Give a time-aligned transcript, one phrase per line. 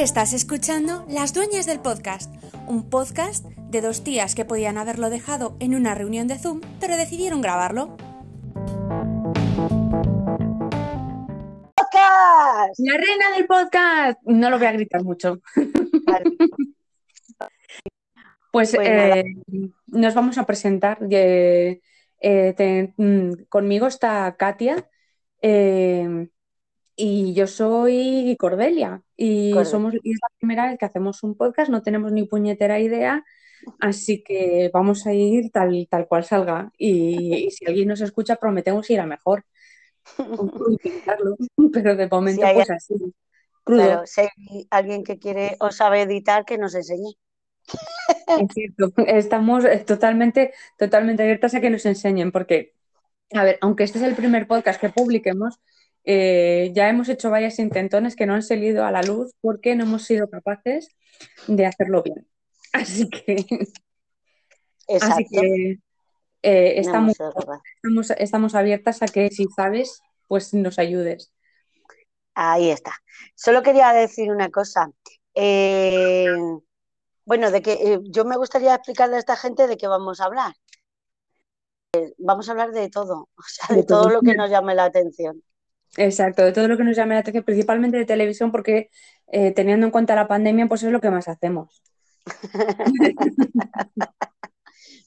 [0.00, 2.32] Estás escuchando Las Dueñas del Podcast,
[2.66, 6.96] un podcast de dos tías que podían haberlo dejado en una reunión de Zoom, pero
[6.96, 7.98] decidieron grabarlo.
[11.74, 12.78] ¡Podcast!
[12.78, 14.18] La reina del podcast.
[14.24, 15.40] No lo voy a gritar mucho.
[16.06, 16.24] Vale.
[18.52, 19.22] Pues Pues eh,
[19.86, 20.98] nos vamos a presentar.
[21.08, 21.80] Eh,
[22.20, 24.88] eh, te- mm, conmigo está Katia
[25.40, 26.26] eh,
[27.00, 29.02] y yo soy Cordelia.
[29.16, 32.78] Y, somos, y es la primera vez que hacemos un podcast, no tenemos ni puñetera
[32.78, 33.24] idea,
[33.80, 36.70] así que vamos a ir tal, tal cual salga.
[36.76, 39.44] Y, y si alguien nos escucha, prometemos ir a mejor.
[41.72, 42.94] Pero de momento, hay- pues así,
[43.64, 43.82] crudo.
[43.82, 47.14] Claro, si hay alguien que quiere o sabe editar, que nos enseñe.
[48.26, 52.74] Es cierto, estamos eh, totalmente, totalmente abiertas a que nos enseñen, porque,
[53.32, 55.60] a ver, aunque este es el primer podcast que publiquemos,
[56.04, 59.84] eh, ya hemos hecho varias intentones que no han salido a la luz porque no
[59.84, 60.88] hemos sido capaces
[61.46, 62.26] de hacerlo bien.
[62.72, 63.44] Así que,
[64.86, 65.14] Exacto.
[65.14, 65.78] así que
[66.42, 71.32] eh, estamos, estamos, estamos abiertas a que si sabes, pues nos ayudes.
[72.34, 72.92] Ahí está.
[73.34, 74.90] Solo quería decir una cosa.
[75.34, 76.26] Eh,
[77.24, 80.24] bueno, de que eh, yo me gustaría explicarle a esta gente de qué vamos a
[80.24, 80.54] hablar.
[81.92, 84.02] Eh, vamos a hablar de todo, o sea, de De todo.
[84.02, 85.42] todo lo que nos llame la atención.
[85.96, 88.90] Exacto, de todo lo que nos llame la atención, principalmente de televisión, porque
[89.32, 91.82] eh, teniendo en cuenta la pandemia, pues es lo que más hacemos.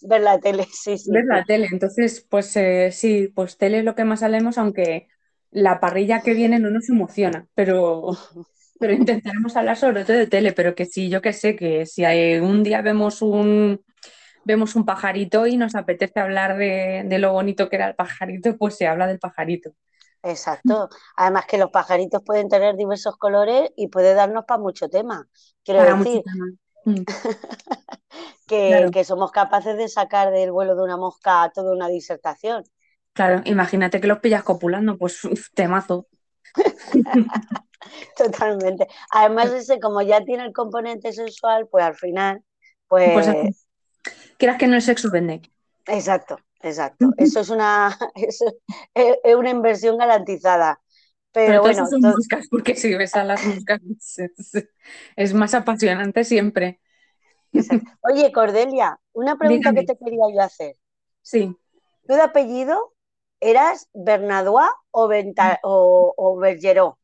[0.01, 1.11] Ver la tele, sí, sí.
[1.11, 1.67] ver la tele.
[1.71, 5.07] Entonces, pues eh, sí, pues tele es lo que más salemos, aunque
[5.51, 8.09] la parrilla que viene no nos emociona, pero,
[8.79, 12.05] pero intentaremos hablar sobre todo de tele, pero que sí, yo que sé, que si
[12.05, 13.81] hay- un día vemos un,
[14.45, 18.57] vemos un pajarito y nos apetece hablar de, de lo bonito que era el pajarito,
[18.57, 19.73] pues se habla del pajarito.
[20.23, 20.89] Exacto.
[21.17, 25.27] Además que los pajaritos pueden tener diversos colores y puede darnos para mucho tema.
[25.63, 26.23] Quiero Para decir.
[26.85, 27.03] Mm,
[28.47, 28.91] que, Claro.
[28.91, 32.63] que somos capaces de sacar del vuelo de una mosca toda una disertación.
[33.13, 36.07] Claro, imagínate que los pillas copulando, pues uf, temazo.
[38.17, 38.87] Totalmente.
[39.11, 42.43] Además, ese como ya tiene el componente sexual, pues al final,
[42.87, 43.49] pues, Pues así,
[44.37, 45.41] quieras que no el sexo vende.
[45.87, 47.13] exacto, exacto.
[47.17, 48.45] Eso es una, eso
[48.93, 50.81] es, una inversión garantizada.
[51.31, 53.79] Pero bueno, son to- moscas, porque si ves a las moscas
[54.17, 54.67] es,
[55.15, 56.79] es más apasionante siempre.
[57.53, 57.91] exacto.
[58.01, 59.73] Oye, Cordelia, una pregunta Dígame.
[59.73, 60.75] que te quería yo hacer.
[61.21, 61.55] Sí,
[62.07, 62.93] ¿Tú de apellido
[63.41, 66.97] eras Bernadois o, Venta- o, o Bergeró?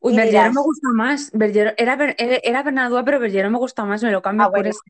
[0.00, 1.30] Uy, dirás- me gusta más.
[1.32, 1.94] Bergero, era,
[2.42, 4.66] era, Bernadua, pero Bergero me gusta más, me lo cambio Ah, por bueno.
[4.66, 4.80] ese.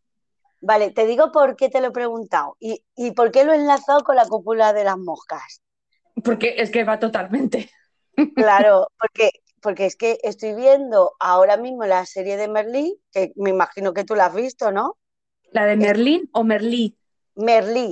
[0.61, 3.57] Vale, te digo por qué te lo he preguntado y, y por qué lo he
[3.57, 5.63] enlazado con la cúpula de las moscas.
[6.25, 7.71] Porque es que va totalmente.
[8.37, 9.31] Claro, porque,
[9.61, 14.05] porque es que estoy viendo ahora mismo la serie de Merlí, que me imagino que
[14.05, 14.97] tú la has visto, ¿no?
[15.51, 16.97] ¿La de Merlín o Merlí?
[17.47, 17.87] Merlí,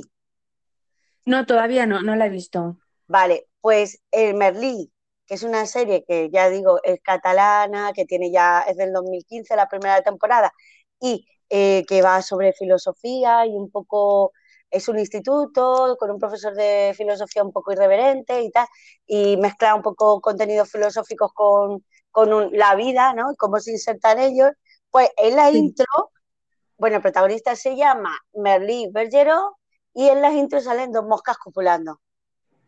[1.26, 2.78] No, todavía no, no la he visto.
[3.08, 4.92] vale, pues el Merlí,
[5.26, 9.56] que es una serie que ya digo es catalana, que tiene ya, es del 2015
[9.56, 10.52] la primera temporada,
[11.00, 14.32] y eh, que va sobre filosofía y un poco,
[14.70, 18.66] es un instituto con un profesor de filosofía un poco irreverente y tal,
[19.06, 23.32] y mezcla un poco contenidos filosóficos con, con un- la vida, ¿no?
[23.32, 24.50] Y cómo se insertan ellos.
[24.90, 25.58] Pues en la Sí.
[25.58, 25.86] intro,
[26.78, 29.56] bueno, el protagonista se llama Merlí Bergeró
[29.94, 32.00] y en las intros salen dos moscas copulando.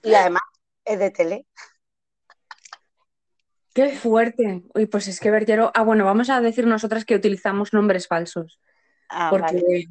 [0.03, 0.43] Y además
[0.85, 1.47] es de tele.
[3.75, 4.63] ¡Qué fuerte!
[4.75, 5.71] Uy, pues es que Bergero.
[5.75, 8.59] Ah, bueno, vamos a decir nosotras que utilizamos nombres falsos.
[9.09, 9.89] Ah, Porque vale.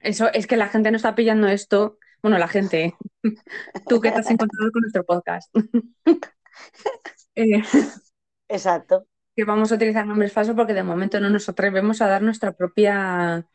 [0.00, 1.98] eso es que la gente no está pillando esto.
[2.22, 2.94] Bueno, la gente,
[3.88, 5.54] tú que te has encontrado con nuestro podcast.
[7.36, 7.62] Eh,
[8.48, 9.06] Exacto.
[9.34, 12.52] que vamos a utilizar nombres falsos porque de momento no nos atrevemos a dar nuestra
[12.52, 13.46] propia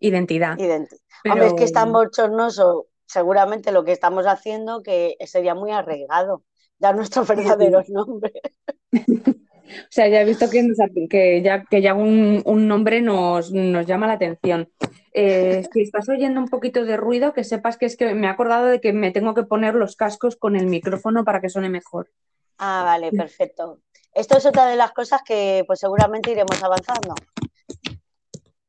[0.00, 0.56] identidad.
[0.58, 1.02] idéntico.
[1.22, 5.72] Pero- Hombre, es que es tan bochornoso seguramente lo que estamos haciendo que sería muy
[5.72, 6.44] arriesgado
[6.78, 8.32] dar nuestros verdaderos nombres.
[9.64, 14.68] O sea, ya he visto que, ya, que un nombre nos, nos llama la atención.
[15.12, 18.30] Eh, si estás oyendo un poquito de ruido, que sepas que es que me he
[18.30, 21.68] acordado de que me tengo que poner los cascos con el micrófono para que suene
[21.68, 22.10] mejor.
[22.58, 23.80] Ah, vale, perfecto.
[24.12, 27.14] Esto es otra de las cosas que pues seguramente iremos avanzando.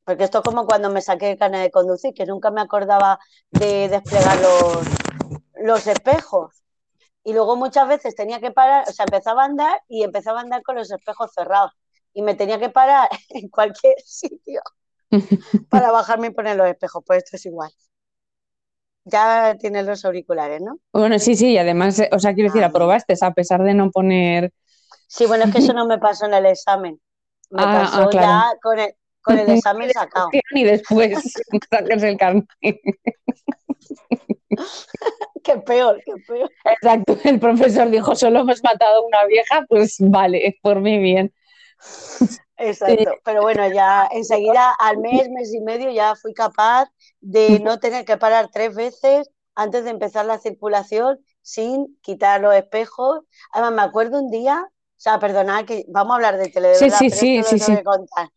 [0.03, 3.19] Porque esto es como cuando me saqué el carnet de conducir, que nunca me acordaba
[3.49, 4.87] de desplegar los,
[5.55, 6.64] los espejos.
[7.25, 10.43] Y luego muchas veces tenía que parar, o sea, empezaba a andar y empezaba a
[10.43, 11.71] andar con los espejos cerrados.
[12.13, 14.61] Y me tenía que parar en cualquier sitio
[15.69, 17.03] para bajarme y poner los espejos.
[17.05, 17.71] Pues esto es igual.
[19.05, 20.79] Ya tienes los auriculares, ¿no?
[20.93, 22.67] Bueno, sí, sí, y además, o sea, quiero decir, Ah.
[22.67, 24.51] aprobaste, a pesar de no poner.
[25.07, 27.01] Sí, bueno, es que eso no me pasó en el examen.
[27.49, 30.29] Me ah, pasó ah, ya con el, con el examen sacado.
[30.51, 31.33] Y después
[31.71, 32.47] saques el carnet.
[35.43, 36.51] Qué peor, qué peor.
[36.63, 41.33] Exacto, el profesor dijo, solo hemos matado a una vieja, pues vale, por mí bien.
[42.57, 46.89] Exacto, pero bueno, ya enseguida al mes, mes y medio ya fui capaz
[47.19, 52.55] de no tener que parar tres veces antes de empezar la circulación sin quitar los
[52.55, 53.21] espejos.
[53.51, 56.75] Además, me acuerdo un día, o sea, perdonad que vamos a hablar de tele, de
[56.75, 57.83] sí, sí, sí, sí, sí.
[57.83, 58.29] contar.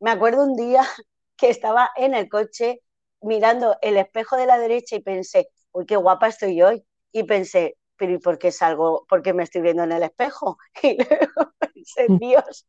[0.00, 0.82] Me acuerdo un día
[1.36, 2.80] que estaba en el coche
[3.24, 6.84] mirando el espejo de la derecha y pensé, uy, qué guapa estoy hoy.
[7.12, 9.04] Y pensé, pero ¿y por qué salgo?
[9.08, 10.58] ¿Por qué me estoy viendo en el espejo?
[10.82, 12.18] Y luego pensé, mm.
[12.18, 12.66] Dios,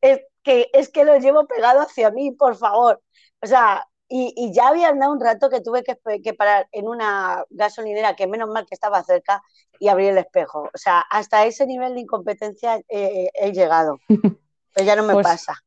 [0.00, 3.02] es que, es que lo llevo pegado hacia mí, por favor.
[3.42, 8.16] O sea, y, ya había andado un rato que tuve que, parar en una gasolinera,
[8.16, 9.42] que menos mal que estaba cerca,
[9.78, 10.70] y abrir el espejo.
[10.74, 13.98] O sea, hasta ese nivel de incompetencia he llegado.
[14.74, 15.62] Pero ya no me pues pasa.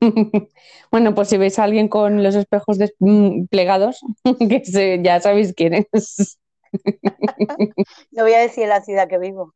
[0.90, 4.00] Bueno, pues si veis a alguien con los espejos desplegados,
[4.38, 6.38] que ya sabéis quién es.
[8.10, 9.54] No voy a decir la ciudad que vivo.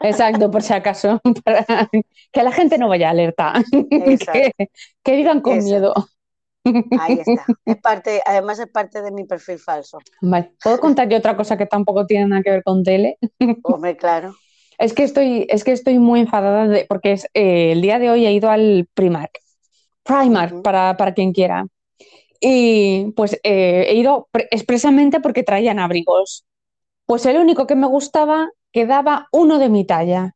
[0.00, 1.66] Exacto, por si acaso, para
[2.32, 4.52] que la gente no vaya alerta, que,
[5.02, 5.92] que, digan con miedo.
[6.98, 7.44] Ahí está.
[7.66, 9.98] Es parte, además es parte de mi perfil falso.
[10.22, 10.52] Vale.
[10.62, 13.18] ¿Puedo contar yo otra cosa que tampoco tiene nada que ver con tele?
[13.64, 14.34] Hombre, claro.
[14.78, 18.10] Es que estoy, es que estoy muy enfadada de, porque es, eh, el día de
[18.10, 19.39] hoy he ido al Primark.
[20.10, 21.66] Primark, para, para, quien quiera.
[22.40, 26.44] Y pues eh, he ido expresamente porque traían abrigos.
[27.06, 30.34] Pues el único que me gustaba quedaba uno de mi talla.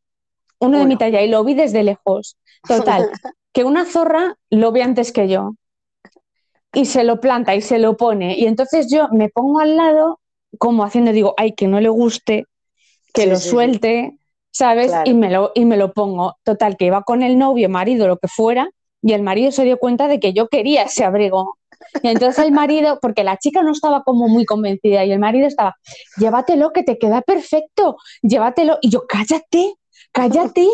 [0.58, 2.36] Uno de mi talla y lo vi desde lejos.
[2.66, 3.10] Total,
[3.52, 5.54] que una zorra lo ve antes que yo.
[6.72, 8.36] Y se lo planta y se lo pone.
[8.38, 10.20] Y entonces yo me pongo al lado,
[10.58, 12.46] como haciendo, digo, ay, que no le guste,
[13.12, 14.18] que lo suelte,
[14.50, 14.92] ¿sabes?
[15.04, 16.36] Y, me lo, y me lo pongo.
[16.42, 18.68] Total, que iba con el novio, marido, lo que fuera,
[19.04, 21.58] y el marido se dio cuenta de que yo quería ese abrigo.
[22.02, 25.46] Y entonces el marido, porque la chica no estaba como muy convencida y el marido
[25.46, 25.76] estaba,
[26.16, 28.78] llévatelo que te queda perfecto, llévatelo.
[28.80, 29.74] Y yo, cállate,
[30.10, 30.66] cállate.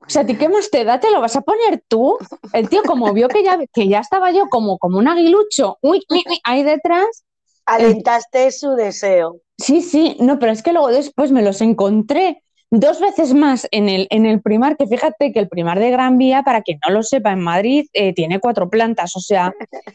[0.00, 0.98] O sea, ¿a ti qué más te da?
[0.98, 2.16] ¿Te lo vas a poner tú?
[2.54, 6.02] El tío, como vio que ya, que ya estaba yo como, como un aguilucho, uy,
[6.44, 7.24] ahí detrás.
[7.66, 9.40] Alentaste su deseo.
[9.58, 12.43] Sí, sí, no, pero es que luego después me los encontré
[12.80, 16.18] dos veces más en el, en el primar, que fíjate que el primar de Gran
[16.18, 19.54] Vía, para quien no lo sepa, en Madrid eh, tiene cuatro plantas, o sea,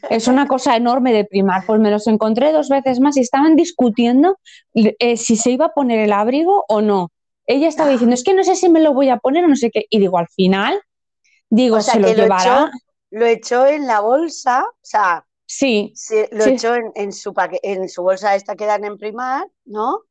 [0.09, 1.65] es una cosa enorme de primar.
[1.65, 4.37] Pues me los encontré dos veces más y estaban discutiendo
[4.73, 7.11] eh, si se iba a poner el abrigo o no.
[7.45, 9.55] Ella estaba diciendo, es que no sé si me lo voy a poner o no
[9.55, 9.85] sé qué.
[9.89, 10.79] Y digo, al final,
[11.49, 12.71] digo, se lo llevará.
[13.11, 15.93] Lo echó, en la bolsa, o sea, sí,
[16.31, 17.33] lo echó en, su
[17.63, 20.03] en su bolsa esta que dan en primar, ¿no?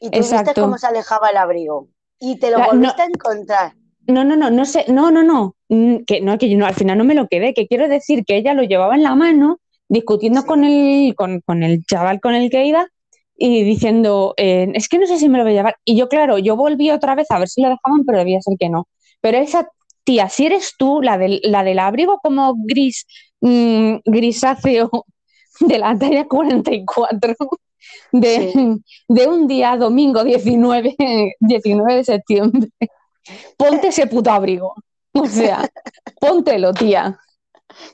[0.00, 1.88] Y tú viste cómo se alejaba el abrigo.
[2.20, 3.72] Y te lo volviste a encontrar.
[4.06, 6.74] No, no, no, no sé, no, no, no, mm, que no, que yo no, al
[6.74, 9.60] final no me lo quedé, que quiero decir que ella lo llevaba en la mano
[9.88, 12.88] discutiendo con, el, con, el chaval con el que iba
[13.36, 15.76] y diciendo, eh, es que no sé si me lo voy a llevar.
[15.84, 18.56] Y yo, claro, yo volví otra vez a ver si lo dejaban, pero debía ser
[18.58, 18.88] que no.
[19.20, 19.68] Pero esa
[20.04, 23.06] tía, si eres tú, la del, la del abrigo como gris,
[23.40, 24.90] mm, grisáceo
[25.60, 27.34] de la talla 44,
[28.12, 28.78] de,
[29.08, 30.96] de un día, domingo 19,
[31.40, 32.68] 19 de septiembre.
[33.56, 34.74] Ponte ese puto abrigo.
[35.12, 35.64] O sea,
[36.20, 37.18] póntelo, tía.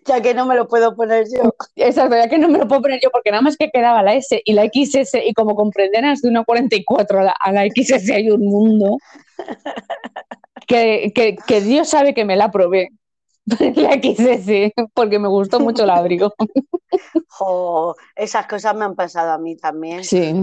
[0.07, 1.55] Ya que no me lo puedo poner yo.
[1.77, 4.15] Exacto, ya que no me lo puedo poner yo, porque nada más que quedaba la
[4.15, 8.11] S y la XS, y como comprenderás, de una 44 a la, a la XS
[8.11, 8.99] hay un mundo
[10.67, 12.91] que, que, que Dios sabe que me la probé.
[13.77, 16.35] La quise, sí, porque me gustó mucho el abrigo.
[18.17, 20.05] esas cosas me han pasado a mí también.
[20.05, 20.35] Sí.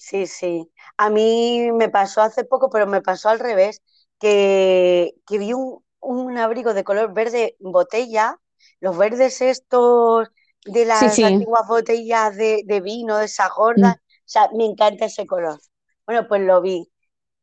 [0.00, 0.70] Sí, sí.
[0.96, 3.82] A mí me pasó hace poco, pero me pasó al revés,
[4.18, 8.38] que, vi un, abrigo de color verde botella,
[8.80, 10.28] los verdes estos
[10.64, 13.96] de las antiguas botellas de, vino, de esas gordas.
[13.96, 14.00] Mm.
[14.00, 15.58] O sea, me encanta ese color.
[16.06, 16.90] Bueno, pues lo vi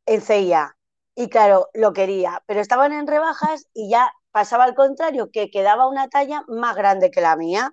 [0.05, 0.75] en CIA.
[1.15, 5.87] Y claro, lo quería, pero estaban en rebajas y ya pasaba al contrario, que quedaba
[5.87, 7.71] una talla más grande que la mía.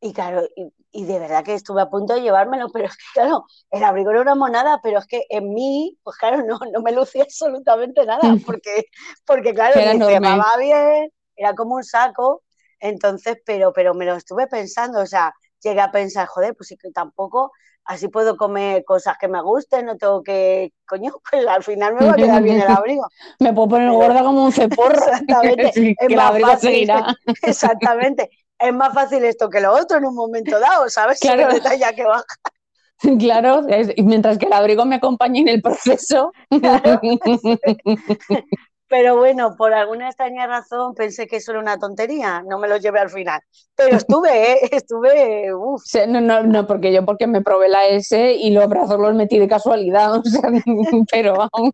[0.00, 0.46] Y claro,
[0.92, 4.12] y, de verdad que estuve a punto de llevármelo, pero es que claro, el abrigo
[4.12, 8.06] era una monada, pero es que en mí, pues claro, no, no me lucía absolutamente
[8.06, 8.84] nada, porque,
[9.26, 12.44] porque claro, me llevaba bien, era como un saco,
[12.78, 15.34] entonces, pero, pero me lo estuve pensando, o sea,
[15.64, 17.50] llegué a pensar, joder, pues sí que tampoco
[17.84, 22.06] así puedo comer cosas que me gusten, no tengo que, coño, pues al final me
[22.06, 23.06] va a quedar bien el abrigo.
[23.40, 24.94] me puedo poner gorda como un ceporro.
[24.94, 25.72] Exactamente.
[25.98, 26.90] es más fácil,
[27.42, 28.30] Exactamente.
[28.58, 31.18] Es más fácil esto que lo otro en un momento dado, ¿sabes?
[31.18, 31.48] Claro.
[31.50, 32.24] el que baja.
[33.18, 33.62] Claro,
[33.96, 36.32] mientras que el abrigo me acompañe en el proceso.
[38.92, 42.76] Pero bueno, por alguna extraña razón pensé que eso era una tontería, no me lo
[42.76, 43.40] llevé al final.
[43.74, 44.58] Pero estuve, ¿eh?
[44.70, 45.82] estuve, uff.
[46.08, 49.38] No, no, no, porque yo porque me probé la S y los brazos los metí
[49.38, 50.42] de casualidad, o sea,
[51.10, 51.72] pero vamos.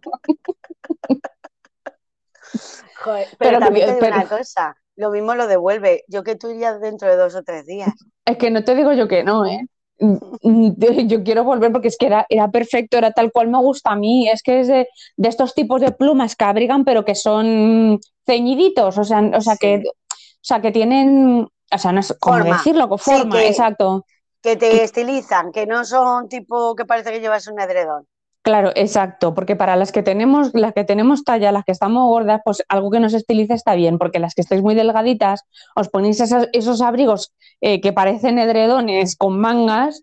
[3.03, 6.05] Joder, pero, también te digo una cosa, lo mismo lo devuelve.
[6.07, 7.91] Yo que tú irías dentro de dos o tres días.
[8.27, 9.67] Es que no te digo yo que no, ¿eh?
[10.43, 13.97] Yo quiero volver porque es que era, era perfecto, era tal cual me gusta a
[13.97, 14.29] mí.
[14.29, 19.05] Es que es de, estos tipos de plumas que abrigan, pero que son ceñiditos, o
[19.05, 22.99] sea, o sea, que, o sea que tienen, o sea, no es cómo decirlo, con
[22.99, 24.05] forma, exacto.
[24.41, 28.07] Que te estilizan, que no son tipo que parece que llevas un edredón.
[28.49, 32.41] Claro, exacto, porque para las que tenemos, las que tenemos talla, las que estamos gordas,
[32.43, 35.43] pues algo que nos estilice está bien, porque las que estáis muy delgaditas,
[35.77, 40.03] os ponéis esos, abrigos eh, que parecen edredones con mangas,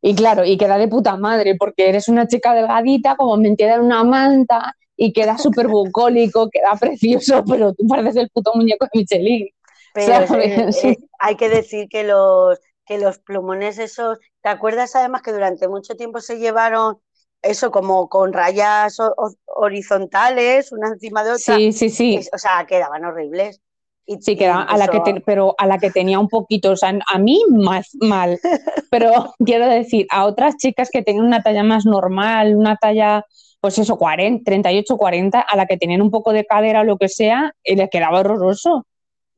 [0.00, 3.80] y claro, y queda de puta madre, porque eres una chica delgadita, como metida en
[3.80, 9.00] una manta, y queda súper bucólico, queda precioso, pero tú pareces el puto muñeco de
[9.00, 9.48] Michelin.
[9.94, 15.22] Pero eh, eh, hay que decir que los, que los plumones esos, ¿te acuerdas además
[15.22, 16.98] que durante mucho tiempo se llevaron
[17.44, 18.98] eso como con rayas
[19.46, 21.56] horizontales, una encima de otra.
[21.56, 22.20] Sí, sí, sí.
[22.32, 23.60] o sea, quedaban horribles.
[24.06, 26.98] Y, sí, quedaban, a la que pero a la que tenía un poquito, o sea,
[27.06, 28.38] a mí más mal,
[28.90, 33.24] pero quiero decir, a otras chicas que tenían una talla más normal, una talla,
[33.60, 36.98] pues eso, 40, 38, 40, a la que tenían un poco de cadera o lo
[36.98, 38.86] que sea, eh, les quedaba horroroso.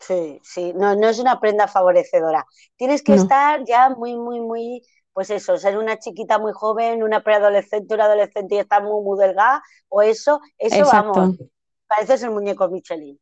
[0.01, 2.45] Sí, sí, no, no es una prenda favorecedora.
[2.77, 4.83] Tienes que estar ya muy, muy, muy
[5.17, 9.19] pues eso, ser una chiquita muy joven, una preadolescente, una adolescente y estar muy, muy
[9.19, 11.39] delgada, o eso, eso vamos,
[11.87, 13.19] pareces el muñeco Michelin.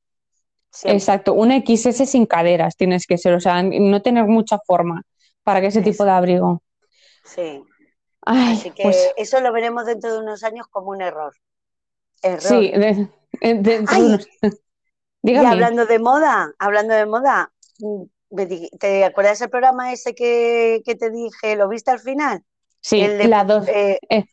[0.83, 5.03] Exacto, una XS sin caderas tienes que ser, o sea, no tener mucha forma
[5.45, 6.65] para que ese tipo de abrigo.
[7.23, 7.63] Sí.
[8.23, 11.33] Así que pues eso lo veremos dentro de unos años como un error.
[12.25, 12.41] error.
[12.41, 13.09] Sí, de,
[13.97, 14.29] unos...
[15.23, 17.53] Y hablando de moda, hablando de moda,
[18.79, 21.57] ¿Te acuerdas del programa ese que, te dije?
[21.57, 22.43] ¿Lo viste al final?
[22.81, 23.67] Sí, la dos.
[23.69, 24.25] Eh, eh.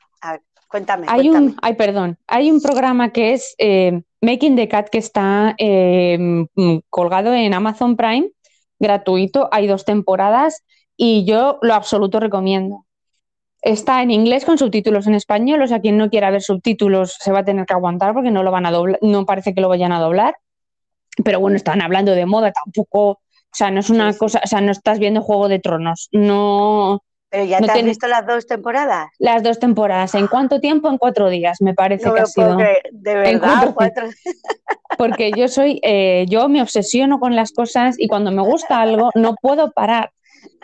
[0.67, 1.08] cuéntame.
[1.10, 5.55] Hay un, ay, perdón, hay un programa que es eh, Making the Cat que está
[5.58, 6.48] em,
[6.89, 8.29] colgado en Amazon Prime,
[8.79, 10.63] gratuito, hay dos temporadas
[10.98, 12.86] y yo lo absoluto recomiendo.
[13.62, 17.31] Está en inglés con subtítulos en español, o sea, quien no quiera ver subtítulos se
[17.31, 19.70] va a tener que aguantar porque no lo van a doblar, no parece que lo
[19.70, 20.36] vayan a doblar.
[21.24, 23.21] Pero bueno, están hablando de moda, tampoco
[23.51, 27.03] o sea, no es una cosa, o sea, no estás viendo Juego de Tronos, no...
[27.29, 29.10] ¿Pero ya te has visto las dos temporadas?
[29.17, 30.15] Las dos temporadas.
[30.15, 30.89] ¿En cuánto tiempo?
[30.89, 32.58] En cuatro días, me parece que ha sido.
[32.58, 34.08] De verdad, cuatro...
[34.98, 39.12] Porque yo soy, eh, yo me obsesiono con las cosas y cuando me gusta algo
[39.15, 40.12] no puedo parar.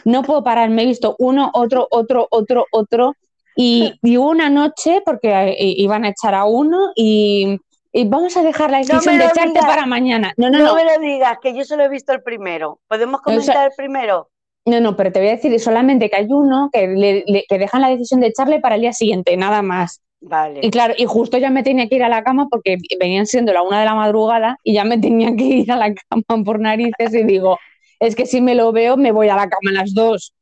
[0.03, 0.69] No puedo parar.
[0.69, 3.13] Me he visto uno, otro, otro, otro, otro.
[3.55, 7.59] Y, y una noche, porque eh, iban a echar a uno y
[7.97, 10.31] y vamos a dejar la decisión de echarte para mañana.
[10.37, 10.75] No, no, no, no.
[10.75, 12.79] me lo digas, que yo solo he visto el primero.
[12.87, 14.29] ¿Podemos comentar el primero?
[14.65, 17.89] No, no, pero te voy a decir solamente que hay uno que, que dejan la
[17.89, 20.01] decisión de echarle para el día siguiente, nada más.
[20.21, 20.59] Vale.
[20.61, 23.51] Y claro, y justo ya me tenía que ir a la cama porque venían siendo
[23.51, 26.59] la una de la madrugada y ya me tenía que ir a la cama por
[26.59, 27.57] narices y digo,
[27.99, 30.35] es que si me lo veo me voy a la cama a las dos.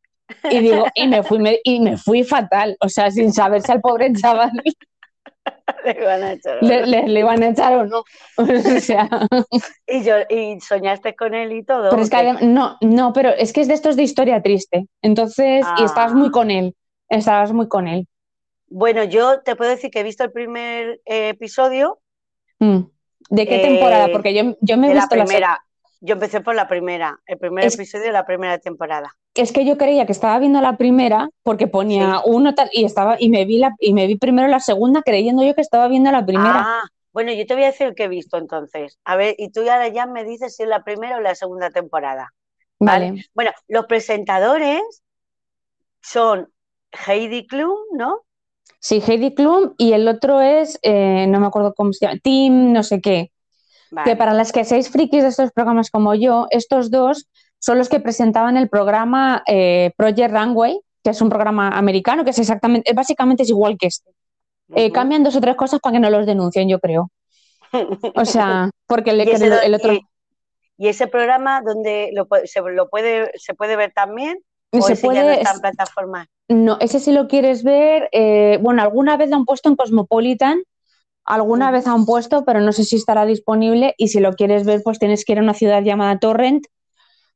[0.50, 4.12] Y digo, y me fui, y me fui fatal, o sea, sin saberse al pobre
[4.12, 4.52] chaval
[5.86, 6.58] le iban a echar.
[6.62, 7.74] Le, iban a echar
[8.38, 9.10] o sea.
[9.88, 11.90] ¿Y, yo, ¿Y soñaste con él y todo?
[11.90, 14.88] Pero es que no, no, pero es que es de estos de historia triste.
[15.02, 16.32] Entonces, y estabas muy ah.
[16.32, 16.76] con él.
[17.10, 18.08] Estabas muy con él.
[18.68, 22.00] Bueno, yo te puedo decir que he visto el primer eh, episodio.
[22.60, 22.82] Mm.
[23.30, 24.06] ¿De qué temporada?
[24.06, 25.65] Eh, Porque yo, yo me he visto la primera.
[26.06, 29.16] Yo empecé por la primera, el primer episodio de la primera temporada.
[29.34, 33.18] Es que yo creía que estaba viendo la primera porque ponía uno tal y estaba
[33.20, 36.12] y me vi la y me vi primero la segunda creyendo yo que estaba viendo
[36.12, 36.62] la primera.
[36.64, 39.00] Ah, bueno, yo te voy a decir el que he visto entonces.
[39.04, 41.72] A ver, y tú ahora ya me dices si es la primera o la segunda
[41.72, 42.32] temporada.
[42.78, 43.26] Vale.
[43.34, 44.82] Bueno, los presentadores
[46.02, 46.52] son
[47.08, 48.22] Heidi Klum, ¿no?
[48.80, 52.74] Sí, Heidi Klum y el otro es, eh, no me acuerdo cómo se llama, Tim,
[52.74, 53.32] no sé qué.
[54.04, 57.28] Que para las que seáis frikis de estos programas como yo, estos dos
[57.60, 62.32] son los que presentaban el programa eh, Project Runway, que es un programa americano, que
[62.32, 64.12] es exactamente, básicamente es igual que este.
[64.76, 67.12] Eh, cambian dos o tres cosas para que no los denuncien, yo creo.
[68.16, 69.94] O sea, porque el, el, otro...
[70.78, 74.40] Y, ese programa donde lo, se, lo puede, se puede ver también?
[74.72, 76.28] ¿O se puede, no está en plataformas?
[76.48, 80.62] No, ese si lo quieres ver, eh, bueno, alguna vez lo han puesto en Cosmopolitan,
[81.26, 84.82] Alguna vez han puesto, pero no sé si estará disponible y si lo quieres ver,
[84.84, 86.66] pues tienes que ir a una ciudad llamada Torrent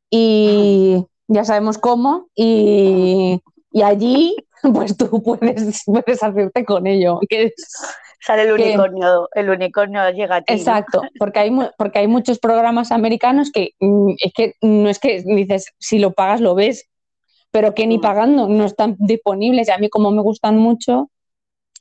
[0.10, 3.42] y ya sabemos cómo y,
[3.84, 4.36] allí
[4.74, 7.20] pues tú puedes, puedes hacerte con ello.
[7.30, 7.54] Que,
[8.22, 10.54] Sale el que- unicornio, el unicornio llega a ti.
[10.54, 10.60] ¿no?
[10.60, 15.24] Exacto, porque hay, porque hay muchos programas americanos que mm, es que no es que
[15.26, 16.90] dices, si lo pagas lo ves,
[17.52, 18.02] pero que ni Mm.
[18.02, 19.68] pagando no están disponibles.
[19.70, 21.10] Y a mí como me gustan mucho,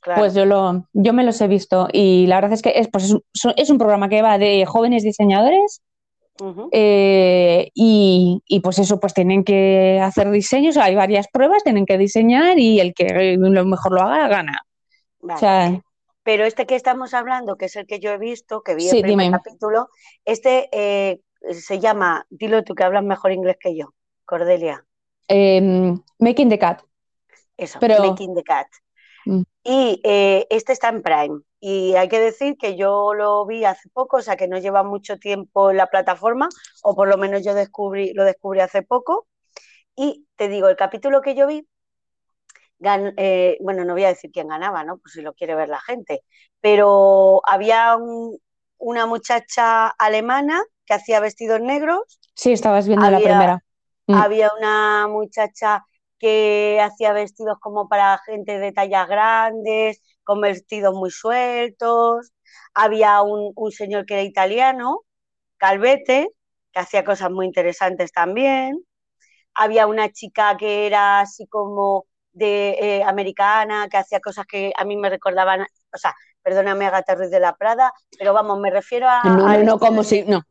[0.01, 0.21] Claro.
[0.21, 1.87] pues yo, lo, yo me los he visto.
[1.91, 4.37] Y la verdad es que es, pues es, un- so- es un programa que va
[4.37, 5.81] de jóvenes diseñadores
[6.71, 11.97] eh, y, y pues eso, pues tienen que hacer diseños, hay varias pruebas, tienen que
[11.97, 14.59] diseñar y el que lo mejor lo haga, gana.
[15.19, 15.35] Vale.
[15.35, 15.81] O sea,
[16.23, 18.97] Pero este que estamos hablando, que es el que yo he visto, que vi Sí,
[18.97, 19.37] el primer dime.
[19.37, 19.89] capítulo,
[20.25, 21.19] este eh,
[21.51, 23.93] se llama, dilo tú que hablas mejor inglés que yo,
[24.25, 24.85] Cordelia,
[25.27, 26.81] eh, Making the Cat.
[27.57, 28.67] eso, Pero- Making the Cat.
[29.25, 29.41] Mm.
[29.71, 31.41] Y eh, este está en Prime.
[31.59, 34.81] Y hay que decir que yo lo vi hace poco, o sea que no lleva
[34.81, 36.49] mucho tiempo en la plataforma,
[36.81, 39.27] o por lo menos yo descubrí, lo descubrí hace poco.
[39.95, 41.67] Y te digo, el capítulo que yo vi,
[42.79, 44.97] gan- eh, bueno, no voy a decir quién ganaba, ¿no?
[44.97, 46.23] Pues si lo quiere ver la gente,
[46.61, 48.39] pero había un-
[48.79, 53.63] una muchacha alemana que hacía vestidos negros, Sí, estabas viendo la primera.
[54.07, 54.15] Mm.
[54.15, 55.85] había una muchacha
[56.19, 62.31] que hacía vestidos como para gente de tallas grandes, con vestidos muy sueltos,
[62.73, 65.01] había un, un señor que era italiano,
[65.57, 66.29] Calvete,
[66.71, 68.83] que hacía cosas muy interesantes también,
[69.55, 74.85] había una chica que era así como de eh, americana, que hacía cosas que a
[74.85, 79.07] mí me recordaban, o sea, perdóname Agatha Ruiz de la Prada, pero vamos, me refiero
[79.09, 79.23] a...
[79.23, 80.43] No, no, como si, no.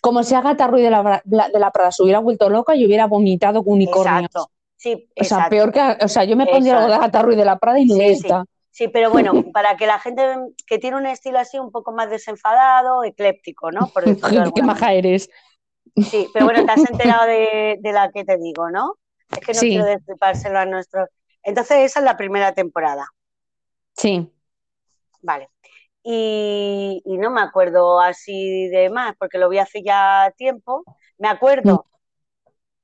[0.00, 3.06] Como si Agatha Ruiz de la, de la Prada se hubiera vuelto loca y hubiera
[3.06, 4.24] vomitado unicornios.
[4.24, 4.50] Exacto,
[4.80, 6.94] sí, O sea, peor que, o sea, yo me pondría algo de.
[6.94, 8.44] Agatha Ruiz de la Prada y no Sí, esta.
[8.72, 10.22] Sí, pero bueno, para que la gente
[10.66, 13.88] que tiene un estilo así un poco más desenfadado, ecléptico, ¿no?
[13.92, 15.28] Por Qué alguna maja eres.
[16.00, 18.94] Sí, pero bueno, te has enterado de, de la que te digo, ¿no?
[19.34, 21.08] Es que no quiero destripárselo a nuestros.
[21.42, 23.06] Entonces, esa es la primera temporada,
[23.96, 24.30] Sí.
[25.22, 25.48] vale.
[26.02, 30.84] Y, y no me acuerdo así de más, porque lo vi hace ya tiempo.
[31.18, 31.86] Me acuerdo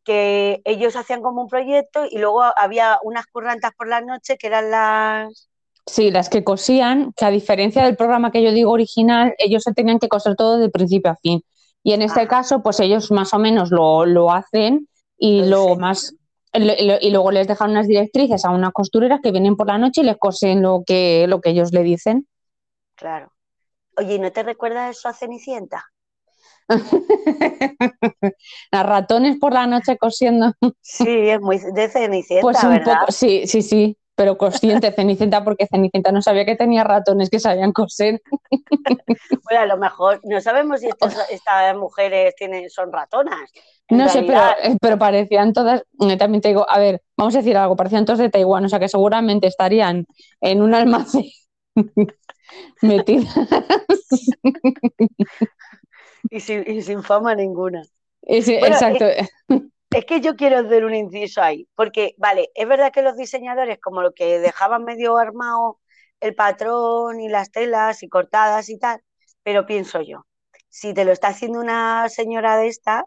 [0.06, 4.48] que ellos hacían como un proyecto y luego había unas currantas por la noche que
[4.48, 5.50] eran las.
[5.86, 9.72] Sí, las que cosían, que a diferencia del programa que yo digo original, ellos se
[9.72, 11.42] tenían que coser todo de principio a fin.
[11.82, 12.28] Y en este Ajá.
[12.28, 14.88] caso, pues ellos más o menos lo, lo hacen
[15.18, 16.14] y Lo luego más
[16.54, 20.04] y luego les dejan unas directrices a unas costureras que vienen por la noche y
[20.04, 22.26] les cosen lo que, lo que ellos le dicen.
[22.94, 23.32] Claro.
[23.96, 25.84] Oye, ¿y no te recuerdas eso a Cenicienta?
[28.72, 30.52] A ratones por la noche cosiendo.
[30.80, 33.00] Sí, es muy de Cenicienta, Pues un ¿verdad?
[33.00, 37.40] poco, sí, sí, sí, pero consciente Cenicienta porque Cenicienta no sabía que tenía ratones que
[37.40, 38.20] sabían coser.
[39.44, 43.50] Bueno, a lo mejor no sabemos si estos- estas mujeres tienen, son ratonas.
[43.88, 47.38] No sé, pero, eh, pero parecían todas, eh, también te digo, a ver, vamos a
[47.38, 50.06] decir algo, parecían todas de Taiwán, o sea que seguramente estarían
[50.40, 51.24] en un almacén
[52.82, 53.34] metidas.
[56.30, 57.82] Y, sin, y sin fama ninguna.
[58.22, 59.04] Y sí, Bueno, exacto.
[59.92, 63.78] Es que yo quiero hacer un inciso ahí, porque, vale, es verdad que los diseñadores,
[63.80, 65.80] como lo que dejaban medio armado
[66.20, 69.00] el patrón y las telas y cortadas y tal,
[69.42, 70.26] pero pienso yo,
[70.68, 73.04] si te lo está haciendo una señora de estas,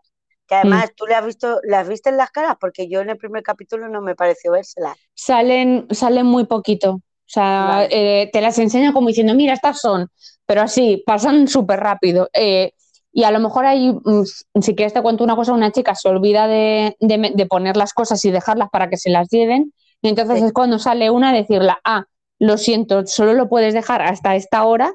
[0.47, 0.57] que Mm.
[0.61, 3.43] además tú le has visto, las viste en las caras, porque yo en el primer
[3.43, 4.97] capítulo no me pareció vérselas.
[5.13, 6.91] Salen, salen muy poquito.
[6.93, 8.23] O sea, Vale.
[8.23, 10.07] eh, te las enseño como diciendo, mira, estas son,
[10.47, 12.27] pero así, pasan súper rápido.
[12.33, 12.73] Eh,
[13.11, 14.23] y a lo mejor ahí, mm,
[14.61, 18.23] si quieres te cuento una cosa, una chica se olvida de, de poner las cosas
[18.25, 19.73] y dejarlas para que se las lleven.
[20.01, 20.45] Y entonces Sí.
[20.45, 22.05] es cuando sale una a decirla, ah,
[22.39, 24.93] lo siento, solo lo puedes dejar hasta esta hora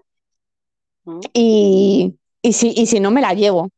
[1.05, 1.21] ¿Mm?
[1.33, 3.71] y, y si, y si no me la llevo.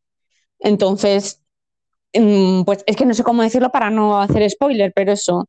[0.60, 1.42] Entonces,
[2.14, 5.46] mm, pues es que no sé cómo decirlo para no hacer spoiler, pero eso,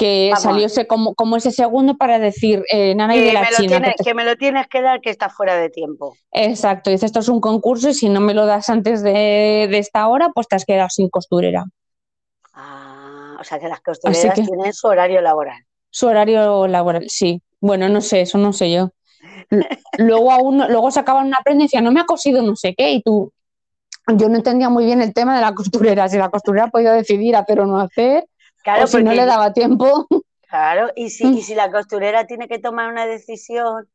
[0.00, 0.42] que Vamos.
[0.42, 3.50] salió ese, como, como ese segundo para decir, eh, Nana y Que de la me,
[3.50, 3.68] lo China.
[3.68, 6.16] tienes, que te- que me lo tienes que dar, que está fuera de tiempo.
[6.32, 9.78] Exacto, dice, esto es un concurso y si no me lo das antes de, de
[9.78, 11.66] esta hora, pues te has quedado sin costurera.
[12.54, 15.62] Ah, o sea que las costureras que- tienen su horario laboral.
[15.90, 17.42] Su horario laboral, sí.
[17.60, 18.90] Bueno, no sé, eso no sé yo.
[19.98, 22.92] Luego aún, luego sacaban una prenda y decían, no me ha cosido no sé qué,
[22.92, 23.32] y tú,
[24.16, 26.94] yo no entendía muy bien el tema de la costurera, si la costurera ha podido
[26.94, 28.24] decidir hacer o no hacer,
[28.62, 30.06] Claro, o si no porque- le daba tiempo.
[30.48, 33.88] Claro, y si, y si la costurera tiene que tomar una decisión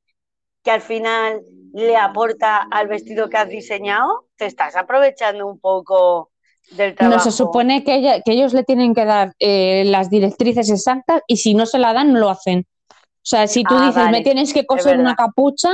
[0.64, 1.42] que al final
[1.74, 6.32] le aporta al vestido que has diseñado, te estás aprovechando un poco
[6.72, 7.20] del No, trabajo.
[7.20, 11.38] se supone que, ella- que ellos le tienen que dar eh, las directrices exactas y
[11.38, 12.66] si no se la dan, no lo hacen.
[12.90, 15.70] O sea, si tú Ah, dices, vale, me tienes que coser una capucha,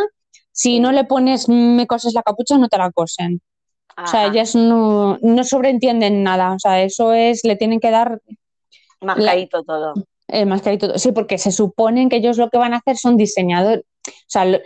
[0.51, 3.41] si no le pones, me coses la capucha, no te la cosen.
[3.97, 6.53] O sea, ellas no, no sobreentienden nada.
[6.53, 8.19] O sea, eso es, le tienen que dar
[9.01, 9.93] mascadito todo.
[10.27, 10.97] El más carito.
[10.97, 13.83] Sí, porque se suponen que ellos lo que van a hacer son diseñadores.
[14.07, 14.61] O sea, el,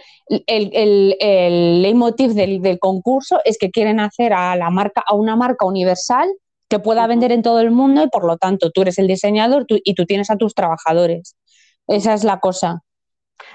[0.47, 5.35] el, el, leitmotiv del, del, concurso es que quieren hacer a la marca, a una
[5.35, 6.29] marca universal
[6.69, 9.65] que pueda vender en todo el mundo y por lo tanto tú eres el diseñador
[9.65, 11.35] tú, y tú tienes a tus trabajadores.
[11.87, 12.81] Esa es la cosa.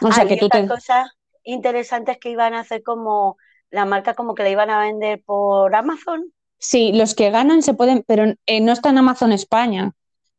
[0.02, 0.66] O sea, que tú te...
[0.66, 1.10] cosas
[1.44, 3.36] interesantes que iban a hacer como
[3.70, 6.32] la marca como que la iban a vender por Amazon.
[6.58, 9.92] Sí, los que ganan se pueden, pero eh, no está en Amazon España.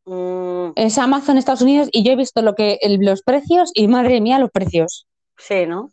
[0.05, 0.71] Mm.
[0.75, 4.39] Es Amazon Estados Unidos y yo he visto lo que los precios y madre mía
[4.39, 5.05] los precios.
[5.37, 5.91] Sí, ¿no?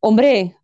[0.00, 0.56] Hombre,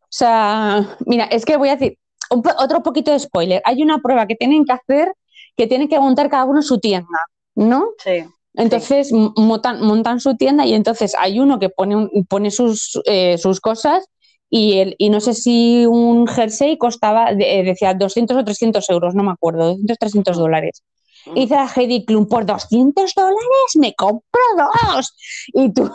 [0.00, 1.98] o sea, mira, es que voy a decir
[2.30, 3.62] otro poquito de spoiler.
[3.64, 5.12] Hay una prueba que tienen que hacer
[5.56, 7.18] que tienen que montar cada uno su tienda,
[7.54, 7.90] ¿no?
[8.02, 8.24] Sí.
[8.54, 13.60] Entonces montan, montan, su tienda y entonces hay uno que pone, pone sus, eh, sus
[13.60, 14.06] cosas
[14.48, 19.14] y, el, y no sé si un jersey costaba, eh, decía 200 o 300 euros,
[19.14, 20.40] no me acuerdo, 200 300 mm.
[20.40, 20.82] dólares.
[21.26, 25.14] Y dice a Heidi Klum, por 200 dólares me compro dos.
[25.48, 25.90] Y tú,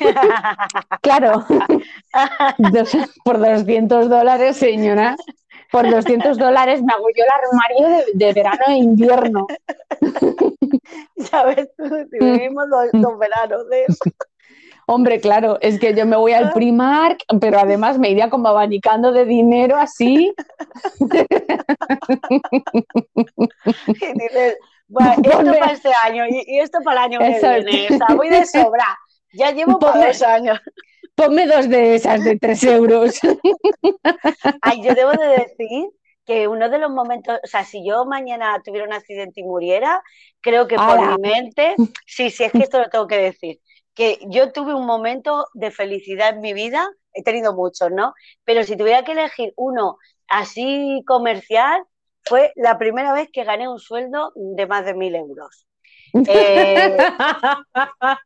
[1.02, 1.44] claro,
[3.24, 5.16] por 200 dólares, señora,
[5.70, 9.46] por 200 dólares me hago yo el armario de, verano e invierno.
[11.30, 14.04] Sabes, si vivimos dos, veranos de eso.
[14.92, 19.12] Hombre, claro, es que yo me voy al Primark, pero además me iría como abanicando
[19.12, 20.34] de dinero así.
[23.86, 24.56] y dices,
[24.88, 27.86] bueno, esto para este año y, esto para el año que viene.
[27.88, 28.98] O sea, voy de sobra.
[29.32, 30.60] Ya llevo por dos años.
[31.14, 33.20] Ponme dos de esas de tres euros.
[34.60, 35.88] Ay, yo debo de decir
[36.26, 40.02] que uno de los momentos, o sea, si yo mañana tuviera un accidente y muriera,
[40.40, 41.76] creo que por mi mente,
[42.06, 43.60] sí, sí, es que esto lo tengo que decir,
[44.00, 48.14] que yo tuve un momento de felicidad en mi vida, he tenido muchos, ¿no?
[48.44, 51.84] Pero si tuviera que elegir uno así comercial,
[52.24, 55.66] fue la primera vez que gané un sueldo de más de mil euros.
[56.26, 56.96] Eh,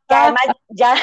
[0.07, 0.95] además ya,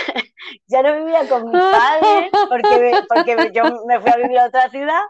[0.67, 4.69] ya no vivía con mis padres porque, porque yo me fui a vivir a otra
[4.69, 5.03] ciudad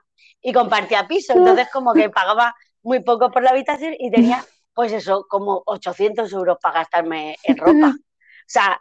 [0.42, 4.44] y compartía piso, entonces como que pagaba muy poco por la habitación y tenía
[4.74, 7.94] pues eso, como 800 euros para gastarme en ropa.
[7.96, 8.78] O sea,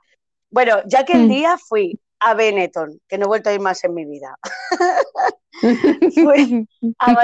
[0.52, 1.30] bueno, ya que el mm.
[1.30, 4.38] día fui a Benetton, que no he vuelto a ir más en mi vida.
[6.14, 6.68] fui
[7.00, 7.16] a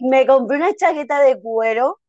[0.00, 2.00] me compré una chaqueta de cuero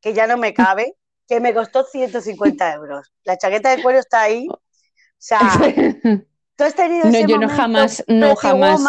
[0.00, 0.94] que ya no me cabe,
[1.26, 3.12] que me costó 150 euros.
[3.24, 4.48] La chaqueta de cuero está ahí.
[4.48, 4.58] O
[5.18, 5.40] sea,
[6.56, 8.80] tú has tenido no, yo no jamás, no jamás.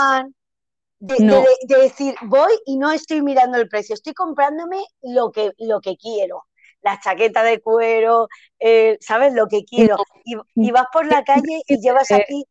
[1.00, 5.98] de, decir, voy y no estoy mirando el precio, estoy comprándome lo que, lo que
[5.98, 6.46] quiero.
[6.82, 8.28] La chaqueta de cuero,
[8.60, 9.34] eh, ¿sabes?
[9.34, 9.98] Lo que quiero.
[10.24, 12.46] Y, vas por la calle y llevas aquí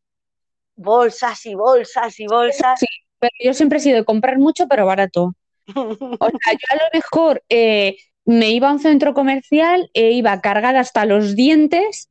[0.75, 2.79] bolsas y bolsas y bolsas.
[2.79, 2.87] Sí,
[3.19, 5.33] pero yo siempre he sido de comprar mucho, pero barato.
[5.75, 5.95] O
[6.43, 10.79] sea, yo a lo mejor eh, me iba a un centro comercial e iba cargada
[10.79, 12.09] hasta los dientes.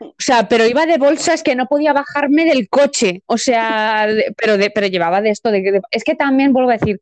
[0.00, 3.22] O sea, pero iba de bolsas que no podía bajarme del coche.
[3.26, 5.50] O sea, pero, pero llevaba de esto.
[5.50, 7.00] De, es que también vuelvo a decir,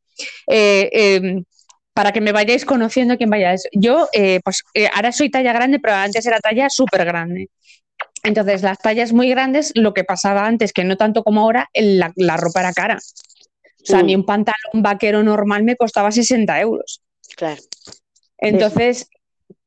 [0.49, 1.45] eh, em,
[1.99, 3.69] para que me vayáis conociendo quién vayáis.
[3.73, 7.51] Yo, eh, pues eh, ahora soy talla grande, pero antes era talla súper grande.
[8.23, 12.13] Entonces, las tallas muy grandes, lo que pasaba antes, que no tanto como ahora, la,
[12.15, 12.99] la ropa era cara.
[12.99, 14.21] O sea, a mí mm.
[14.21, 17.03] un pantalón vaquero normal me costaba 60 euros.
[17.37, 17.61] Claro.
[18.39, 19.11] Entonces,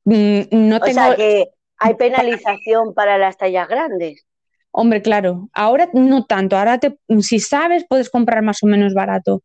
[0.06, 1.02] mm, no tengo...
[1.02, 1.48] O sea que
[1.80, 4.26] hay penalización para las tallas grandes.
[4.72, 9.44] Hombre, claro, ahora no tanto, ahora te, si sabes puedes comprar más o menos barato.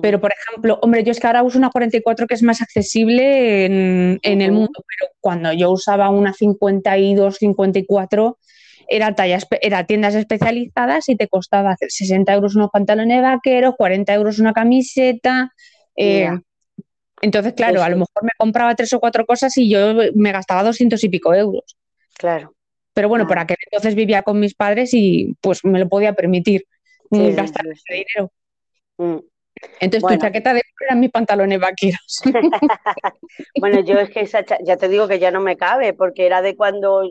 [0.00, 3.64] Pero, por ejemplo, hombre, yo es que ahora uso una 44 que es más accesible
[3.66, 8.38] en, el mundo, pero cuando yo usaba una 52, 54,
[8.88, 14.38] era, tallas, era tiendas especializadas y te costaba 60 euros unos pantalones vaqueros, 40 euros
[14.38, 15.52] una camiseta.
[15.96, 16.28] Eh,
[17.20, 20.62] entonces, claro, a lo mejor me compraba tres o cuatro cosas y yo me gastaba
[20.62, 21.76] doscientos y pico euros.
[22.16, 22.54] Claro.
[22.94, 26.66] Pero bueno, por aquel entonces vivía con mis padres y pues me lo podía permitir
[27.10, 28.32] gastar ese dinero.
[29.80, 32.22] Entonces tu chaqueta de eran mis pantalones vaqueros.
[33.60, 36.42] bueno, yo es que esa ya te digo que ya no me cabe, porque era
[36.42, 37.02] de cuando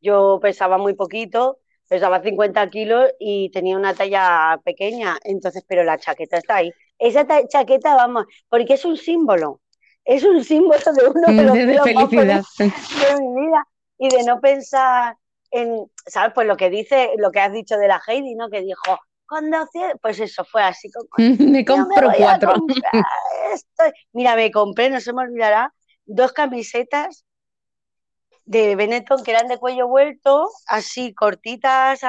[0.00, 5.98] yo pesaba muy poquito, pesaba 50 kilos y tenía una talla pequeña, entonces, pero la
[5.98, 6.72] chaqueta está ahí.
[6.98, 9.60] Esa chaqueta, vamos, porque es un símbolo,
[10.04, 12.42] es un símbolo de uno de los de, felicidad.
[12.58, 13.66] de mi vida
[13.98, 15.16] y de no pensar
[15.50, 16.32] en, ¿sabes?
[16.34, 18.48] Pues lo que dice, lo que has dicho de la Heidi, ¿no?
[18.48, 18.98] Que dijo,
[19.32, 19.66] cuando
[20.02, 20.90] pues eso fue así.
[20.90, 21.08] Como,
[21.50, 22.52] me compro cuatro.
[24.12, 25.72] Mira, me compré, no se me olvidará,
[26.04, 27.24] dos camisetas
[28.44, 32.00] de Benetton que eran de cuello vuelto, así cortitas,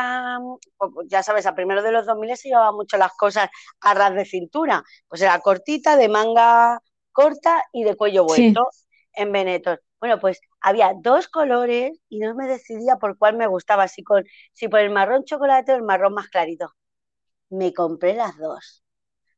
[0.78, 4.14] pues, ya sabes, a primero de los 2000 se llevaba mucho las cosas a ras
[4.16, 6.80] de cintura, pues era cortita, de manga
[7.14, 8.68] corta y de cuello vuelto
[9.14, 9.80] en Benetton.
[10.02, 14.26] Bueno, pues había dos colores y no me decidía por cuál me gustaba, si, con,
[14.52, 16.74] si por el marrón chocolate o el marrón más clarito.
[17.50, 18.84] Me compré las dos.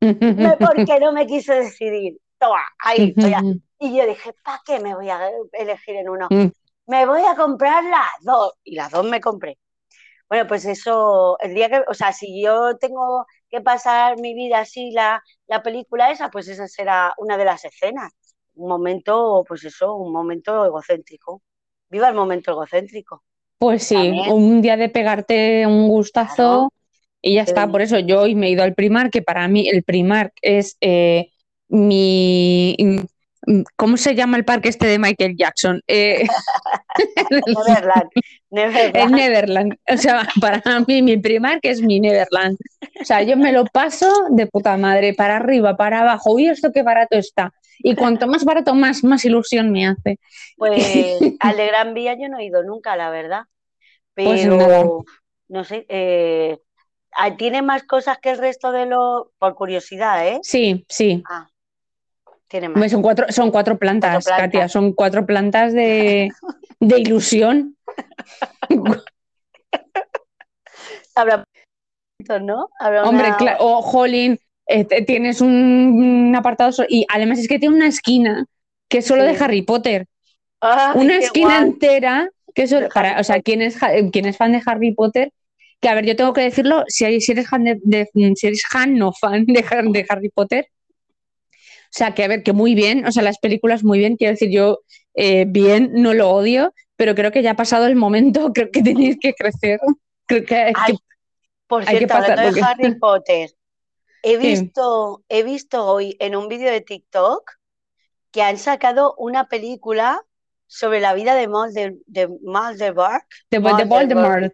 [0.00, 2.18] porque no me quise decidir.
[2.38, 3.14] Toma, ahí,
[3.78, 6.28] Y yo dije, ¿para qué me voy a elegir en uno?
[6.30, 6.46] Mm.
[6.86, 8.52] Me voy a comprar las dos.
[8.64, 9.58] Y las dos me compré.
[10.28, 14.58] Bueno, pues eso, el día que, o sea, si yo tengo que pasar mi vida
[14.58, 18.12] así, la, la película esa, pues esa será una de las escenas.
[18.54, 21.42] Un momento, pues eso, un momento egocéntrico.
[21.88, 23.22] Viva el momento egocéntrico.
[23.58, 26.70] Pues sí, un día de pegarte un gustazo
[27.26, 27.66] y ya está.
[27.68, 30.76] Por eso yo hoy me he ido al Primark, que para mí el Primark es
[30.80, 31.30] eh,
[31.68, 32.76] mi
[33.76, 35.80] ¿Cómo se llama el parque este de Michael Jackson?
[35.86, 36.26] Eh,
[37.30, 38.10] Neverland,
[38.50, 38.96] Neverland.
[38.96, 39.74] El Neverland.
[39.88, 42.56] O sea, para mí mi primer que es mi Neverland.
[43.00, 46.34] O sea, yo me lo paso de puta madre, para arriba, para abajo.
[46.34, 47.52] Uy, esto qué barato está.
[47.78, 50.18] Y cuanto más barato, más, más ilusión me hace.
[50.56, 50.82] Pues
[51.40, 53.42] al de Gran Vía yo no he ido nunca, la verdad.
[54.14, 55.04] Pues Pero,
[55.48, 56.58] no sé, eh,
[57.36, 60.38] tiene más cosas que el resto de los, por curiosidad, ¿eh?
[60.42, 61.22] Sí, sí.
[61.28, 61.48] Ah.
[62.88, 66.30] Son cuatro, son cuatro plantas, Katia, son cuatro plantas de,
[66.80, 67.76] ilusión.
[71.14, 71.44] Habrá
[72.40, 72.68] ¿no?
[73.04, 78.46] Hombre, claro, o Jolín, eh, tienes un, apartado y además es que tiene una esquina
[78.88, 80.06] que es solo de Harry Potter.
[80.94, 83.76] una esquina entera que es para, o sea, quien es,
[84.12, 85.32] quien es fan de Harry Potter,
[85.80, 89.12] que a ver, yo tengo que decirlo, si, eres fan de, si eres fan, no
[89.12, 90.68] fan de, de Harry Potter,
[91.86, 94.32] o sea, que a ver, que muy bien, o sea, las películas muy bien, quiero
[94.32, 94.80] decir, yo
[95.14, 98.82] eh, bien, no lo odio, pero creo que ya ha pasado el momento, creo que
[98.82, 99.80] tenéis que crecer.
[100.26, 100.72] Creo que,
[101.66, 103.50] por cierto, hablando de Harry Potter,
[104.22, 107.52] he visto, he visto hoy en un vídeo de TikTok
[108.30, 110.22] que han sacado una película
[110.66, 113.24] sobre la vida de, Molder, de Voldemort.
[113.50, 114.52] De, Voldemort.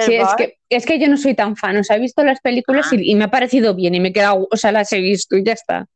[0.00, 2.40] Sí, es que, es que yo no soy tan fan, o sea, he visto las
[2.40, 2.96] películas ah.
[2.96, 5.36] y, y, me ha parecido bien y me he quedado, o sea, las he visto
[5.36, 5.86] y ya está.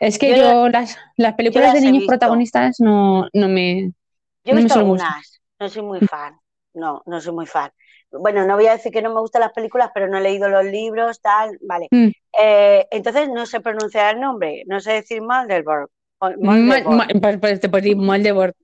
[0.00, 3.92] Es que yo, las, las, películas de niños protagonistas no, no me.
[4.44, 6.38] Yo he visto algunas, no soy muy fan.
[6.72, 7.70] No, no soy muy fan.
[8.10, 10.48] Bueno, no voy a decir que no me gustan las películas, pero no he leído
[10.48, 11.86] los libros, tal, vale.
[11.90, 12.08] Mm.
[12.40, 15.90] Eh, entonces no sé pronunciar el nombre, no sé decir Moldeborg.
[16.18, 16.36] Pues,
[17.40, 18.54] pues te puedes decir Moldeborg.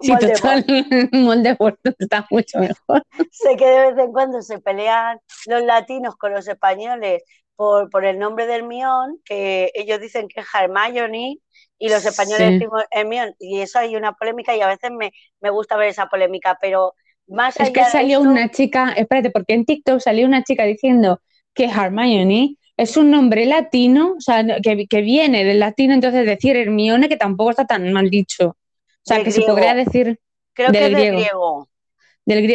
[0.00, 0.64] Sí, total,
[1.98, 3.02] está mucho mejor.
[3.30, 7.22] Sé que de vez en cuando se pelean los latinos con los españoles
[7.56, 11.36] por, el nombre del mión, que ellos dicen que es Hermione
[11.78, 15.76] y los españoles decimos Hermione, y eso hay una polémica y a veces me, gusta
[15.76, 16.94] ver esa polémica, pero
[17.26, 21.20] más es que salió una chica, espérate, porque en TikTok salió una chica diciendo
[21.54, 27.10] que Hermione es un nombre latino, o sea, que, viene del latino, entonces decir Hermione
[27.10, 28.56] que tampoco está tan mal dicho.
[29.02, 30.20] O sea, que se podría decir
[30.52, 31.70] Creo del que griego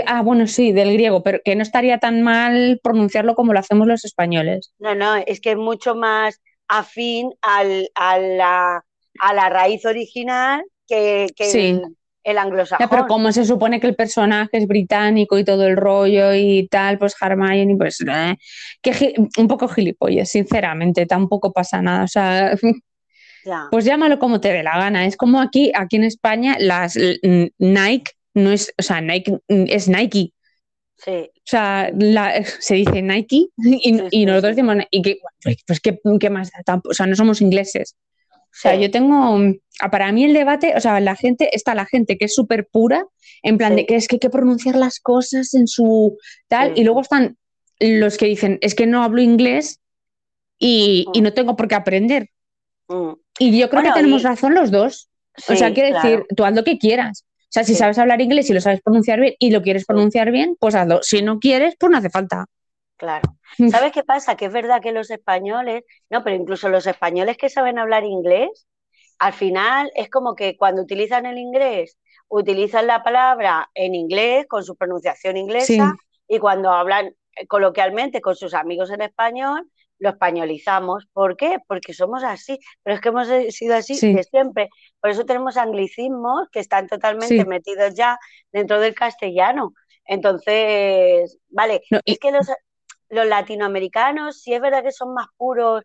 [0.06, 3.88] ah, bueno, sí, del griego, pero que no estaría tan mal pronunciarlo como lo hacemos
[3.88, 4.74] los españoles.
[4.80, 8.86] No, no, es que es mucho más afín al, a, la,
[9.20, 11.28] a, la, raíz original que,
[12.24, 12.88] el, anglosajón.
[12.90, 16.98] pero como se supone que el personaje es británico y todo el rollo y tal,
[16.98, 18.36] pues Hermione, pues eh,
[18.82, 22.04] que un poco gilipollas, sinceramente, tampoco pasa nada.
[22.04, 22.56] O sea,
[23.72, 25.06] pues llámalo como te dé la gana.
[25.06, 26.98] Es como aquí, aquí en España, las
[27.58, 30.34] Nike no es, o sea, Nike es Nike.
[30.98, 31.12] Sí.
[31.12, 31.92] O sea,
[32.60, 35.20] se dice Nike y, nosotros decimos, y que,
[35.68, 36.52] pues ¿qué, más
[36.84, 37.96] O sea, no somos ingleses.
[38.56, 39.38] O sea, yo tengo,
[39.92, 43.06] para mí el debate, o sea, la gente, está la gente que es súper pura,
[43.44, 46.86] en plan de que es que hay que pronunciar las cosas en su tal, y
[46.86, 47.38] luego están
[47.80, 49.82] los que dicen, es que no hablo inglés
[50.58, 51.22] y, mm.
[51.22, 52.30] no tengo por qué aprender.
[52.88, 53.14] Mm.
[53.40, 55.10] Y yo creo que tenemos razón los dos.
[55.48, 57.26] o sea, quiero decir, tú haz lo que quieras.
[57.26, 60.32] O sea, si sabes hablar inglés y lo sabes pronunciar bien y lo quieres pronunciar
[60.32, 61.02] bien, pues hazlo.
[61.04, 62.46] Si no quieres, pues no hace falta.
[62.98, 63.38] Claro.
[63.72, 64.36] ¿Sabes qué pasa?
[64.36, 68.68] Que es verdad que los españoles, no, pero incluso los españoles que saben hablar inglés,
[69.20, 74.64] al final es como que cuando utilizan el inglés, utilizan la palabra en inglés con
[74.64, 75.96] su pronunciación inglesa
[76.28, 77.16] y cuando hablan
[77.48, 81.08] coloquialmente con sus amigos en español, lo españolizamos.
[81.14, 81.58] ¿Por qué?
[81.68, 84.70] Porque somos así, pero es que hemos sido así de siempre.
[85.00, 88.18] Por eso tenemos anglicismos que están totalmente metidos ya
[88.52, 89.74] dentro del castellano.
[90.06, 92.48] Entonces, vale, es que los,
[93.10, 95.84] los, latinoamericanos sí es verdad que son más puros,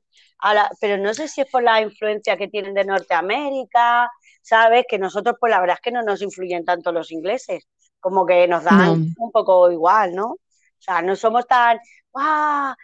[0.80, 4.10] pero no sé si es por la influencia que tienen de Norteamérica,
[4.42, 4.84] ¿sabes?
[4.88, 7.66] Que nosotros, pues la verdad es que no nos influyen tanto los ingleses,
[7.98, 10.32] como que nos dan un poco igual, ¿no?
[10.32, 11.78] O sea, no somos tan,
[12.14, 12.76] ¡ah!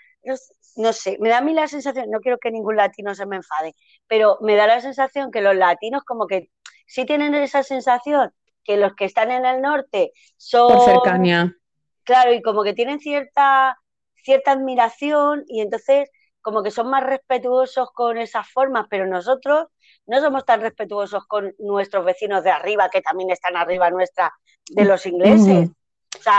[0.77, 3.37] No sé, me da a mí la sensación, no quiero que ningún latino se me
[3.37, 3.75] enfade,
[4.07, 6.51] pero me da la sensación que los latinos como que
[6.87, 10.73] sí tienen esa sensación que los que están en el norte son...
[10.73, 11.55] Por cercanía.
[12.05, 13.79] Claro, y como que tienen cierta,
[14.23, 16.11] cierta admiración y entonces
[16.41, 19.67] como que son más respetuosos con esas formas, pero nosotros
[20.07, 24.33] no somos tan respetuosos con nuestros vecinos de arriba, que también están arriba nuestra,
[24.71, 25.71] de los ingleses.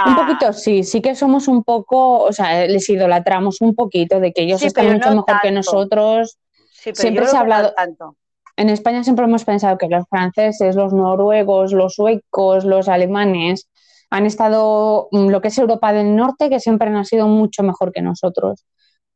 [0.06, 4.34] Un poquito, sí, sí que somos un poco, o sea, les idolatramos un poquito de
[4.34, 6.38] que ellos están mucho mejor que nosotros.
[6.72, 7.74] siempre se ha hablado.
[7.74, 8.16] tanto.
[8.56, 13.70] En España siempre hemos pensado que los franceses, los noruegos, los suecos, los alemanes
[14.10, 17.92] han estado, mm, lo que es Europa del Norte, que siempre han sido mucho mejor
[17.92, 18.66] que nosotros.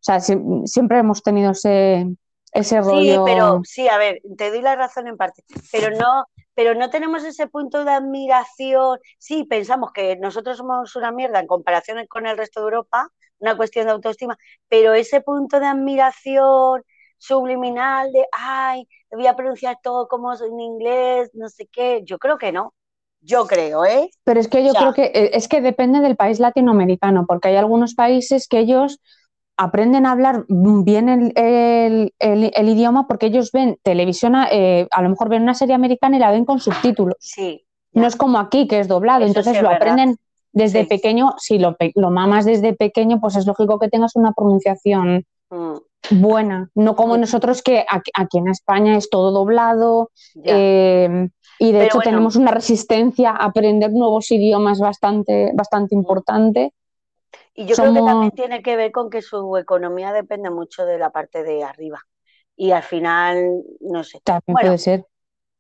[0.01, 2.07] O sea, siempre hemos tenido ese,
[2.51, 3.25] ese rollo.
[3.25, 6.25] Sí, pero sí, a ver, te doy la razón en parte, pero no,
[6.61, 8.99] pero no tenemos ese punto de admiración.
[9.17, 13.57] Sí, pensamos que nosotros somos una mierda en comparación con el resto de Europa, una
[13.57, 14.37] cuestión de autoestima,
[14.69, 16.83] pero ese punto de admiración
[17.17, 22.37] subliminal de, ay, voy a pronunciar todo como en inglés, no sé qué, yo creo
[22.37, 22.75] que no.
[23.21, 24.11] Yo creo, ¿eh?
[24.23, 27.55] Pero es que yo creo que eh, es que depende del país latinoamericano, porque hay
[27.55, 29.01] algunos países que ellos
[29.61, 32.11] aprenden a hablar bien el,
[32.69, 36.31] idioma porque ellos ven televisión, eh, a lo mejor ven una serie americana y la
[36.31, 37.17] ven con subtítulos.
[37.19, 37.63] Sí.
[37.93, 40.17] No es como aquí, que es doblado, entonces lo aprenden
[40.51, 45.25] desde pequeño, si lo, lo, mamas desde pequeño, pues es lógico que tengas una pronunciación
[45.51, 46.21] mm.
[46.21, 50.09] buena, no como nosotros que aquí, en España es todo doblado
[50.43, 56.73] eh, y de hecho tenemos una resistencia a aprender nuevos idiomas bastante, bastante importante.
[57.53, 60.97] Y yo creo que también tiene que ver con que su economía depende mucho de
[60.97, 61.99] la parte de arriba.
[62.55, 64.21] Y al final, no sé.
[64.23, 65.05] También puede ser.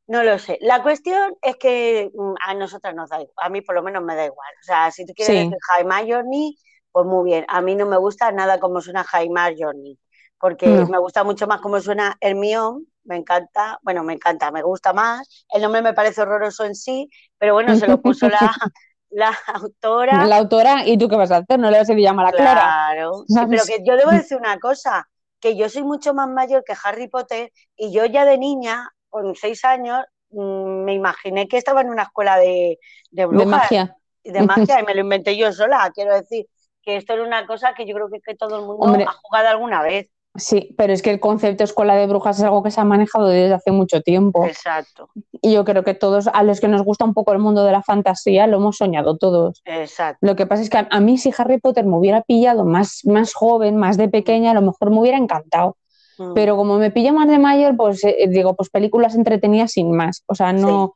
[0.07, 0.57] No lo sé.
[0.61, 3.33] La cuestión es que mm, a nosotras nos da igual.
[3.37, 4.49] A mí por lo menos me da igual.
[4.61, 6.57] O sea, si tú quieres decir Jaime Journey,
[6.91, 7.45] pues muy bien.
[7.47, 9.97] A mí no me gusta nada como suena Jaime Journey.
[10.39, 12.87] Porque me gusta mucho más cómo suena Hermión.
[13.03, 15.45] Me encanta, bueno, me encanta, me gusta más.
[15.49, 18.39] El nombre me parece horroroso en sí, pero bueno, se lo puso la,
[19.11, 20.25] la autora.
[20.27, 21.59] La autora, ¿y tú qué vas a hacer?
[21.59, 22.61] No le vas a llamar a Clara.
[22.61, 25.07] Claro, pero que yo debo decir una cosa,
[25.39, 29.35] que yo soy mucho más mayor que Harry Potter y yo ya de niña, con
[29.35, 32.79] seis años, mm, me imaginé que estaba en una escuela de,
[33.11, 33.97] de, de magia.
[34.23, 36.45] De magia y me lo inventé yo sola, quiero decir
[36.81, 39.49] que esto era una cosa que yo creo que, que todo el mundo ha jugado
[39.49, 40.07] alguna vez.
[40.35, 43.27] Sí, pero es que el concepto escuela de brujas es algo que se ha manejado
[43.27, 44.45] desde hace mucho tiempo.
[44.45, 45.09] Exacto.
[45.41, 47.73] Y yo creo que todos, a los que nos gusta un poco el mundo de
[47.73, 49.61] la fantasía, lo hemos soñado todos.
[49.65, 50.25] Exacto.
[50.25, 53.33] Lo que pasa es que a, mí si Harry Potter me hubiera pillado más, más
[53.33, 55.75] joven, más de pequeña, a lo mejor me hubiera encantado.
[56.17, 56.33] Mm.
[56.33, 60.23] Pero como me pilla más de mayor, pues eh, digo, pues películas entretenidas sin más.
[60.27, 60.93] O sea, no...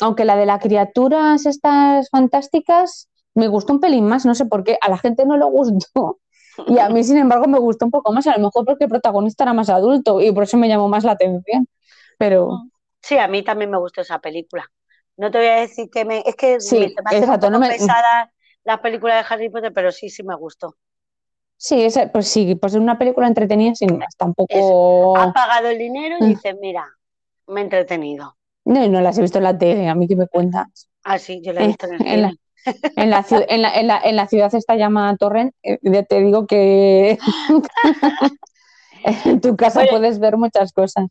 [0.00, 4.64] Aunque la de las criaturas estas fantásticas me gustó un pelín más, no sé por
[4.64, 6.18] qué, a la gente no le gustó.
[6.66, 8.90] Y a mí, sin embargo, me gustó un poco más, a lo mejor porque el
[8.90, 11.66] protagonista era más adulto y por eso me llamó más la atención.
[12.18, 12.62] Pero.
[13.00, 14.70] Sí, a mí también me gustó esa película.
[15.16, 16.22] No te voy a decir que me.
[16.24, 17.68] Es que sí, me, exacto, no me...
[17.68, 18.32] pesada
[18.64, 20.76] la película de Harry Potter, pero sí, sí me gustó.
[21.56, 25.16] Sí, pues sí, pues es una película entretenida sin más, tampoco.
[25.16, 26.28] has pagado el dinero y mm.
[26.28, 26.84] dices, mira,
[27.46, 28.36] me he entretenido.
[28.64, 30.88] No, no las he visto en la tele, a mí que me cuentas.
[31.04, 32.38] Ah, sí, yo la he visto en el en
[32.96, 36.46] en la, en, la, en, la, en la ciudad esta llamada Torrent, eh, te digo
[36.46, 37.18] que
[39.24, 41.06] en tu casa puedes ver muchas cosas.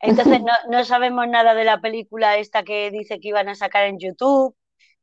[0.00, 3.84] Entonces no, no, sabemos nada de la película esta que dice que iban a sacar
[3.84, 4.54] en YouTube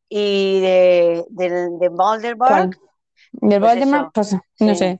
[0.10, 1.90] y de, de, de.
[3.32, 3.78] ¿De pues
[4.14, 5.00] Pues no sé.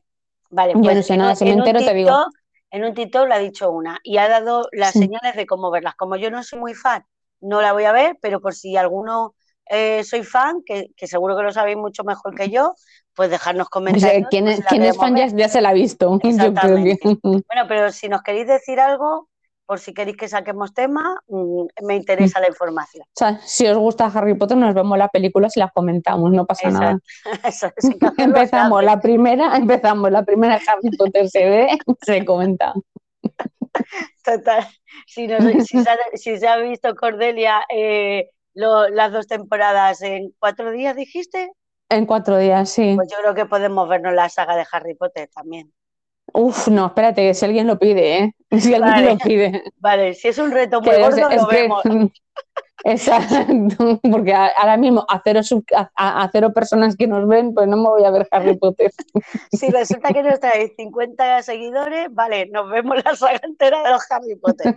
[0.50, 2.26] Vale, pues no sé nada, si me entero te digo.
[2.70, 5.96] En un TikTok le ha dicho una y ha dado las señales de cómo verlas.
[5.96, 7.06] Como yo no soy muy fan,
[7.40, 9.36] no la voy a ver, pero por si alguno
[9.70, 12.76] eh, soy fan, que, seguro que lo sabéis mucho mejor que yo,
[13.16, 14.28] pues dejarnos comentarios.
[14.30, 16.10] ¿quién, es, fan ya, se la ha visto?
[16.22, 19.28] Bueno, pero si nos queréis decir algo,
[19.66, 23.06] por si queréis que saquemos tema, mm, me interesa la información.
[23.08, 26.46] O sea, si os gusta Harry Potter, nos vemos la película y las comentamos, no
[26.46, 27.00] pasa nada.
[28.18, 32.74] empezamos la primera, empezamos la primera Harry Potter se ve, se comenta.
[34.24, 34.68] Total.
[35.06, 41.52] Si, se, ha, visto Cordelia eh, las dos temporadas en cuatro días, dijiste.
[41.90, 42.94] En cuatro días, sí.
[42.96, 45.72] Pues yo creo que podemos vernos la saga de Harry Potter también.
[46.34, 48.34] Uf, no, espérate, si alguien lo pide, ¿eh?
[48.60, 49.64] Si alguien lo pide.
[49.78, 51.84] Vale, si es un reto muy gordo, lo vemos.
[52.84, 55.42] Exacto, porque ahora mismo a cero,
[55.96, 58.92] a, cero, personas que nos ven, pues no me voy a ver Harry Potter.
[59.52, 64.12] Si resulta que nos trae 50 seguidores, vale, nos vemos la saga entera de los
[64.12, 64.76] Harry Potter.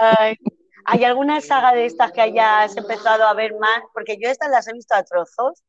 [0.00, 0.36] Ay,
[0.84, 3.80] ¿Hay alguna saga de estas que hayas empezado a ver más?
[3.92, 5.62] Porque yo estas las he visto a trozos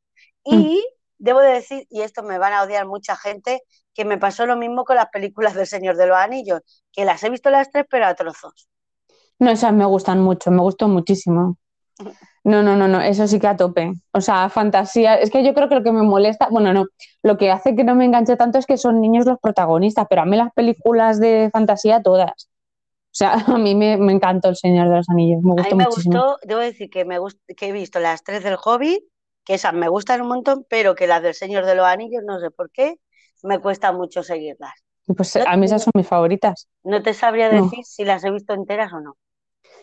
[0.44, 0.78] y mm.
[1.18, 3.62] debo de decir, y esto me van a odiar mucha gente,
[3.94, 6.62] que me pasó lo mismo con las películas del Señor de los Anillos,
[6.92, 8.68] que las he visto las tres pero a trozos.
[9.40, 11.58] No, esas me gustan mucho, me gustó muchísimo.
[12.44, 13.94] No, no, no, no, eso sí que a tope.
[14.12, 15.16] O sea, fantasía.
[15.16, 16.86] Es que yo creo que lo que me molesta, bueno, no,
[17.22, 20.24] lo que hace que no me enganche tanto es que son niños los protagonistas, pero
[20.24, 22.50] a mí las películas de fantasía todas.
[23.14, 25.76] O sea, a mí me, me encantó El Señor de los Anillos, me A gustó
[25.76, 26.26] mí me muchísimo.
[26.26, 29.04] gustó, debo decir que me gust- que he visto las tres del Hobbit,
[29.46, 32.40] que esas me gustan un montón, pero que las del Señor de los Anillos, no
[32.40, 32.96] sé por qué,
[33.44, 34.74] me cuesta mucho seguirlas.
[35.18, 36.68] Pues No, a mí esas son mis favoritas.
[36.86, 37.62] no te sabría No.
[37.62, 39.18] decir si las he visto enteras o no.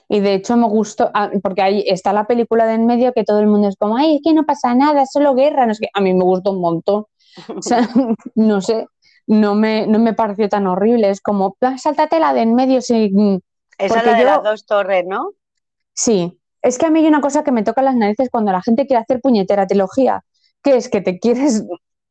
[0.08, 3.24] Y de hecho me gustó, ah, porque ahí está la película de en medio que
[3.24, 5.66] todo el mundo es como, ay, es que no pasa nada, es solo guerra.
[5.66, 5.88] No sé.
[5.94, 7.00] A mí me gustó un montón.
[7.02, 7.88] O sea,
[8.34, 8.86] no sé,
[9.30, 11.08] no me, no me pareció tan horrible.
[11.08, 12.80] Es como, "Ah, sáltate la de en medio.
[12.82, 13.36] Sí, mm,
[13.78, 15.30] Esa es la de yo- las dos torres, ¿no?
[15.94, 16.36] sí.
[16.62, 18.86] Es que a mí hay una cosa que me toca las narices cuando la gente
[18.86, 20.22] quiere hacer puñetera trilogía,
[20.62, 21.64] que es que te quieres,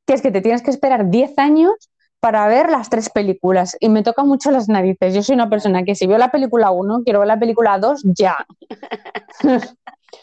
[0.08, 1.74] que es que te tienes que esperar 10 años
[2.20, 3.78] para ver las tres películas.
[3.80, 5.14] Y me toca mucho las narices.
[5.14, 8.02] Yo soy una persona que si veo la película 1, quiero ver la película 2
[8.04, 8.36] ya.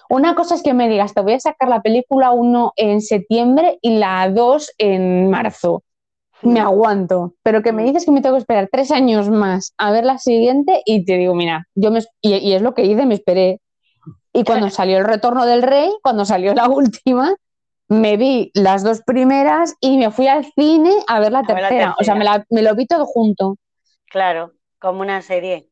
[0.09, 3.79] Una cosa es que me digas, te voy a sacar la película 1 en septiembre
[3.81, 5.83] y la 2 en marzo.
[6.43, 9.91] Me aguanto, pero que me dices que me tengo que esperar tres años más a
[9.91, 13.05] ver la siguiente y te digo, mira, yo me, y, y es lo que hice,
[13.07, 13.61] me esperé.
[14.33, 17.35] Y cuando salió el retorno del rey, cuando salió la última,
[17.89, 21.73] me vi las dos primeras y me fui al cine a ver la ver la
[21.75, 21.95] tercera.
[22.01, 23.57] O sea, me, la- me lo vi todo junto.
[24.11, 25.71] Claro, como una serie.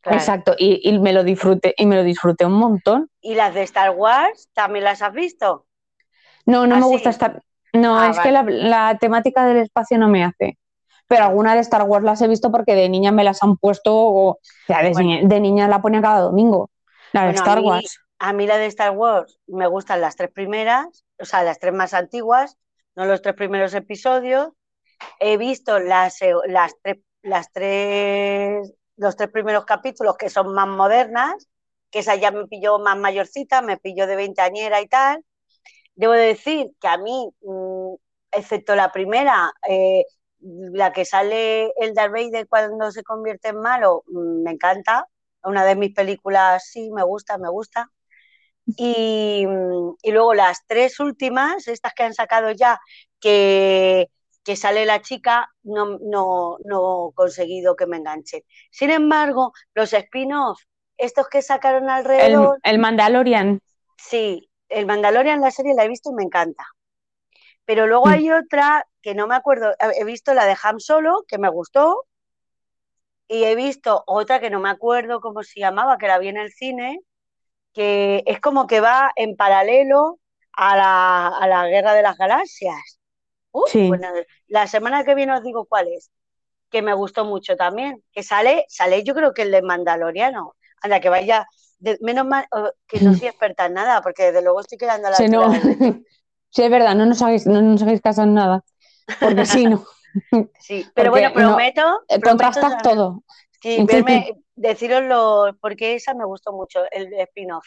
[0.00, 0.38] Claro.
[0.38, 3.10] Exacto, y, y me lo disfruté, y me lo disfruté un montón.
[3.20, 5.66] ¿Y las de Star Wars también las has visto?
[6.46, 6.94] No, no ¿Ah, me sí?
[6.94, 7.42] gusta estar.
[7.74, 10.58] No, Ah, es que la, la temática del espacio no me hace.
[11.06, 13.92] Pero alguna de Star Wars las he visto porque de niña me las han puesto,
[13.94, 15.08] o sea, de, Bueno.
[15.08, 16.70] niña, de niña la ponía cada domingo.
[17.12, 17.98] La de Bueno, a Star mí- Wars.
[18.20, 21.74] A mí la de Star Wars me gustan las tres primeras, o sea, las tres
[21.74, 22.56] más antiguas,
[22.96, 24.48] no los tres primeros episodios.
[25.20, 30.68] He visto las, eh, las, tres, las tres, los tres primeros capítulos que son más
[30.68, 31.48] modernas,
[31.90, 35.22] que esa ya me pilló más mayorcita, me pilló de veinteañera y tal.
[35.96, 37.94] Debo de decir que a mí, mm,
[38.32, 40.04] excepto la primera, eh,
[40.40, 45.08] la que sale el Darth Vader cuando se convierte en malo, mm, me encanta.
[45.44, 47.90] Una de mis películas, sí, me gusta, me gusta.
[48.76, 49.46] Y,
[50.02, 52.80] y luego las tres últimas, estas que han sacado ya,
[53.20, 54.08] que,
[54.44, 58.42] que sale la chica, no, no, no he conseguido que me enganchen.
[58.70, 60.60] Sin embargo, los spin-off,
[60.96, 63.60] estos que sacaron El, alrededor, el Mandalorian.
[63.96, 66.64] sí, el Mandalorian, la serie la he visto y me encanta.
[67.64, 71.38] Pero luego hay otra que no me acuerdo, he visto la de Ham Solo, que
[71.38, 72.04] me gustó,
[73.28, 76.36] y he visto otra que no me acuerdo cómo se llamaba, que la vi en
[76.36, 77.00] el cine,
[77.72, 80.20] que es como que va en paralelo
[80.52, 83.00] a la, a la Guerra de las Galaxias.
[83.52, 83.88] Uh, Sí.
[83.88, 84.08] bueno,
[84.48, 86.10] la semana que viene os digo cuál es,
[86.70, 90.56] que me gustó mucho también, que sale, sale yo creo que el de Mandaloriano.
[90.82, 91.46] Anda, que vaya,
[91.78, 95.08] de- menos mal oh, que no soy experta en nada, porque desde luego estoy quedando
[95.08, 95.50] a la Sí, no.
[96.50, 98.64] Sí, es verdad, no nos hagáis, no nos hagáis caso en nada.
[99.20, 99.84] Porque sí, no.
[100.60, 103.24] Sí, pero Porque bueno, no, prometo, Contrastas saber- todo.
[103.60, 107.66] Sí, verme, deciroslo, porque esa me gustó mucho, el spin-off.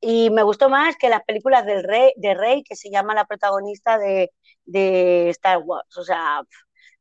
[0.00, 3.24] Y me gustó más que las películas del Rey, de Rey, que se llama la
[3.24, 4.30] protagonista de,
[4.64, 5.96] de Star Wars.
[5.96, 6.42] O sea,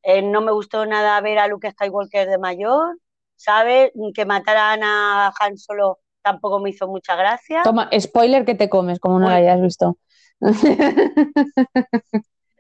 [0.03, 2.97] eh, no me gustó nada ver a Luke Skywalker de mayor,
[3.35, 3.91] ¿sabes?
[4.15, 7.61] Que mataran a Han Solo tampoco me hizo mucha gracia.
[7.63, 9.41] Toma, spoiler que te comes, como no lo Uy.
[9.41, 9.97] hayas visto.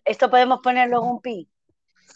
[0.05, 1.49] Esto podemos poner luego un pi.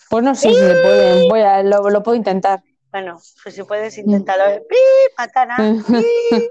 [0.09, 2.61] Pues no sé si se puede, voy a, lo, lo puedo intentar.
[2.91, 4.61] Bueno, pues si puedes intentarlo.
[4.67, 4.75] ¡Pi!
[5.17, 5.57] Matan a...
[5.57, 6.49] ¡Pi!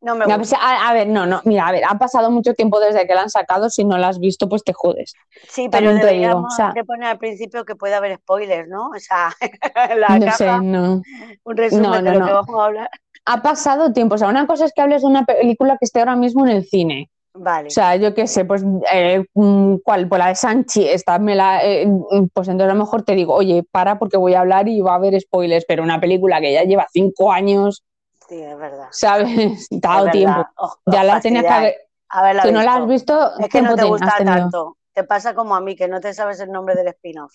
[0.00, 0.56] No me A gusta.
[0.58, 3.14] ver, a, a ver, no, no, mira, a ver, ha pasado mucho tiempo desde que
[3.14, 5.14] la han sacado, si no la has visto, pues te jodes.
[5.48, 8.16] Sí, pero También te digo, deberíamos o sea- de poner al principio que puede haber
[8.18, 8.90] spoilers, ¿no?
[8.90, 9.32] O sea,
[9.96, 11.02] la No caja, sé, no.
[11.44, 12.26] un resumen No, no, de lo no.
[12.26, 12.90] que vamos a hablar.
[13.26, 16.00] Ha pasado tiempo, o sea, una cosa es que hables de una película que esté
[16.00, 17.10] ahora mismo en el cine.
[17.34, 17.66] Vale.
[17.68, 20.08] O sea, yo qué sé, pues, eh, mm, ¿cuál?
[20.08, 23.14] Pues la de Sanchi, esta me la, eh, mm, pues entonces a lo mejor te
[23.14, 26.40] digo, oye, para porque voy a hablar y va a haber spoilers, pero una película
[26.40, 27.84] que ya lleva cinco años,
[28.28, 28.88] Sí, es verdad.
[28.90, 29.68] ¿sabes?
[29.70, 30.44] Dado tiempo.
[30.86, 31.74] Ya la tenías que haber,
[32.08, 33.14] Haberla si no la has visto.
[33.14, 34.76] visto, Es que no te gusta tanto.
[34.92, 37.34] Te pasa como a mí, que no te sabes el nombre del spin-off.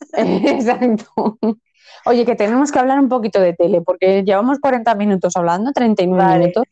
[0.12, 1.38] Exacto.
[2.04, 6.22] Oye, que tenemos que hablar un poquito de tele, porque llevamos 40 minutos hablando, 39
[6.24, 6.38] Vale.
[6.38, 6.64] minutos,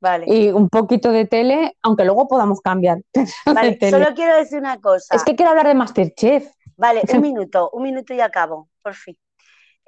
[0.00, 0.26] Vale.
[0.28, 2.98] y un poquito de tele, aunque luego podamos cambiar.
[3.46, 5.14] Vale, solo quiero decir una cosa.
[5.16, 6.50] Es que quiero hablar de Masterchef.
[6.76, 9.16] Vale, un minuto, un minuto y acabo, por fin.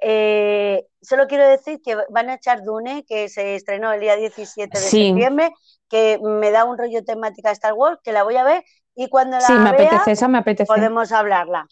[0.01, 4.79] Eh, solo quiero decir que van a echar Dune, que se estrenó el día 17
[4.79, 5.07] de Sí.
[5.07, 5.51] septiembre,
[5.89, 8.63] que me da un rollo temática Star Wars, que la voy a ver
[8.95, 10.67] y cuando la Sí, me vea apetece, esa me apetece.
[10.67, 11.67] podemos hablarla.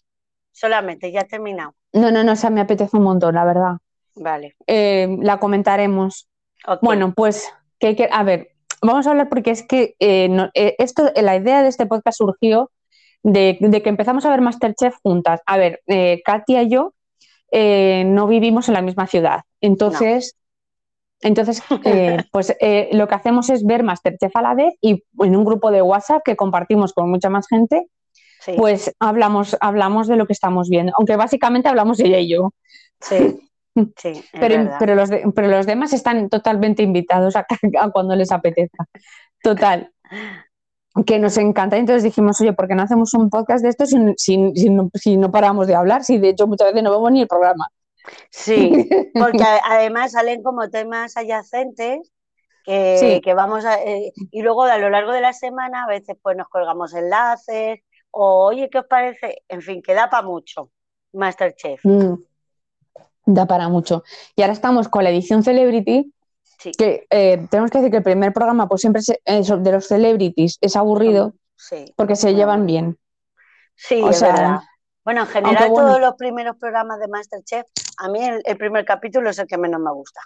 [0.52, 1.76] Solamente, ya he terminado.
[1.98, 3.78] No, no, no, esa me apetece un montón, la verdad.
[4.16, 4.56] Vale.
[4.68, 6.28] Eh, la comentaremos.
[6.82, 8.50] Bueno, pues, que, que- a ver,
[8.82, 12.18] vamos a hablar porque es que eh, no- eh, esto, la idea de este podcast
[12.18, 12.72] surgió
[13.24, 15.42] de, de que empezamos a ver Masterchef juntas.
[15.46, 16.94] A ver, eh, Katia y yo
[18.06, 19.42] no vivimos en la misma ciudad.
[19.62, 20.36] Entonces,
[21.22, 25.36] entonces eh, pues eh, lo que hacemos es ver Masterchef a la vez y en
[25.36, 27.88] un grupo de WhatsApp que compartimos con mucha más gente,
[28.42, 30.94] Sí, pues hablamos, hablamos de lo que estamos viendo.
[30.98, 32.54] Aunque básicamente hablamos ella y yo.
[33.02, 33.40] sí,
[33.98, 37.46] sí, Pero, pero, los de- pero los demás están totalmente invitados a,
[37.82, 38.86] a cuando les apetezca.
[39.44, 39.92] Total.
[41.06, 41.78] Que nos encanta.
[41.78, 44.90] Entonces dijimos, oye, ¿por qué no hacemos un podcast de esto si, si- si no,
[44.96, 46.04] si no paramos de hablar?
[46.04, 47.70] Si de hecho muchas veces no vemos ni el programa.
[48.32, 52.12] Sí, porque además salen como temas adyacentes
[52.64, 53.22] que, Sí.
[53.22, 53.82] que vamos a...
[53.84, 57.80] eh, y luego a lo largo de la semana a veces pues nos colgamos enlaces
[58.12, 59.44] o oye, ¿qué os parece?
[59.48, 60.72] En fin, que da para mucho
[61.14, 61.84] Masterchef.
[61.84, 62.16] Mm.
[63.26, 64.04] Da para mucho.
[64.36, 66.14] Y ahora estamos con la edición Celebrity,
[66.60, 69.72] Sí, que eh, tenemos que decir que el primer programa, pues siempre se- eh, de
[69.72, 72.98] los celebrities es aburrido sí, porque se llevan bien.
[73.76, 74.60] sí, O es sea, verdad.
[75.06, 75.88] Bueno, en general bueno.
[75.88, 77.66] todos los primeros programas de Masterchef,
[78.00, 80.20] a mí el, el primer capítulo es el que menos me gusta.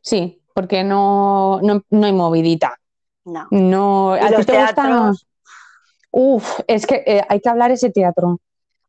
[0.00, 2.78] Sí, porque no, no, no hay movidita.
[3.26, 3.46] No.
[3.50, 5.26] No, ¿a los te teatros,
[6.16, 8.38] Uf, es que eh, hay que hablar ese teatro.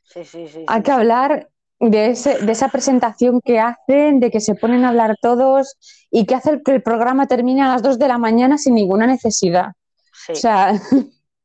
[0.04, 0.66] sí, sí, sí.
[0.68, 1.50] Hay sí, que hablar
[1.80, 5.76] de, ese, de esa presentación que hacen, de que se ponen a hablar todos
[6.12, 9.08] y que hace que el programa termine a las 2 de la mañana sin ninguna
[9.08, 9.74] necesidad.
[10.12, 10.74] Sí, O sea,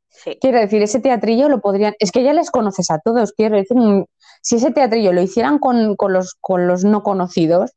[0.09, 0.41] sí.
[0.41, 1.95] quiero decir, ese teatrillo lo podrían.
[2.01, 4.07] Es que ya les conoces a todos, quiero decir, mm,
[4.43, 7.73] si ese teatrillo lo hicieran con, con los, con los no conocidos,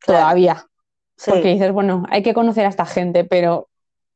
[0.00, 0.24] Claro.
[0.24, 0.66] todavía.
[1.18, 1.30] Sí.
[1.30, 3.69] Porque dices, bueno, hay que conocer a esta gente, pero.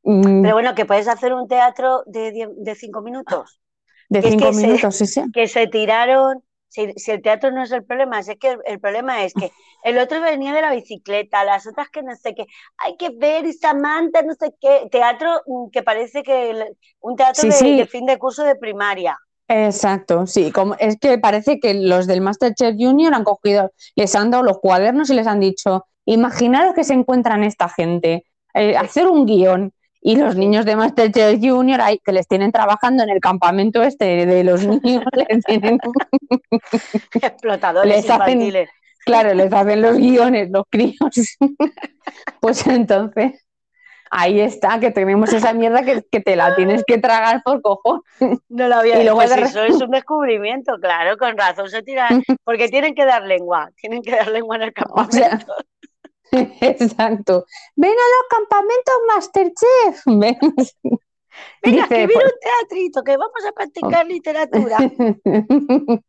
[0.05, 3.61] Mm, Pero bueno, que puedes hacer un teatro de, de cinco minutos.
[4.09, 5.21] de que es cinco se- minutos, sí, sí.
[5.33, 8.79] que se tiraron, si, si el teatro no es el problema, es que el, el
[8.79, 9.51] problema es que
[9.83, 12.45] el otro venía de la bicicleta, las otras que no sé qué,
[12.77, 17.15] hay que ver y Samantha, no sé qué, teatro mm, que parece que el- un
[17.17, 17.71] teatro Sí, de, sí.
[17.75, 19.17] de fin de curso de primaria.
[19.47, 24.31] Exacto, sí, como, es que parece que los del Masterchef Junior han cogido, les han
[24.31, 28.25] dado los cuadernos y les han dicho, imaginaros que se encuentran esta gente,
[28.55, 29.71] eh, hacer un guion
[30.07, 34.27] y los niños de Masterchef Junior ahí, que les tienen trabajando en el campamento este
[34.27, 35.79] de los niños, les tienen,
[37.21, 38.67] Explotadores Les hacen-
[39.03, 40.95] claro, les hacen los guiones, los críos.
[42.39, 43.47] Pues entonces,
[44.11, 48.01] ahí está, que tenemos esa mierda que, que te la tienes que tragar por cojón.
[48.47, 51.81] No lo había Y luego pues de eso es un descubrimiento, claro, con razón se
[51.81, 55.55] tiran, porque tienen que dar lengua, tienen que dar lengua en el O sea, campamento.
[56.61, 57.45] Exacto.
[57.75, 60.01] Ven a los campamentos Masterchef.
[60.05, 60.37] Ven.
[61.61, 64.77] Venga, Dice, escribir pues- un teatrito, que vamos a practicar literatura.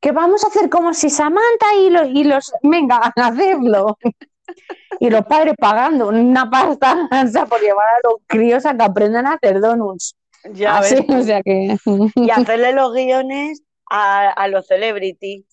[0.00, 3.96] que vamos a hacer como si Samantha y los, y los venga a hacerlo.
[5.00, 8.84] Y los padres pagando una pasta o sea, por llevar a los críos a que
[8.84, 10.16] aprendan a hacer donuts.
[10.52, 11.04] Ya Así, ves.
[11.08, 11.76] o sea que
[12.16, 15.46] y hacerle los guiones a, a los celebrity.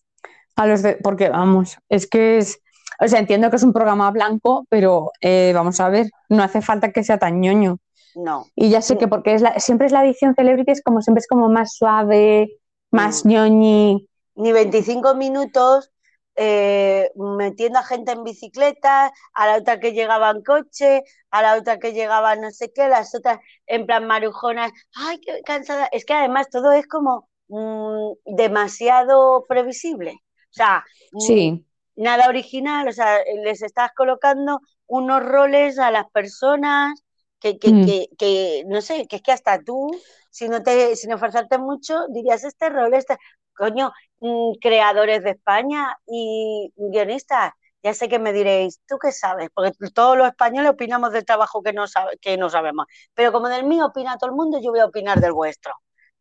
[0.58, 2.60] a los de- porque vamos, es que es,
[3.02, 6.62] o sea, entiendo que es un programa blanco, pero eh, vamos a ver, no hace
[6.62, 7.80] falta que sea tan ñoño.
[8.16, 11.02] No, Y ya sé que porque es la, siempre es la edición Celebrity, es como
[11.02, 12.60] siempre es como más suave,
[12.92, 13.30] más Mm.
[13.30, 14.08] ñoñi.
[14.36, 15.92] ni 25 minutos
[16.36, 21.56] eh, metiendo a gente en bicicleta, a la otra que llegaba en coche, a la
[21.58, 25.88] otra que llegaba no sé qué, las otras en plan marujonas, ay, qué cansada.
[25.92, 30.14] Es que además todo es como mm, demasiado previsible.
[30.14, 31.66] O sea, mm, Sí,
[32.02, 37.02] nada original, o sea, les estás colocando unos roles a las personas
[37.40, 37.80] que, que, Mm.
[37.80, 39.92] que, que, no sé, que es que hasta tú,
[40.30, 43.18] si no te, sin esforzarte mucho, dirías este rol, este,
[43.56, 47.54] coño, mm, creadores de España y guionistas.
[47.84, 49.50] Ya sé que me diréis, ¿tú qué sabes?
[49.54, 52.86] Porque todos los españoles opinamos del trabajo que no, sabe- que no sabemos.
[53.16, 55.74] Pero como del mío opina todo el mundo, yo voy a opinar del vuestro.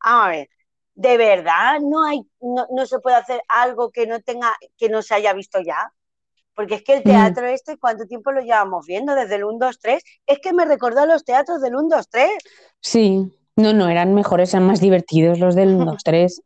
[0.04, 0.48] Vamos a ver,
[0.94, 5.02] ¿de verdad no hay, no, no se puede hacer algo que no tenga, que no
[5.02, 5.92] se haya visto ya?
[6.54, 7.04] Porque es que el Mm.
[7.04, 9.14] teatro este, ¿cuánto tiempo lo llevamos viendo?
[9.14, 10.02] Desde el 1, 2, 3.
[10.26, 12.30] Es que me recordó a los teatros del 1, 2, 3.
[12.80, 13.32] sí.
[13.56, 16.40] No, no, eran mejores, eran más divertidos los del 1, 2, 3.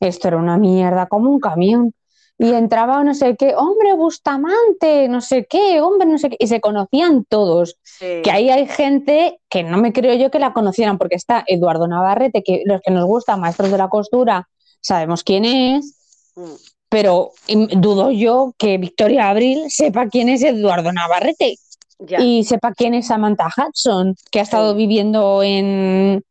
[0.00, 1.92] Esto era una mierda, como un camión.
[2.38, 6.36] Y entraba no sé qué, hombre Bustamante, no sé qué, hombre, no sé qué.
[6.38, 7.76] Y se conocían todos.
[7.82, 8.20] Sí.
[8.22, 11.88] Que ahí hay gente que no me creo yo que la conocieran, porque está Eduardo
[11.88, 14.48] Navarrete, que los que nos gustan, maestros de la costura,
[14.80, 15.94] sabemos quién es,
[16.36, 16.42] Mm.
[16.90, 21.56] pero dudo yo que Victoria Abril sepa quién es Eduardo Navarrete
[21.98, 22.20] Ya.
[22.20, 24.76] y sepa quién es Samantha Hudson, que ha estado Sí.
[24.76, 26.22] viviendo en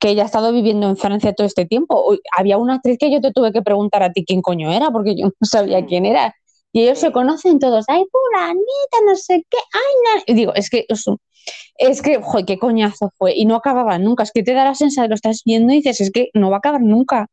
[0.00, 2.16] que ella ha estado viviendo en Francia todo este tiempo.
[2.36, 5.14] Había una actriz que yo te tuve que preguntar a ti quién coño era, porque
[5.14, 5.86] yo no sabía Mm.
[5.86, 6.34] quién era.
[6.72, 10.22] Y ellos se conocen todos, ay, fulanita, no sé qué, ay, no.
[10.26, 11.14] Y digo, es que, es que,
[11.78, 13.34] es que, joder, qué coñazo fue.
[13.34, 14.22] Y no acababa nunca.
[14.22, 16.48] Es que te da la sensación de lo estás viendo y dices, es que no
[16.50, 17.26] va a acabar nunca.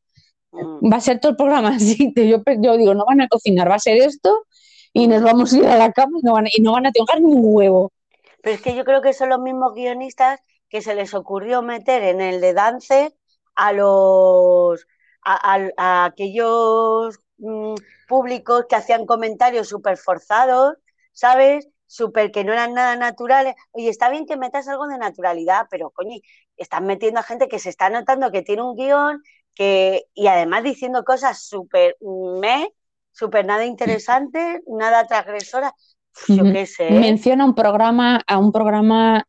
[0.52, 0.92] Mm.
[0.92, 2.14] Va a ser todo el programa así.
[2.16, 4.46] Yo, yo digo, no van a cocinar, va a ser esto
[4.94, 6.92] y nos vamos a ir a la cama y no van, y no van a
[6.92, 7.92] tocar ni un huevo.
[8.42, 10.40] Pero es que yo creo que son los mismos guionistas
[10.70, 13.16] que se les ocurrió meter en el de Dance
[13.56, 14.86] a los
[15.24, 17.76] a, a- a aquellos mm,
[18.08, 20.76] públicos que hacían comentarios súper forzados,
[21.14, 21.68] ¿sabes?
[21.88, 23.56] Súper que no eran nada naturales.
[23.72, 26.18] Oye, está bien que metas algo de naturalidad, pero coño,
[26.58, 29.22] estás metiendo a gente que se está notando que tiene un guion
[29.56, 32.70] que, y además diciendo cosas súper me,
[33.12, 35.72] súper nada interesantes, nada transgresoras.
[36.28, 37.04] Yo qué sé.
[37.04, 39.26] Menciona un programa, a un programa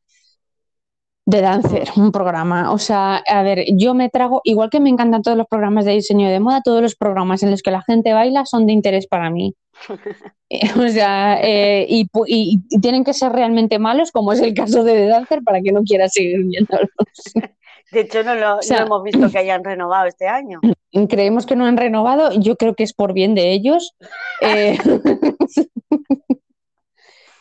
[1.30, 2.72] de dancer, un programa.
[2.72, 5.92] O sea, a ver, yo me trago, igual que me encantan todos los programas de
[5.92, 9.06] diseño de moda, todos los programas en los que la gente baila son de interés
[9.06, 9.54] para mí.
[10.50, 14.40] Eh, O sea, eh, y, pu- y- y tienen que ser realmente malos, como es
[14.40, 16.88] el caso de The Dancer, para que no quiera seguir viéndolos.
[17.92, 20.60] De hecho, no lo, O sea- no hemos visto que hayan renovado este año.
[21.10, 23.94] Creemos que no han renovado, yo creo que es por bien de ellos.
[24.40, 24.78] Eh,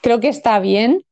[0.01, 1.03] creo que está bien,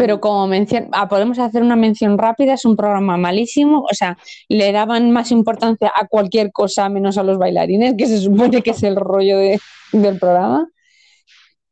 [0.00, 4.16] pero como mención, ah, podemos hacer una mención rápida, es un programa malísimo, o sea,
[4.48, 8.70] le daban más importancia a cualquier cosa menos a los bailarines, que se supone que
[8.70, 9.60] es el rollo de-
[9.92, 10.66] del programa.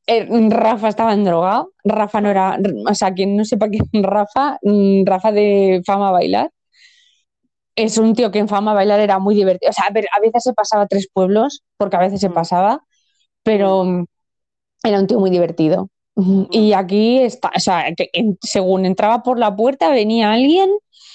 [0.07, 4.59] Eh, Rafa estaba drogado, Rafa no era, o sea, quien no sepa quién es Rafa,
[4.62, 6.51] mm, Rafa de Fama Bailar,
[7.76, 10.53] es un tío que en Fama Bailar era muy divertido, o sea, a, veces se
[10.53, 12.83] pasaba tres pueblos, porque a veces se pasaba,
[13.43, 14.05] pero
[14.85, 15.91] era un tío muy divertido.
[16.51, 20.71] Y aquí está, o sea, que en- según entraba por la puerta venía alguien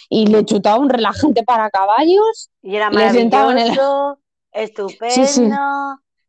[0.10, 4.20] y le chutaba un relajante para caballos, Y era sentaban en maravilloso,
[4.52, 5.14] estupendo.
[5.16, 5.50] Sí, sí.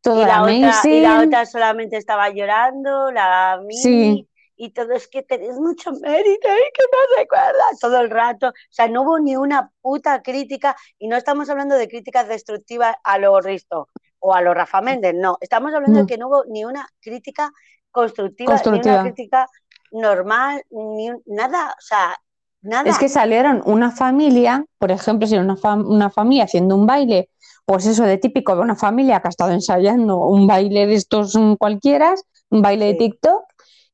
[0.01, 4.29] todo Y la, otra, y la otra solamente estaba llorando, la Mimi, Sí.
[4.57, 8.49] y todo es que tenéis mucho mérito y que no recuerdas todo el rato.
[8.49, 12.95] O sea, no hubo ni una puta crítica, y no estamos hablando de críticas destructivas
[13.03, 13.87] a lo Risto
[14.19, 15.37] o a lo Rafa Méndez, no.
[15.39, 16.05] Estamos hablando No.
[16.05, 17.51] de que no hubo ni una crítica
[17.95, 19.47] constructiva, ni una crítica
[19.91, 22.17] normal, ni un- nada, o sea,
[22.61, 22.89] nada.
[22.89, 26.85] Es que salieron una familia, por ejemplo, si era una, fam- una familia haciendo un
[26.85, 27.29] baile,
[27.65, 31.35] pues eso de típico de una familia que ha estado ensayando un baile de estos
[31.35, 32.13] mm, cualquiera,
[32.49, 32.93] un baile de.
[32.95, 33.43] TikTok,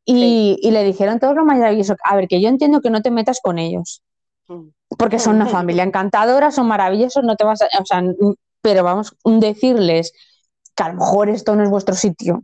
[0.03, 1.95] y, y le dijeron todo lo maravilloso.
[2.03, 4.01] A ver, que yo entiendo que no te metas con ellos,
[4.47, 4.69] Mm.
[4.97, 8.83] porque son una familia encantadora, son maravillosos, no te vas a, o sea, mm, pero
[8.83, 10.11] vamos a decirles
[10.75, 12.43] que a lo mejor esto no es vuestro sitio.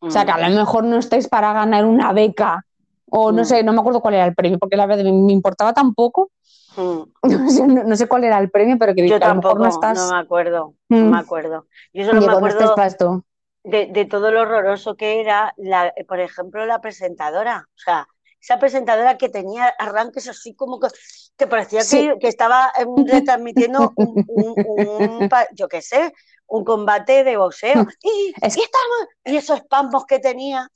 [0.00, 2.64] O sea, que a lo mejor no estáis para ganar una beca,
[3.10, 3.44] o no Mm.
[3.44, 6.30] sé, no me acuerdo cuál era el premio, porque la verdad me importaba tan poco.
[6.76, 7.02] Mm.
[7.46, 9.42] No sé, no- no sé cuál era el premio, pero que Yo a lo mejor
[9.42, 9.98] tampoco, no estás.
[9.98, 11.10] no me acuerdo, no Mm.
[11.10, 11.66] me acuerdo.
[11.92, 13.24] Yo solo me no estés acuerdo
[13.64, 17.66] de, de todo lo horroroso que era, la, por ejemplo, la presentadora.
[17.68, 18.06] O sea,
[18.40, 20.88] esa presentadora que tenía arranques así como que,
[21.36, 22.08] que parecía Sí.
[22.08, 26.14] que, que estaba em, retransmitiendo un, un- un yo qué sé,
[26.50, 27.86] un combate de boxeo.
[28.02, 30.68] Y, Es- y estamos, y esos espasmos que tenía.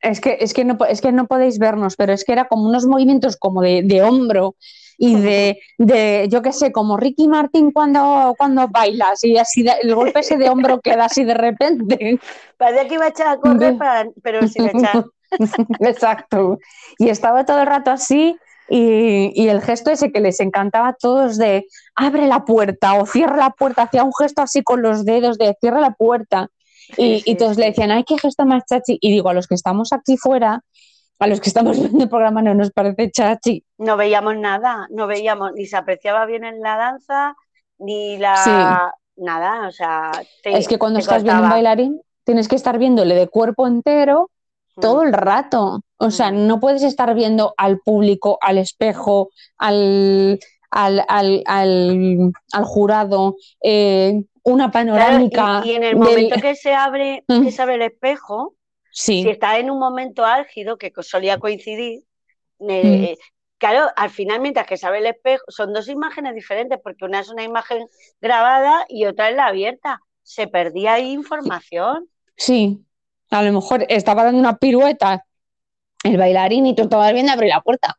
[0.00, 2.68] Es que, es, que no, es que no podéis vernos, pero es que era como
[2.68, 4.54] unos movimientos como de, de hombro
[4.98, 9.74] y de, de, yo qué sé, como Ricky Martin cuando, cuando bailas y así de-
[9.82, 12.20] el golpe ese de hombro queda así de repente.
[12.56, 15.04] Parecía que iba a echar a correr, para- pero sin echar.
[15.80, 16.58] Exacto.
[16.98, 18.36] Y estaba todo el rato así
[18.68, 23.06] y, y el gesto ese que les encantaba a todos de abre la puerta o
[23.06, 26.48] cierra la puerta, hacía un gesto así con los dedos de cierra la puerta.
[26.96, 27.70] Y, Sí, y sí, todos le sí.
[27.70, 28.98] decían, ay, qué gesto más chachi.
[29.00, 30.62] Y digo, a los que estamos aquí fuera,
[31.18, 33.64] a los que estamos viendo el programa no nos parece chachi.
[33.78, 37.34] no veíamos nada, no veíamos, ni se apreciaba bien en la danza,
[37.78, 40.12] ni la nada, o sea,
[40.42, 44.30] te- es que cuando estás viendo un bailarín, tienes que estar viéndole de cuerpo entero
[44.80, 45.06] todo Mm.
[45.08, 45.80] el rato.
[45.98, 46.46] O sea, Mm.
[46.46, 50.38] no puedes estar viendo al público, al espejo, al,
[50.70, 55.62] al, al, al- al jurado, eh, una Claro, panorámica.
[55.64, 57.42] y, y en el del- momento que se abre, Mm.
[57.44, 58.54] que se abre el espejo,
[58.90, 62.02] Sí, si está en un momento álgido, que solía coincidir,
[62.58, 62.70] Mm.
[62.70, 63.18] eh,
[63.58, 67.20] claro, al final, mientras que se abre el espejo, son dos imágenes diferentes, porque una
[67.20, 67.86] es una imagen
[68.20, 70.00] grabada y otra es la abierta.
[70.22, 72.08] Se perdía ahí información.
[72.36, 72.82] sí.
[73.30, 75.24] A lo mejor estaba dando una pirueta
[76.04, 77.96] el bailarín y tú estabas viendo abrir la puerta.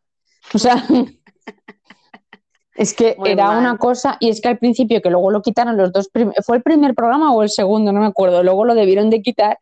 [0.53, 0.83] O sea,
[2.75, 3.59] es que Muy era mal.
[3.59, 6.09] una cosa, y es que al principio, que luego lo quitaron los dos,
[6.45, 9.57] fue el primer programa o el segundo, no me acuerdo, luego lo debieron de quitar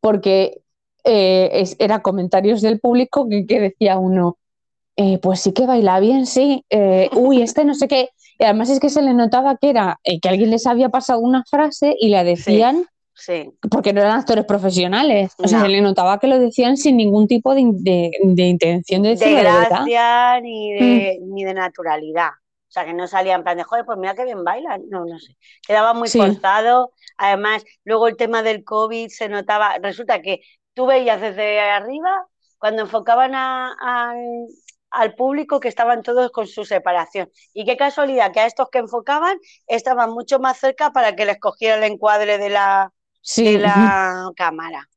[0.00, 0.60] porque
[1.04, 4.38] eh, es- era comentarios del público que, que decía uno,
[4.96, 8.70] eh, pues sí que baila bien, sí, eh, uy, este no sé qué, y además
[8.70, 11.96] es que se le notaba que era eh, que alguien les había pasado una frase
[11.98, 12.86] y la decían Sí.
[13.70, 15.32] Porque no eran actores profesionales.
[15.38, 19.02] O sea, se le notaba que lo decían sin ningún tipo de, de- de intención
[19.02, 19.68] de De decirlo de verdad.
[19.70, 21.34] gracia ni de, Mm.
[21.34, 22.30] ni de naturalidad.
[22.68, 24.82] O sea, que no salía en plan de, joder, pues mira que bien bailan.
[24.88, 25.36] No, no sé.
[25.66, 26.18] Quedaba muy Sí.
[26.18, 26.92] forzado.
[27.16, 29.76] Además, luego el tema del COVID se notaba.
[29.82, 30.40] Resulta que
[30.74, 32.26] tú veías desde arriba,
[32.58, 33.74] cuando enfocaban a-
[34.92, 37.30] al público, que estaban todos con su separación.
[37.54, 41.38] Y qué casualidad que a estos que enfocaban estaban mucho más cerca para que les
[41.38, 43.44] cogiera el encuadre de la, Sí.
[43.44, 44.88] de la cámara.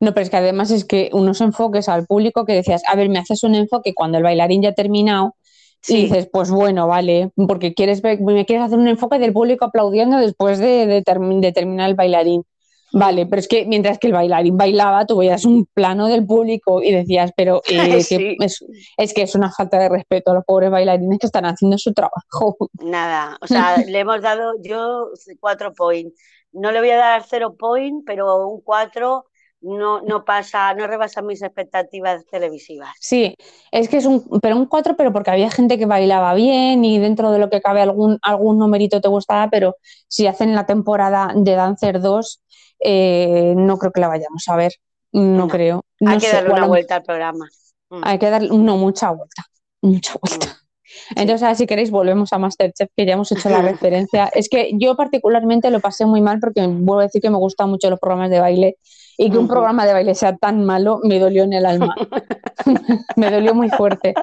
[0.00, 3.08] No, pero es que además es que unos enfoques al público que decías, a ver,
[3.08, 5.34] me haces un enfoque cuando el bailarín ya ha terminado
[5.82, 5.96] y Sí.
[6.02, 10.18] dices, pues bueno, vale, porque quieres ver- me quieres hacer un enfoque del público aplaudiendo
[10.18, 12.44] después de, de termi- de terminar el bailarín.
[12.90, 16.82] Vale, pero es que mientras que el bailarín bailaba, tú veías un plano del público
[16.82, 17.68] y decías, pero eh,
[18.02, 18.16] Sí.
[18.16, 18.64] que es,
[18.96, 21.92] es que es una falta de respeto a los pobres bailarines que están haciendo su
[21.92, 22.56] trabajo.
[22.82, 23.46] Nada, o
[23.76, 26.14] sea, le hemos dado yo cuatro points.
[26.52, 29.26] No le voy a dar cero point, pero un cuatro
[29.60, 32.90] no, no pasa, no rebasa mis expectativas televisivas.
[33.00, 33.34] Sí,
[33.72, 36.98] es que es un, pero un 4, pero porque había gente que bailaba bien y
[36.98, 39.76] dentro de lo que cabe algún, algún numerito te gustaba, pero
[40.06, 42.40] si hacen la temporada de Dancer 2,
[42.80, 44.72] eh, no creo que la vayamos a ver,
[45.12, 45.48] no, No.
[45.48, 45.84] creo.
[46.00, 47.48] No Hay que darle una vuelta al programa.
[47.90, 48.00] Mm.
[48.04, 49.44] Hay que darle, no, mucha vuelta,
[49.82, 50.67] mucha vuelta.
[51.10, 54.26] Entonces, ahora si queréis, volvemos a Masterchef, que ya hemos hecho la referencia.
[54.34, 57.70] Es que yo particularmente lo pasé muy mal porque vuelvo a decir que me gustan
[57.70, 58.76] mucho los programas de baile
[59.16, 61.94] y que un programa de baile sea tan malo me dolió en el alma.
[63.16, 64.14] me dolió muy fuerte.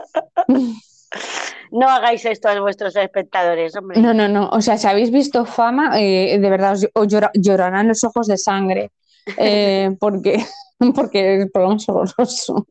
[1.71, 3.99] No hagáis esto a vuestros espectadores, hombre.
[3.99, 4.49] No, no, no.
[4.49, 8.27] O sea, si habéis visto fama, eh, de verdad os, os llora- llorarán los ojos
[8.27, 8.91] de sangre.
[9.37, 10.45] eh, porque,
[10.95, 12.67] porque el programa es horroroso.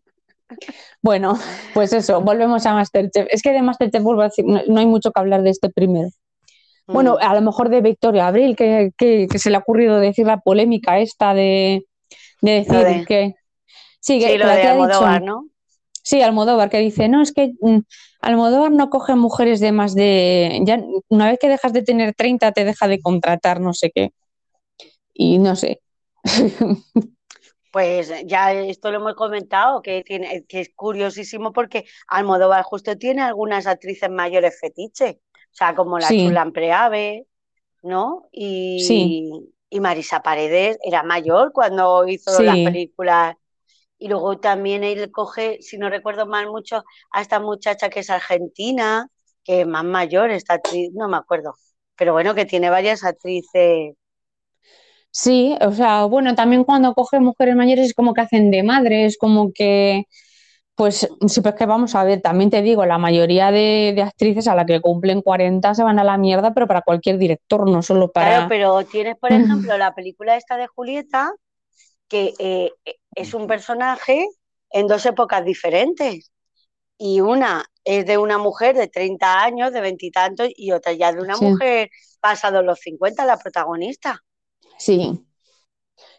[1.03, 1.39] Bueno,
[1.75, 3.27] pues eso, volvemos a Masterchef.
[3.31, 6.09] Es que de Masterchef, no, hay mucho que hablar de este primero.
[6.87, 7.25] Bueno, Mm.
[7.25, 10.41] a lo mejor de Victoria Abril, que, que- que se le ha ocurrido decir la
[10.41, 11.87] polémica esta de,
[12.43, 13.35] de decir de- que.
[14.01, 15.49] Sí, que, sí, lo que la de tía ha dicho- Almodóvar, ¿no?
[16.03, 17.79] Sí, Almodóvar, que dice, no, es que mm,
[18.21, 20.79] Almodóvar no coge mujeres de más de, ya
[21.09, 24.11] una vez que dejas de tener 30 te deja de contratar, no sé qué.
[25.15, 25.81] Y no sé.
[27.75, 33.22] Pues ya esto lo hemos comentado, que, tiene, que es curiosísimo porque Almodóvar justo tiene
[33.22, 36.31] algunas actrices mayores fetiche, o sea, como la Sí.
[36.53, 37.27] Preave,
[37.83, 38.29] ¿no?
[38.31, 39.53] Y, Sí.
[39.70, 42.45] y Marisa Paredes era mayor cuando hizo Sí.
[42.45, 43.35] las películas.
[43.99, 48.11] Y luego también él coge, si no recuerdo mal mucho, a esta muchacha que es
[48.11, 49.09] argentina,
[49.43, 51.55] que es más mayor, esta actriz, no me acuerdo.
[51.97, 53.95] Pero bueno, que tiene varias actrices.
[55.17, 59.17] Sí, o sea, bueno, también cuando coge mujeres mayores es como que hacen de madres,
[59.17, 60.07] como que,
[60.75, 64.49] pues, sí, pues que vamos a ver, también te digo, la mayoría de, de actrices
[64.49, 67.81] a la que cumplen 40 se van a la mierda, pero para cualquier director, no
[67.81, 68.29] solo para...
[68.29, 71.31] Claro, pero tienes, por ejemplo, la película esta de Julieta,
[72.09, 72.73] que eh,
[73.15, 74.27] es un personaje
[74.71, 76.33] en dos épocas diferentes.
[76.99, 81.21] Y una es de una mujer de 30 años, de veintitantos, y, otra ya de
[81.23, 81.45] una Sí.
[81.45, 81.89] mujer
[82.21, 84.21] pasado los 50, la protagonista.
[84.79, 85.20] Sí.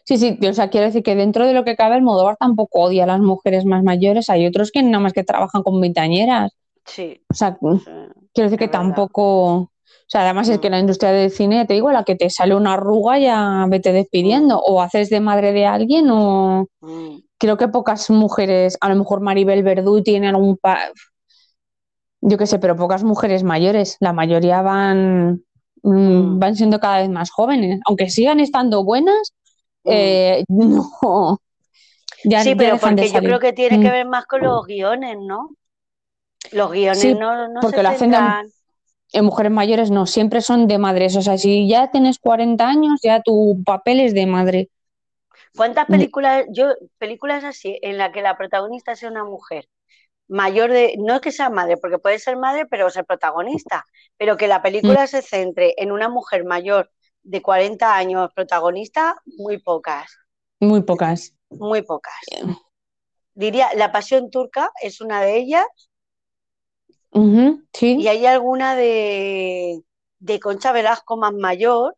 [0.04, 3.04] Sí, sí, o sea, quiero decir que dentro de lo que cabe, Almodóvar tampoco odia
[3.04, 4.30] a las mujeres más mayores.
[4.30, 6.52] Hay otros que nada más que trabajan con veintañeras.
[6.84, 7.66] Sí, O sea, sí,
[8.32, 8.70] quiero decir que verdad.
[8.80, 9.54] tampoco.
[9.54, 10.72] O sea, además es que Mm.
[10.72, 14.60] la industria del cine, te digo, la que te sale una arruga ya vete despidiendo.
[14.60, 16.68] O haces de madre de alguien o.
[16.80, 17.16] Mm.
[17.38, 20.56] Creo que pocas mujeres, a lo mejor Maribel Verdú tiene algún.
[20.56, 20.78] pa-
[22.20, 23.96] Yo qué sé, pero pocas mujeres mayores.
[24.00, 25.42] La mayoría van.
[25.82, 26.38] Mm, Mm.
[26.38, 27.80] van siendo cada vez más jóvenes.
[27.86, 29.32] Aunque sigan estando buenas,
[29.84, 29.90] Mm.
[29.92, 31.40] eh, no.
[32.24, 35.16] Ya, Sí, ya pero porque yo creo que tiene que ver más con los guiones,
[35.20, 35.50] ¿no?
[36.52, 38.46] Los guiones Sí, no, no porque se lo hacen centran.
[39.12, 41.14] En mujeres mayores no, siempre son de madres.
[41.16, 44.70] O sea, si ya tienes 40 años, ya tu papel es de madre.
[45.56, 49.68] ¿Cuántas películas, yo, películas así, en la que la protagonista sea una mujer
[50.28, 53.84] mayor de, no es que sea madre, porque puede ser madre, pero ser protagonista,
[54.16, 55.08] pero que la película Mm.
[55.08, 56.90] se centre en una mujer mayor
[57.22, 60.16] de 40 años protagonista, muy pocas,
[60.60, 61.34] Muy pocas.
[61.50, 62.14] muy pocas.
[63.34, 65.66] Diría, La Pasión Turca es una de ellas,
[67.72, 67.96] sí.
[68.00, 69.82] y hay alguna de,
[70.18, 71.96] de Concha Velasco más mayor,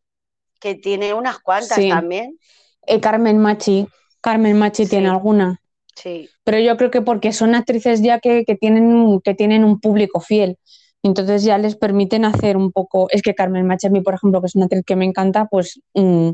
[0.60, 1.88] que tiene unas cuantas Sí.
[1.88, 2.38] también.
[2.86, 3.86] Eh, Carmen Machi.
[4.20, 4.90] Carmen Machi Sí.
[4.90, 5.60] tiene alguna.
[6.02, 9.80] Sí, Pero yo creo que porque son actrices ya que, que tienen, que tienen un
[9.80, 10.58] público fiel.
[11.02, 13.08] Entonces ya les permiten hacer un poco.
[13.10, 15.46] Es que Carmen Machi, a mí, por ejemplo, que es una actriz que me encanta,
[15.46, 16.30] pues mm,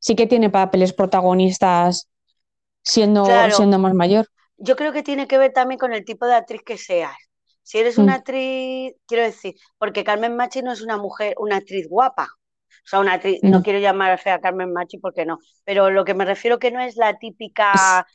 [0.00, 2.08] sí que tiene papeles protagonistas
[2.82, 3.56] siendo, Claro.
[3.56, 4.26] siendo más mayor.
[4.58, 7.16] Yo creo que tiene que ver también con el tipo de actriz que seas.
[7.62, 8.16] Si eres una Mm.
[8.16, 12.28] actriz, quiero decir, porque Carmen Machi no es una mujer, una actriz guapa.
[12.84, 16.14] O sea, una actriz, no, quiero llamar a Carmen Machi porque no, pero lo que
[16.14, 18.06] me refiero que no es la típica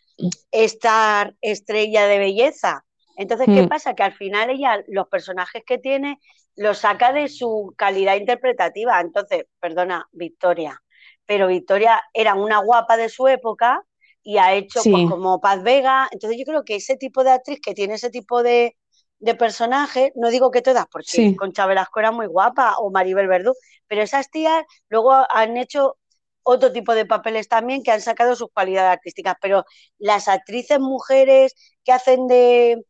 [0.51, 2.85] estar estrella de belleza.
[3.17, 3.67] Entonces, ¿qué mm.
[3.67, 3.93] pasa?
[3.93, 6.19] Que al final ella, los personajes que tiene,
[6.55, 8.99] los saca de su calidad interpretativa.
[8.99, 10.81] Entonces, perdona, Victoria,
[11.25, 13.83] pero Victoria era una guapa de su época
[14.23, 16.07] y ha hecho pues, como Paz Vega.
[16.11, 18.75] Entonces, yo creo que ese tipo de actriz que tiene ese tipo de,
[19.19, 23.53] de personajes, no digo que todas, porque Concha Velasco era muy guapa o Maribel Verdú,
[23.87, 25.97] pero esas tías luego han hecho
[26.43, 29.65] otro tipo de papeles también que han sacado sus cualidades artísticas, pero
[29.97, 32.83] las actrices mujeres que hacen de,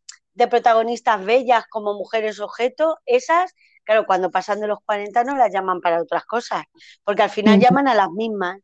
[0.49, 5.81] protagonistas bellas como mujeres objeto, esas, claro, cuando pasan de los 40 no las llaman
[5.81, 6.63] para otras cosas,
[7.03, 8.57] porque al final llaman a las mismas.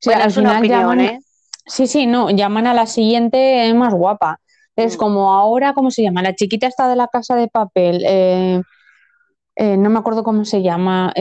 [0.00, 1.20] Sí, al final llaman, ¿eh?
[1.64, 4.40] Sí, sí, no, llaman a la siguiente más guapa.
[4.74, 4.98] Es mm.
[4.98, 6.22] como ahora, ¿cómo se llama?
[6.22, 8.02] La chiquita está de la casa de papel.
[8.04, 8.60] Eh,
[9.54, 11.12] eh, no me acuerdo cómo se llama.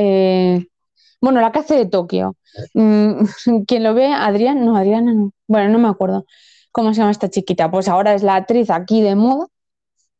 [1.22, 2.36] Bueno, la que hace de Tokio.
[2.74, 3.26] Mm,
[3.67, 5.32] quien lo ve, Adrián, no, Adriana no.
[5.47, 6.26] Bueno, no me acuerdo
[6.72, 7.69] cómo se llama esta chiquita.
[7.69, 9.47] Pues ahora es la actriz aquí de moda.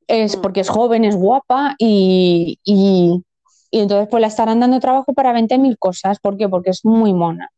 [0.08, 0.41] Es mm.
[0.41, 3.24] porque es joven, es guapa y, y,
[3.72, 6.20] entonces pues la estarán dando trabajo para 20.000 cosas.
[6.20, 6.47] ¿Por qué?
[6.47, 7.49] Porque es muy mona.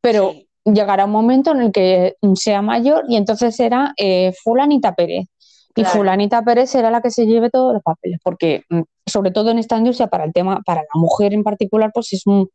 [0.00, 0.34] Pero
[0.64, 5.26] llegará un momento en el que sea mayor y entonces será eh, Fulanita Pérez.
[5.78, 9.50] Y Fulanita Pérez será la que se lleve todos los papeles, porque mm, sobre todo
[9.50, 12.48] en esta industria, para el tema, para la mujer en particular, pues es un,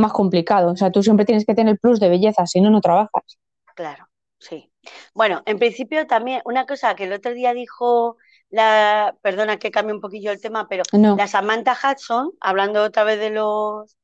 [0.00, 0.72] más complicado.
[0.72, 3.38] O sea, tú siempre tienes que tener el plus de belleza, si no, no trabajas.
[3.74, 4.06] Claro,
[4.38, 4.70] sí.
[5.14, 8.16] Bueno, en principio también una cosa que el otro día dijo
[8.48, 13.18] la, perdona que cambie un poquillo el tema, pero la Samantha Hudson, hablando otra vez
[13.18, 13.96] de los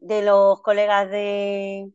[0.00, 1.90] de los colegas de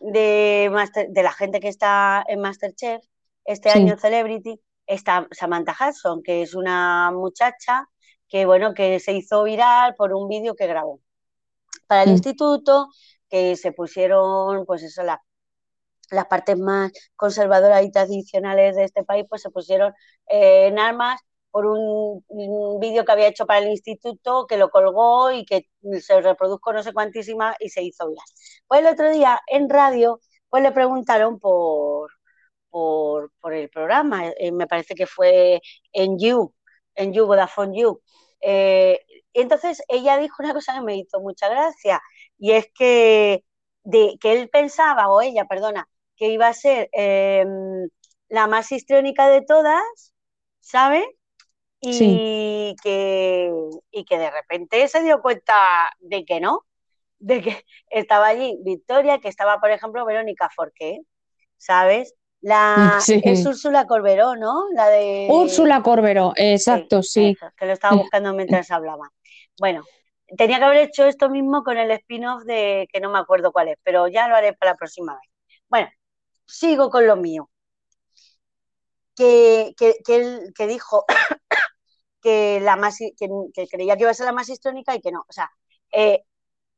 [0.00, 0.70] de,
[1.08, 3.02] de la gente que está en Masterchef,
[3.44, 7.88] este año Celebrity, está Samantha Hudson, que es una muchacha
[8.28, 11.00] que bueno, que se hizo viral por un vídeo que grabó
[11.88, 12.12] para el mm.
[12.12, 12.88] instituto,
[13.28, 19.42] que se pusieron, pues eso, las partes más conservadoras y tradicionales de este país, pues
[19.42, 19.92] se pusieron
[20.28, 21.20] eh, en armas
[21.50, 22.22] por un,
[22.80, 25.68] vídeo que había hecho para el instituto, que lo colgó y que
[26.00, 28.24] se reprodujo no sé cuantísima y se hizo viral.
[28.66, 32.10] Pues el otro día en radio, pues le preguntaron por,
[32.70, 35.60] por, el programa, eh, me parece que fue
[35.92, 36.54] en You,
[36.94, 38.00] en You, Vodafone You,
[38.40, 39.00] eh,
[39.38, 42.02] y entonces ella dijo una cosa que me hizo mucha gracia,
[42.38, 43.44] y es que,
[43.84, 47.88] de, que él pensaba, o ella, perdona, que iba a ser em,
[48.28, 50.12] la más histriónica de todas,
[50.58, 51.06] ¿sabes?
[51.80, 53.52] Y, que,
[53.92, 55.54] y que de repente se dio cuenta
[56.00, 56.64] de que no,
[57.20, 60.98] de que estaba allí Victoria, que estaba, por ejemplo, Verónica Forqué,
[61.58, 62.12] ¿sabes?
[62.40, 64.64] La, Es Úrsula Corberó, ¿no?
[64.74, 65.28] La de...
[65.30, 67.36] Úrsula Corberó, exacto, sí.
[67.56, 69.12] que lo estaba buscando mientras hablaba.
[69.58, 69.84] Bueno,
[70.36, 73.68] tenía que haber hecho esto mismo con el spin-off de que no me acuerdo cuál
[73.68, 75.22] es, pero ya lo haré para la próxima vez.
[75.68, 75.88] Bueno,
[76.46, 77.50] sigo con lo mío.
[79.16, 79.96] Que, que,
[80.54, 81.04] que, dijo
[82.22, 85.24] que, la más, que, creía que iba a ser la más histórica y que no.
[85.28, 85.50] O sea,
[85.92, 86.22] eh,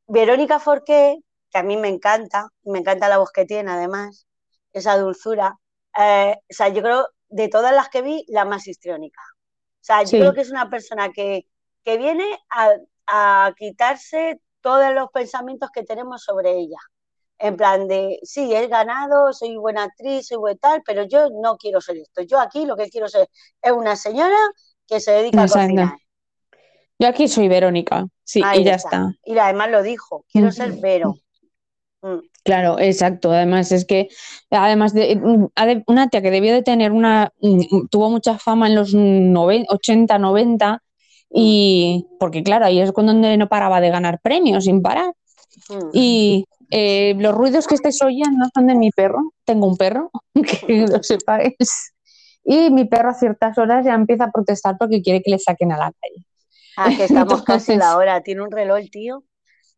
[0.06, 1.18] Verónica Forqué,
[1.50, 4.26] que a mí me encanta, me encanta la voz que tiene además,
[4.72, 5.58] esa dulzura.
[5.98, 9.20] Eh, o sea, yo creo, de todas las que vi, la más histriónica.
[9.22, 11.46] O sea, yo creo que es una persona que,
[11.84, 12.70] que viene a,
[13.06, 16.78] a, quitarse todos los pensamientos que tenemos sobre ella.
[17.38, 21.56] En plan de, sí, he ganado, soy buena actriz, soy buena tal, pero yo no
[21.56, 22.22] quiero ser esto.
[22.22, 23.28] Yo aquí lo que quiero ser
[23.62, 24.36] es una señora
[24.86, 25.94] que se dedica a cocinar.
[26.98, 29.14] Yo aquí soy Verónica, sí, y ya está.
[29.24, 31.14] Y además lo dijo, quiero ser Vero.
[32.02, 32.18] Mm.
[32.44, 33.32] Claro, exacto.
[33.32, 34.08] Además es que,
[34.50, 35.48] además de mm,
[35.86, 40.82] una tía que debió de tener una, mm, tuvo mucha fama en los 80, 90
[41.32, 45.12] y porque claro, ahí es cuando no paraba de ganar premios sin parar.
[45.92, 49.32] Y eh, los ruidos que estáis oyendo son de mi perro.
[49.44, 51.92] Tengo un perro, que lo sepáis.
[52.44, 55.72] Y mi perro a ciertas horas ya empieza a protestar porque quiere que le saquen
[55.72, 56.26] a la calle.
[56.76, 58.22] Ah, que estamos casi en la hora.
[58.22, 59.24] Tiene un reloj el tío.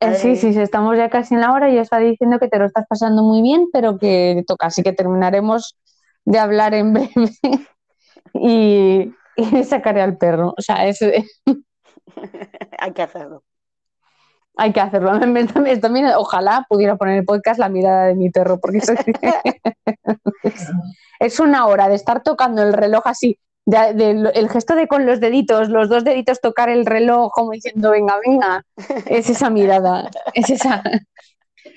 [0.01, 2.67] Eh, sí, sí, estamos ya casi en la hora y está diciendo que te lo
[2.67, 5.79] estás pasando muy bien, pero que toca, así que terminaremos
[6.25, 7.09] de hablar en breve
[8.35, 9.13] y,
[9.65, 10.55] sacaré al perro.
[10.57, 11.01] O sea, es...
[12.79, 13.45] Hay que hacerlo.
[14.57, 15.19] Hay que hacerlo.
[15.19, 18.81] También, ojalá pudiera poner en el podcast la mirada de mi perro, porque
[21.21, 25.69] es una hora de estar tocando el reloj así el gesto de con los deditos,
[25.69, 28.65] los dos deditos tocar el reloj como diciendo venga, venga,
[29.07, 30.83] es esa mirada, es esa,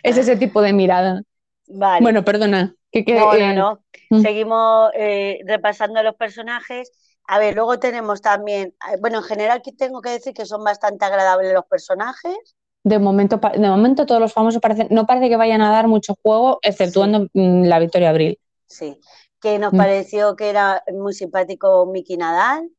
[0.03, 1.21] es ese tipo de mirada.
[1.67, 2.01] Vale.
[2.01, 2.73] Bueno, perdona.
[2.91, 3.79] Que, no, no, no.
[4.09, 4.21] Mm.
[4.21, 6.91] Seguimos eh, repasando los personajes.
[7.27, 10.63] A ver, luego tenemos también, eh, bueno, en general que tengo que decir que son
[10.63, 12.55] bastante agradables los personajes,
[12.85, 16.15] de momento, de momento todos los famosos parecen, no parece que vayan a dar mucho
[16.21, 18.39] juego, exceptuando mm, la Victoria Abril.
[18.67, 19.01] Sí,
[19.41, 19.77] que nos mm.
[19.77, 22.69] pareció que era muy simpático Miki Nadal.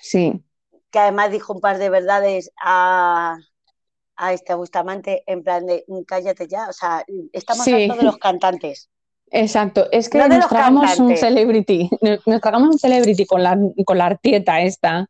[0.00, 0.44] Sí.
[0.92, 3.38] Que además dijo un par de verdades a,
[4.14, 8.18] a este Bustamante en plan de mm, cállate ya, o sea, estamos hablando de los
[8.18, 8.88] cantantes.
[9.34, 11.88] Exacto, es que nos tragamos un celebrity,
[12.26, 15.06] nos tragamos un celebrity con la, con la artieta esta,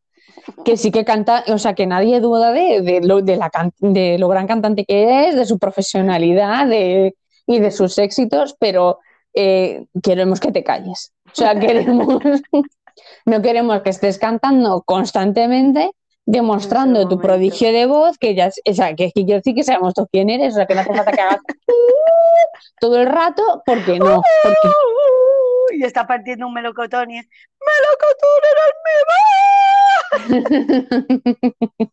[0.65, 3.51] que sí que canta, o sea, que nadie duda de, de, lo, de, la,
[3.81, 7.17] de lo gran cantante que es, de su profesionalidad de,
[7.49, 9.01] y de sus éxitos, pero
[9.35, 11.13] eh, queremos que te calles.
[11.27, 12.23] O sea, queremos,
[13.27, 15.91] no queremos que estés cantando constantemente
[16.25, 20.07] demostrando tu prodigio de voz, que ya, o sea, que, quiero decir que sabemos tú
[20.11, 21.41] quién eres, o sea, que no hace falta que hagas
[22.81, 24.23] todo el rato, porque no.
[25.75, 27.27] Y está partiendo un melocotón y es
[27.69, 28.41] ¡Melocotón
[30.29, 31.93] eres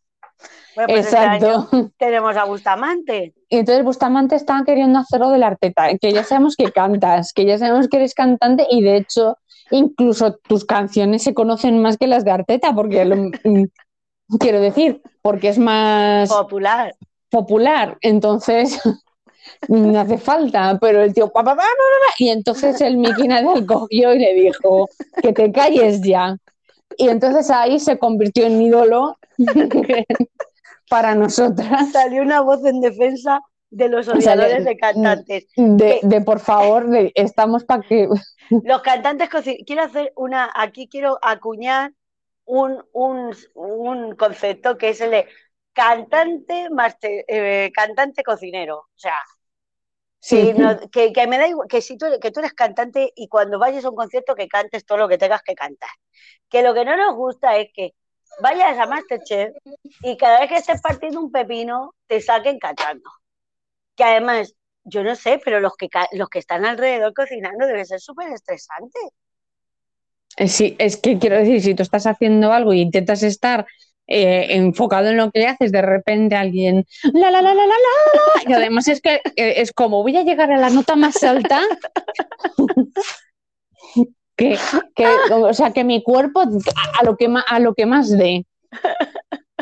[0.74, 1.90] Bueno, pues este Exacto.
[1.98, 3.34] tenemos a Bustamante.
[3.48, 7.58] Y entonces Bustamante está queriendo hacerlo del Arteta, que ya sabemos que cantas, que ya
[7.58, 9.36] sabemos que eres cantante y de hecho
[9.70, 13.30] incluso tus canciones se conocen más que las de Arteta, porque
[14.38, 16.94] quiero decir, porque es más popular.
[17.30, 18.80] Popular, entonces
[19.68, 21.32] no hace falta, pero el tío,
[22.18, 24.88] y entonces el Mickey Nadal cogió y le dijo,
[25.22, 26.36] que te calles ya.
[26.96, 29.18] Y entonces ahí se convirtió en ídolo
[30.90, 31.92] para nosotras.
[31.92, 33.40] Salió una voz en defensa
[33.70, 35.46] de los odiadores de cantantes.
[35.56, 38.08] De, por favor, estamos para que...
[38.64, 39.28] Los cantantes,
[39.64, 41.92] quiero hacer una, aquí quiero acuñar
[42.44, 45.28] un, un, concepto que es el de
[45.72, 46.68] cantante,
[47.28, 48.78] eh, cantante cocinero.
[48.78, 49.14] O sea,
[50.20, 53.90] que, me da igual, que si tú, que tú eres cantante y cuando vayas a
[53.90, 55.90] un concierto que cantes todo lo que tengas que cantar.
[56.48, 57.94] Que lo que no nos gusta es que
[58.40, 59.52] vayas a Masterchef
[60.02, 63.10] y cada vez que estés partiendo un pepino te saquen cantando.
[63.96, 64.54] Que además,
[64.84, 68.98] yo no sé, pero los que, los que están alrededor cocinando debe ser súper estresante.
[70.36, 73.66] Eh, sí, es que quiero decir, si tú estás haciendo algo y intentas estar
[74.10, 78.50] eh, enfocado en lo que haces, de repente alguien la la la la la la
[78.50, 81.62] y además es que eh, es como voy a llegar a la nota más alta
[84.36, 84.58] que,
[85.32, 88.46] o sea que mi cuerpo a, lo que más a lo que más dé.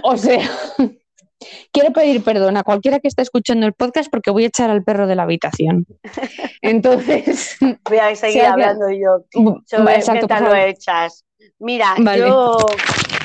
[0.02, 0.48] O sea,
[1.72, 4.84] quiero pedir perdón a cualquiera que esté escuchando el podcast porque voy a echar al
[4.84, 5.86] perro de la habitación.
[6.62, 7.56] Entonces.
[7.88, 9.24] Voy a seguir hablando yo
[9.66, 11.24] sobre Exacto, qué lo echas.
[11.58, 12.58] Mira, yo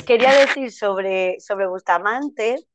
[0.04, 2.66] quería decir sobre, sobre Bustamante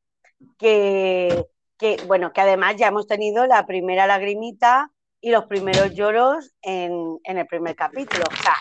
[0.57, 1.45] que,
[1.77, 7.19] que, bueno, que además ya hemos tenido la primera lagrimita y los primeros lloros en,
[7.23, 8.23] en el primer capítulo.
[8.31, 8.55] O sea,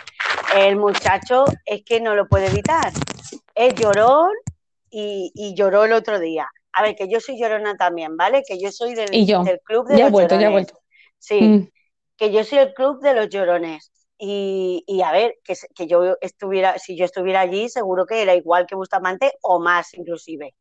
[0.56, 2.92] el muchacho es que no lo puede evitar.
[3.54, 4.32] Es llorón
[4.90, 6.48] y, y lloró el otro día.
[6.72, 8.42] A ver, que yo soy llorona también, ¿vale?
[8.46, 10.40] Que yo soy del, del club de ya los vuelto, llorones.
[10.40, 10.78] Ya he vuelto.
[11.18, 11.70] Sí, mm.
[12.16, 13.92] que yo soy el club de los llorones.
[14.18, 18.34] Y, y a ver, que, que, yo estuviera, si yo estuviera allí, seguro que era
[18.34, 20.54] igual que Bustamante o más inclusive.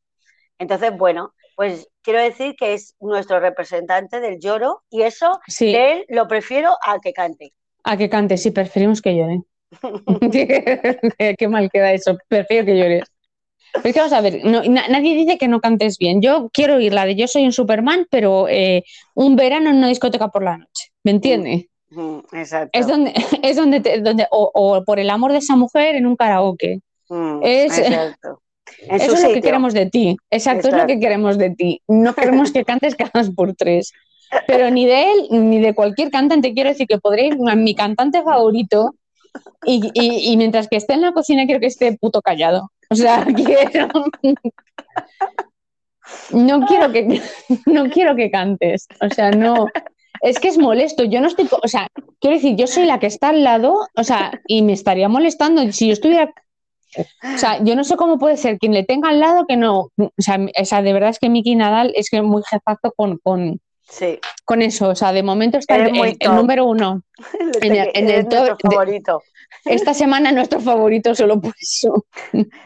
[0.60, 5.72] Entonces, bueno, pues quiero decir que es nuestro representante del lloro y eso sí.
[5.72, 7.54] de él lo prefiero a que cante.
[7.84, 9.42] A que cante, sí, preferimos que llore.
[11.38, 13.04] Qué mal queda eso, prefiero que llores.
[13.84, 16.22] Es que vamos a ver, no, nadie dice que no cantes bien.
[16.22, 18.84] Yo quiero oír la de Yo soy un Superman, pero eh,
[19.14, 20.92] un verano en una discoteca por la noche.
[21.04, 21.66] ¿Me entiendes?
[22.32, 22.70] Exacto.
[22.80, 23.14] Es donde,
[23.44, 26.82] es donde, donde o, o, por el amor de esa mujer en un karaoke.
[27.10, 28.42] Mm, es, exacto.
[28.82, 30.18] En eso es lo que queremos de ti.
[30.30, 31.82] Exacto, es lo que queremos de ti.
[31.88, 33.94] No queremos que cantes cada por tres.
[34.46, 37.76] Pero ni de él ni de cualquier cantante quiero decir que podré ir a mi
[37.76, 38.96] cantante favorito
[39.66, 42.72] y, y, y mientras que esté en la cocina quiero que esté puto callado.
[42.90, 43.88] O sea, quiero.
[46.32, 47.22] No quiero que
[47.66, 48.88] no quiero que cantes.
[49.02, 49.68] O sea, no.
[50.22, 51.04] Es que es molesto.
[51.04, 51.48] Yo no estoy.
[51.64, 51.88] O sea,
[52.20, 55.70] quiero decir, yo soy la que está al lado, o sea, y me estaría molestando.
[55.72, 56.34] Si yo estuviera.
[57.36, 59.92] O sea, yo no sé cómo puede ser quien le tenga al lado que no.
[59.98, 63.18] O sea, o sea de verdad es que Miki Nadal es que muy jefazo con,
[63.20, 64.20] con, Sí.
[64.46, 64.90] con eso.
[64.90, 67.04] O sea, de momento está el, el número uno.
[67.62, 69.22] En el- en Eres el top nuestro de- favorito.
[69.66, 72.06] Esta semana nuestro favorito solo por eso.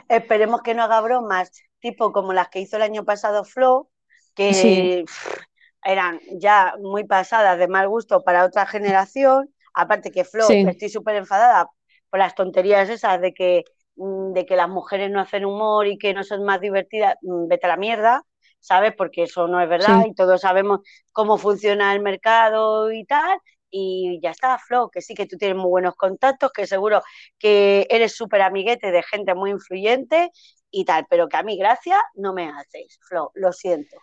[0.07, 3.89] Esperemos que no haga bromas, tipo como las que hizo el año pasado Flo,
[4.35, 5.03] que Sí.
[5.05, 5.37] pff,
[5.83, 9.49] eran ya muy pasadas de mal gusto para otra generación.
[9.73, 10.65] Aparte que Flo, Sí.
[10.67, 11.69] estoy súper enfadada
[12.09, 13.63] por las tonterías esas de que,
[13.95, 17.15] mm, de que las mujeres no hacen humor y que no son más divertidas.
[17.21, 18.23] Mm, Vete a la mierda,
[18.59, 18.93] ¿sabes?
[18.95, 20.09] Porque eso no es verdad Sí.
[20.09, 23.39] y todos sabemos cómo funciona el mercado y tal.
[23.69, 27.01] Y ya está, Flo, que sí que tú tienes muy buenos contactos, que seguro
[27.39, 30.29] que eres súper amiguete de gente muy influyente
[30.69, 33.97] y tal, pero que a mí gracia no me haces, Flo, lo siento.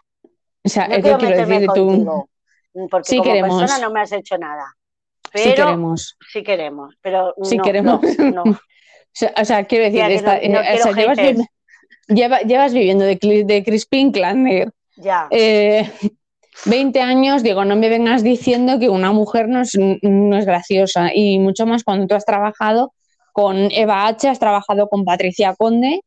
[0.69, 2.29] O sea, No es quiero meterme decir, tú
[2.91, 3.61] porque Sí como queremos.
[3.61, 4.65] persona no me has hecho nada.
[5.35, 6.17] sí Pero queremos.
[6.33, 8.01] sí queremos, pero Sí no, queremos.
[8.19, 8.43] no, no.
[9.11, 11.39] O sea, o sea, quiero decir, esta- eh, o sea, llevas, haters.
[11.39, 15.27] vi- lleva- llevas viviendo de, de Crispin Klander Ya.
[15.31, 15.91] eh,
[16.67, 21.11] 20 años, digo, no me vengas diciendo que una mujer no es, no es graciosa
[21.13, 22.93] y mucho más cuando tú has trabajado
[23.33, 26.01] con Eva H, has trabajado con Patricia Conde,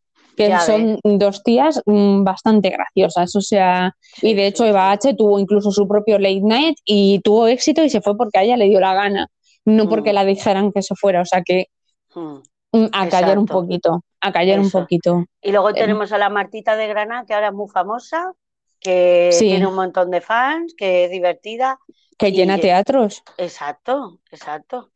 [0.44, 4.92] que Ya son dos tías mm, bastante graciosas, o sea, y de hecho Eva.
[4.92, 8.44] H tuvo incluso su propio late night y tuvo éxito y se fue porque a
[8.44, 9.28] ella le dio la gana,
[9.66, 10.16] no porque Mm.
[10.16, 11.68] la dijeran que se fuera, o sea que
[12.16, 12.86] Mm.
[12.92, 15.26] a callar un poquito, a callar un poquito.
[15.42, 15.76] Y luego Em.
[15.76, 18.32] tenemos a la Martita de Granada, que ahora es muy famosa,
[18.80, 19.46] que Sí.
[19.46, 21.78] tiene un montón de fans, que es divertida.
[22.18, 23.24] Que llena lle- teatros.
[23.38, 24.90] Exacto, exacto.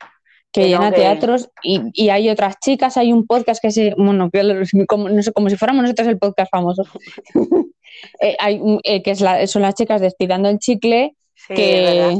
[0.62, 4.30] Que llena que- teatros y, y hay otras chicas, hay un podcast que se, bueno,
[4.30, 4.40] que
[4.86, 6.82] como, no sé, como si fuéramos nosotros el podcast famoso,
[8.20, 12.14] Eh, hay eh, que es la- son las chicas de Estirando el Chicle, Sí, que,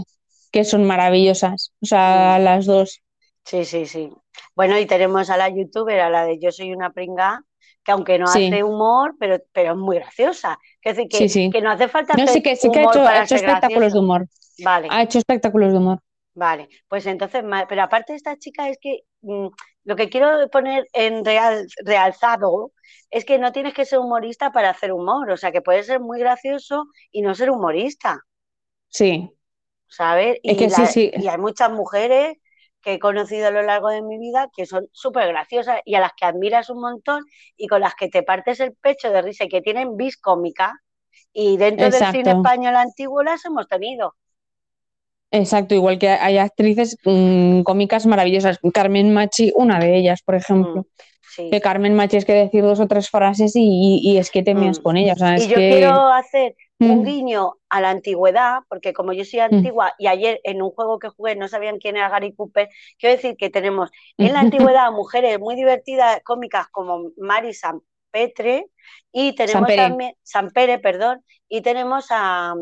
[0.51, 3.03] que son maravillosas, o sea, las dos.
[3.45, 4.11] Sí, sí, sí.
[4.55, 7.43] Bueno, y tenemos a la youtuber, a la de Yo soy una pringa,
[7.84, 8.47] que aunque no Sí.
[8.47, 10.59] hace humor, pero, pero es muy graciosa.
[10.82, 13.07] Es decir, que, que no hace falta No, hacer sí que, sí que ha hecho,
[13.07, 14.26] ha hecho espectáculos de humor,
[14.64, 16.01] Vale, ha hecho espectáculos de humor.
[16.37, 16.68] Vale.
[16.89, 19.49] Pues entonces, pero aparte de esta chica es que mm,
[19.84, 22.72] lo que quiero poner en real, realzado
[23.11, 26.01] es que no tienes que ser humorista para hacer humor, o sea, que puedes ser
[26.01, 28.20] muy gracioso y no ser humorista.
[28.89, 29.30] Sí,
[29.89, 30.39] ¿sabes?
[30.47, 31.12] Es Y, que sí, la- sí.
[31.14, 32.37] y hay muchas mujeres
[32.82, 36.01] que he conocido a lo largo de mi vida que son súper graciosas y a
[36.01, 37.24] las que admiras un montón
[37.57, 40.74] y con las que te partes el pecho de risa y que tienen vis cómica.
[41.32, 44.16] Y dentro del cine español antiguo las hemos tenido.
[45.31, 50.83] Exacto, igual que hay actrices mm, cómicas maravillosas, Carmen Machi, una de ellas, por ejemplo.
[50.83, 50.85] Mm,
[51.35, 51.49] sí.
[51.51, 54.43] Que Carmen Machi es que decir dos o tres frases y, y- y es que
[54.43, 54.74] te Mm.
[54.83, 55.68] con ella, o sea, Y es yo que...
[55.68, 57.05] quiero hacer un Mm.
[57.05, 61.09] guiño a la antigüedad, porque como yo soy antigua y ayer en un juego que
[61.09, 62.68] jugué no sabían quién era Gary Cooper,
[62.99, 64.41] quiero decir que tenemos en la
[64.74, 67.81] antigüedad mujeres muy divertidas, cómicas como Mari San
[68.16, 68.66] Petre
[69.12, 72.54] y tenemos también San Pere, perdón, y tenemos a,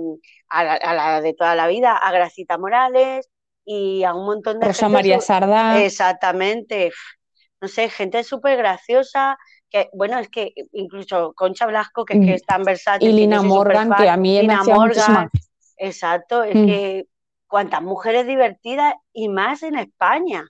[0.49, 3.29] a la, a la de toda la vida, a Gracita Morales
[3.65, 5.83] y a un montón de Rosa gente María Sardá.
[5.85, 6.93] Exactamente.
[7.61, 9.39] No sé, gente súper graciosa,
[9.71, 13.09] que bueno, es que incluso Concha Blasco, que es que es tan versátil.
[13.09, 15.31] Y que Lina soy Morgan, que a mí me Lina hacía Morgan,
[15.79, 16.67] exacto, es Mm.
[16.67, 17.07] que
[17.47, 20.45] cuántas mujeres divertidas y más en España,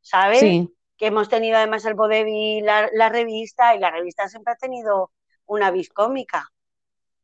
[0.00, 0.40] ¿sabes?
[0.40, 4.56] Sí, Que hemos tenido además el Vodevil, la, la revista, y la revista siempre ha
[4.56, 5.10] tenido
[5.46, 6.48] una vis cómica.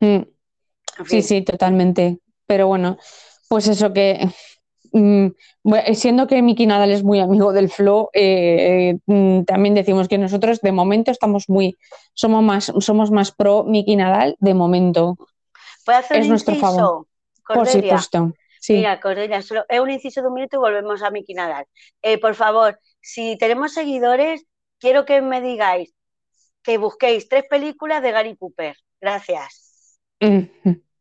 [0.01, 0.07] mm,
[0.99, 2.19] En sí, fin, sí, totalmente.
[2.47, 2.99] Pero bueno,
[3.49, 4.29] pues eso que,
[4.93, 5.29] mm,
[5.95, 10.19] siendo que Miki Nadal es muy amigo del Flow, eh, eh, mm, también decimos que
[10.19, 11.79] nosotros de momento estamos muy,
[12.15, 15.17] somos más, somos más pro Miki Nadal de momento,
[15.85, 17.07] ¿puedo hacer es un nuestro inciso, favor.
[17.47, 18.33] por supuesto.
[18.61, 18.75] Sí.
[18.75, 21.67] Mira, Cordelia, solo es un inciso de un minuto y volvemos a Miki Nadal.
[22.01, 24.47] Eh, por favor, si tenemos seguidores,
[24.81, 25.95] quiero que me digáis
[26.63, 28.77] que busquéis tres películas de Gary Cooper.
[29.01, 29.99] Gracias.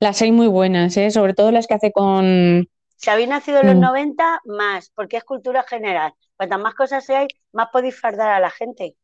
[0.00, 1.10] Las hay muy buenas, ¿eh?
[1.10, 2.68] Sobre todo las que hace con...
[2.96, 3.80] Si habéis nacido en los Mm.
[3.80, 6.12] 90, más, porque es cultura general.
[6.36, 8.96] Cuantas más cosas seáis, más podéis fardar a la gente.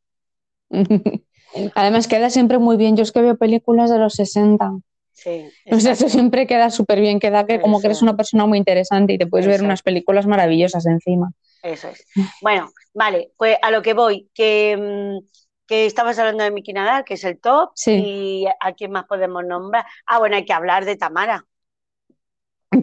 [1.75, 2.97] Además queda siempre muy bien.
[2.97, 4.73] Yo es que veo películas de los 60.
[5.13, 8.47] Sí, O sea, eso siempre queda súper bien, queda que como que eres una persona
[8.47, 11.33] muy interesante y te puedes ver unas películas maravillosas encima.
[11.63, 12.05] Eso es.
[12.41, 15.27] Bueno, vale, pues a lo que voy, que, mm,
[15.67, 17.93] que estabas hablando de Miki Nadal, que es el top, Sí.
[18.05, 19.85] y a quién más podemos nombrar.
[20.07, 21.45] Ah, bueno, hay que hablar de Tamara.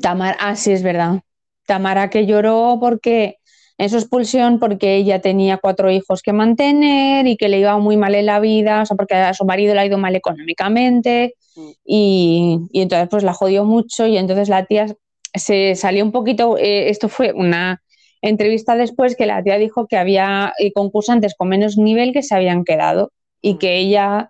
[0.01, 1.21] Tamara, ah, sí, es verdad.
[1.65, 3.37] Tamara que lloró porque
[3.77, 7.97] en su expulsión, porque ella tenía cuatro hijos que mantener y que le iba muy
[7.97, 11.35] mal en la vida, o sea, porque a su marido le ha ido mal económicamente
[11.55, 11.69] Mm.
[11.83, 14.85] y, y entonces pues la jodió mucho y entonces la tía
[15.33, 17.81] se salió un poquito, eh, esto fue una
[18.21, 22.35] entrevista después que la tía dijo que había eh, concursantes con menos nivel que se
[22.35, 23.57] habían quedado y Mm.
[23.59, 24.29] que ella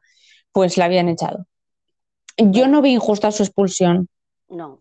[0.52, 1.45] pues la habían echado.
[2.38, 4.07] Yo no vi injusta su expulsión
[4.48, 4.80] No.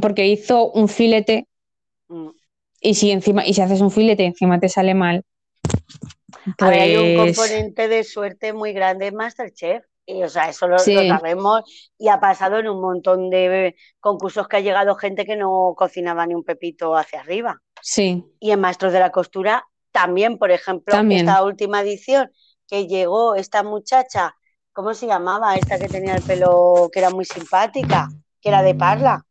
[0.00, 1.46] porque hizo un filete
[2.08, 2.28] Mm.
[2.80, 5.24] y si encima y si haces un filete encima te sale mal,
[6.58, 9.84] A ver, hay un pues componente de suerte muy grande en Masterchef.
[10.10, 11.06] Y, o sea, eso lo, lo Sí.
[11.08, 11.62] sabemos
[11.98, 16.26] y ha pasado en un montón de concursos que ha llegado gente que no cocinaba
[16.26, 17.60] ni un pepito hacia arriba.
[17.82, 21.26] Sí, Y en Maestros de la Costura también, por ejemplo, También.
[21.26, 22.30] esta última edición
[22.68, 24.36] que llegó esta muchacha,
[24.72, 25.56] ¿cómo se llamaba?
[25.58, 29.24] Esta que tenía el pelo, que era muy simpática, que era de Parla.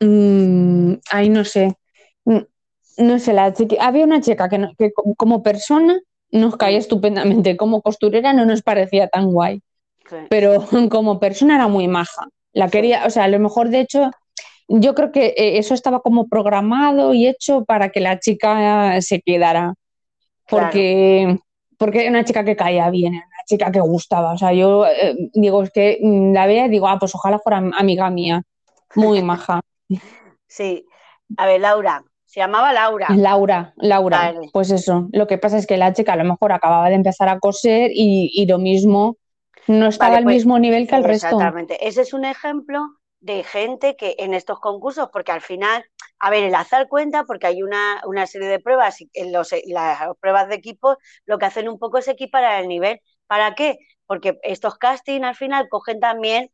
[0.00, 1.76] Mm, ay, no sé,
[2.98, 6.00] no sé, la chiqui- había una chica que, no- que co- como persona
[6.30, 9.60] nos caía estupendamente, como costurera no nos parecía tan guay.
[10.30, 12.26] pero como persona era muy maja.
[12.52, 14.10] La quería, o sea, a lo mejor de hecho,
[14.68, 19.20] yo creo que eh, eso estaba como programado y hecho para que la chica se
[19.20, 19.74] quedara.
[20.48, 21.38] Porque,
[21.76, 24.32] porque era una chica que caía bien, era una chica que gustaba.
[24.32, 27.38] O sea, yo eh, digo, es que mm, la veía y digo, ah, pues ojalá
[27.38, 28.42] fuera amiga mía.
[28.94, 29.60] Muy maja.
[30.48, 30.86] Sí.
[31.36, 33.08] A ver, Laura, se llamaba Laura.
[33.10, 34.34] Laura, Laura.
[34.52, 35.08] Pues eso.
[35.12, 37.90] Lo que pasa es que la chica a lo mejor acababa de empezar a coser
[37.92, 39.16] y, lo mismo
[39.66, 41.26] no estaba al pues, mismo nivel que el resto.
[41.26, 41.86] Exactamente.
[41.86, 42.80] Ese es un ejemplo
[43.26, 45.84] de gente que en estos concursos, porque al final,
[46.20, 50.00] a ver, el azar cuenta porque hay una, serie de pruebas y en los, las
[50.20, 50.96] pruebas de equipo
[51.26, 53.00] lo que hacen un poco es equiparar el nivel.
[53.26, 53.78] ¿Para qué?
[54.06, 56.50] Porque estos castings al final cogen también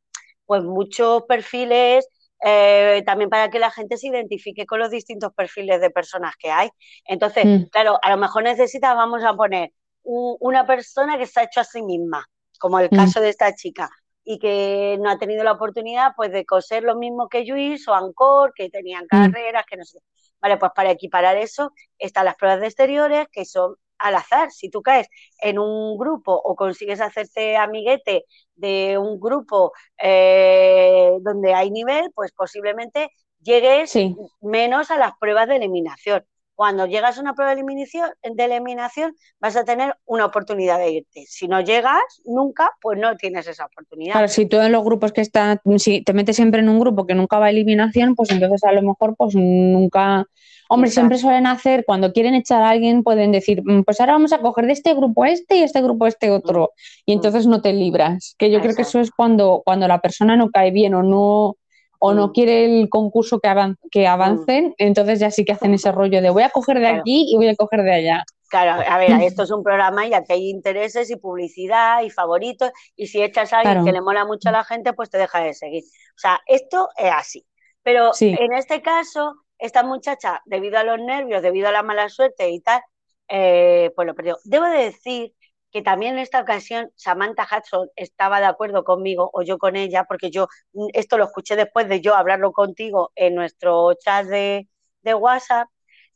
[0.46, 2.08] pues muchos perfiles
[2.44, 6.50] eh, también para que la gente se identifique con los distintos perfiles de personas que
[6.50, 6.70] hay.
[7.04, 7.64] Entonces, mm.
[7.70, 9.72] claro, a lo mejor necesita, vamos a poner,
[10.04, 12.26] una persona que se ha hecho a sí misma,
[12.58, 12.96] como el mm.
[12.96, 13.88] caso de esta chica,
[14.24, 17.94] y que no ha tenido la oportunidad pues de coser lo mismo que Luis o
[17.94, 19.08] Ancor, que tenían mm.
[19.08, 19.98] carreras, que no sé.
[20.40, 24.50] Vale, pues para equiparar eso están las pruebas de exteriores, que son al azar.
[24.50, 25.08] Si tú caes
[25.40, 28.24] en un grupo o consigues hacerte amiguete
[28.56, 33.96] de un grupo eh, donde hay nivel, pues posiblemente llegues
[34.40, 36.24] menos a las pruebas de eliminación.
[36.54, 40.90] Cuando llegas a una prueba de eliminación, de eliminación, vas a tener una oportunidad de
[40.90, 41.24] irte.
[41.26, 44.12] Si no llegas nunca, pues no tienes esa oportunidad.
[44.12, 47.06] Claro, si tú en los grupos que están, si te metes siempre en un grupo
[47.06, 50.26] que nunca va a eliminación, pues entonces a lo mejor pues nunca
[50.74, 54.32] Hombre, siempre suelen hacer, cuando quieren echar a alguien, pueden decir, mm, pues ahora vamos
[54.32, 56.70] a coger de este grupo este y este grupo este otro.
[57.04, 57.14] Y mm.
[57.16, 58.34] entonces no te libras.
[58.38, 61.56] Que yo creo que eso es cuando, cuando la persona no cae bien o no,
[62.04, 62.32] o no mm.
[62.32, 63.48] quiere el concurso que,
[63.92, 67.26] que avancen, entonces ya sí que hacen ese rollo de voy a coger de aquí
[67.30, 68.24] y voy a coger de allá.
[68.50, 72.72] Claro, a ver, esto es un programa y aquí hay intereses y publicidad y favoritos,
[72.96, 75.44] y si echas a alguien que le mola mucho a la gente, pues te deja
[75.44, 75.84] de seguir.
[75.84, 77.46] O sea, esto es así.
[77.84, 82.50] Pero en este caso, esta muchacha, debido a los nervios, debido a la mala suerte
[82.50, 82.82] y tal,
[83.28, 84.38] eh, pues lo perdió.
[84.42, 85.34] Debo de decir
[85.72, 90.04] que también en esta ocasión Samantha Hudson estaba de acuerdo conmigo o yo con ella,
[90.04, 94.68] porque yo mm, esto lo escuché después de yo hablarlo contigo en nuestro chat de,
[95.02, 95.68] WhatsApp,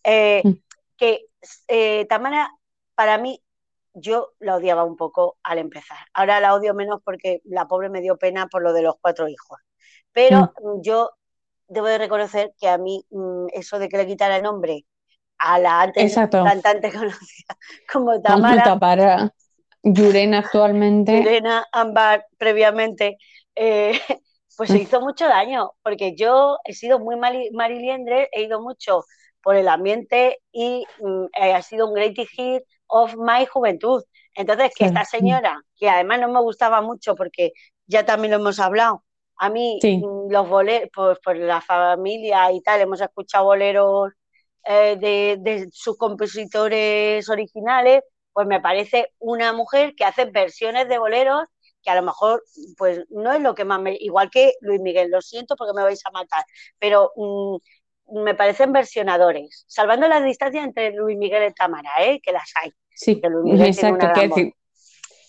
[0.05, 0.53] eh, mm.
[0.97, 1.27] que
[1.69, 2.51] eh, Tamara,
[2.95, 3.43] para mí,
[3.95, 5.97] yo la odiaba un poco al empezar.
[6.13, 9.27] Ahora la odio menos porque la pobre me dio pena por lo de los cuatro
[9.27, 9.59] hijos.
[10.13, 10.83] Pero mm.
[10.83, 11.13] yo
[11.67, 13.07] debo de reconocer que a mí
[13.55, 14.85] eso de que le quitara el nombre
[15.39, 17.57] a la antes cantante conocida
[17.91, 18.79] como Tamara.
[18.79, 19.33] para
[19.87, 21.17] Yurena actualmente.
[21.17, 23.19] Yurena Ambar previamente,
[23.55, 23.93] eh,
[24.57, 29.05] pues se hizo mucho daño, porque yo he sido muy mariliendre, he ido mucho
[29.43, 34.03] por el ambiente y mm, ha sido un great hit of my juventud.
[34.35, 37.53] Entonces, que esta señora, que además no me gustaba mucho porque
[37.87, 39.05] ya también lo hemos hablado,
[39.39, 44.13] a mí, mm, los boleros, pues por la familia y tal, hemos escuchado boleros
[44.65, 48.03] eh, de, sus compositores originales,
[48.37, 51.45] pues me parece una mujer que hace versiones de boleros
[51.83, 52.45] que a lo mejor
[52.77, 53.97] pues no es lo que más me...
[53.99, 56.45] Igual que Luis Miguel, lo siento porque me vais a matar,
[56.79, 57.57] pero mm,
[58.23, 62.21] me parecen versionadores, salvando las distancias entre Luis Miguel y Tamara, ¿eh?
[62.23, 62.75] que las hay.
[62.95, 64.07] Sí, exacto.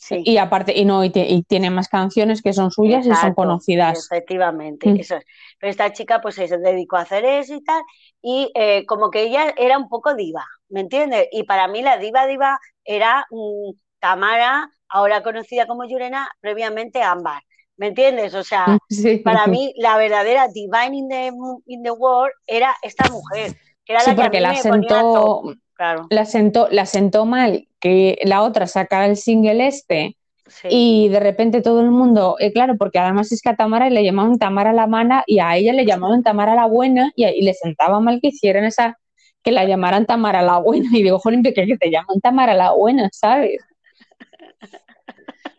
[0.09, 4.07] Y aparte, y no, y, tiene más canciones que son suyas y son conocidas.
[4.11, 4.97] Efectivamente, mm.
[4.97, 5.25] eso es.
[5.59, 7.81] Pero esta chica pues se dedicó a hacer eso y tal,
[8.21, 11.27] y eh, como que ella era un poco diva, ¿me entiendes?
[11.31, 17.41] Y para mí la diva diva era mm, Tamara, ahora conocida como Yurena, previamente Ámbar.
[17.77, 18.34] ¿Me entiendes?
[18.34, 18.65] O sea,
[19.23, 21.31] para mí la verdadera divine in the,
[21.67, 23.55] in the world era esta mujer,
[23.85, 26.08] que era la que a mí me claro.
[26.10, 30.18] la, sentó, la sentó mal que la otra sacara el single este
[30.70, 34.04] y de repente todo el mundo, eh, claro, porque además es que a Tamara le
[34.04, 37.99] llamaban Tamara la mala y a ella le llamaban Tamara la buena y, le sentaba
[37.99, 38.98] mal que hicieran esa,
[39.44, 43.10] que la llamaran Tamara la buena y digo, jolín, que te llaman Tamara la buena,
[43.12, 43.62] ¿sabes?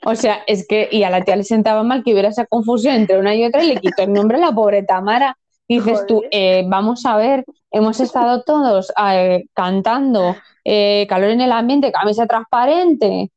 [0.05, 2.95] O sea, es que, y a la tía le sentaba mal que hubiera esa confusión
[2.95, 5.37] entre una y otra y le quitó el nombre a la pobre Tamara.
[5.69, 11.53] Dices tú, eh, vamos a ver, hemos estado todos eh, cantando eh, calor en el
[11.53, 13.31] ambiente, camisa transparente.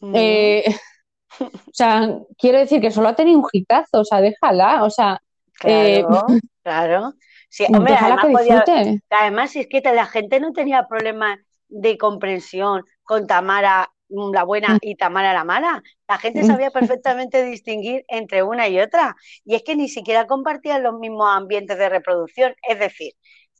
[0.00, 5.20] O sea, quiero decir que solo ha tenido un hitazo, o sea, déjala, o sea.
[5.58, 6.26] Claro,
[6.62, 7.12] claro.
[9.10, 11.38] además, si es que la gente no tenía problemas
[11.68, 14.78] de comprensión con Tamara la buena mm.
[14.82, 15.82] y Tamara la mala.
[16.08, 16.46] La gente mm.
[16.46, 19.16] sabía perfectamente distinguir entre una y otra.
[19.44, 22.54] Y es que ni siquiera compartían los mismos ambientes de reproducción.
[22.68, 23.12] Es decir,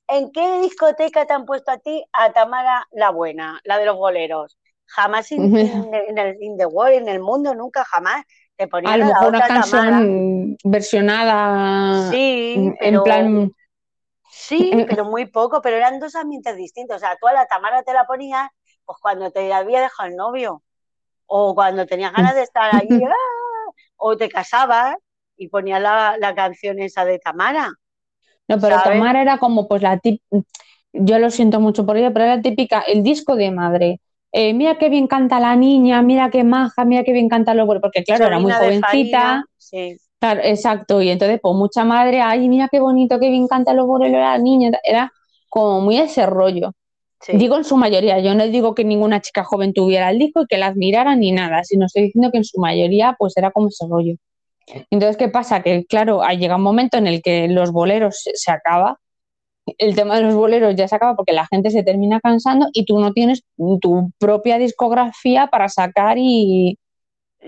[0.09, 3.97] ¿En qué discoteca te han puesto a ti a Tamara la buena, la de los
[3.97, 4.57] boleros?
[4.87, 8.25] Jamás en, el, in the world, en el mundo, nunca, jamás.
[8.57, 9.63] te ponían A lo mejor una otra Tamara.
[9.65, 13.53] canción versionada Sí, en pero, plan.
[14.31, 16.97] sí, pero muy poco, pero eran dos ambientes distintos.
[16.97, 18.49] O sea, tú a la Tamara te la ponías
[18.87, 20.63] pues cuando te había dejado el novio,
[21.27, 23.73] o cuando tenías ganas de estar ahí, ¡ah!
[23.97, 24.97] o te casabas
[25.37, 27.71] y ponías la, la canción esa de Tamara.
[28.49, 28.85] No, pero ¿sabes?
[28.85, 30.23] Tamara era como pues la tip,
[30.93, 34.01] yo lo siento mucho por ella, pero era típica, el disco de madre.
[34.33, 37.67] Eh, mira qué bien canta la niña, mira qué maja, mira qué bien canta lo
[37.67, 39.97] porque claro, era muy jovencita, Farina, sí.
[40.21, 43.87] claro, exacto, y entonces pues mucha madre, ay, mira qué bonito, qué bien canta los
[43.87, 45.13] boleros la niña, era
[45.49, 46.73] como muy ese rollo.
[47.21, 47.37] Sí.
[47.37, 50.47] Digo en su mayoría, yo no digo que ninguna chica joven tuviera el disco y
[50.47, 53.69] que la admirara ni nada, sino estoy diciendo que en su mayoría pues era como
[53.69, 54.15] ese rollo.
[54.91, 55.63] Entonces, ¿qué pasa?
[55.63, 58.99] Que claro, ha llegado un momento en el que los boleros se, se acaba,
[59.79, 62.85] el tema de los boleros ya se acaba porque la gente se termina cansando y
[62.85, 66.79] tú no tienes tu propia discografía para sacar y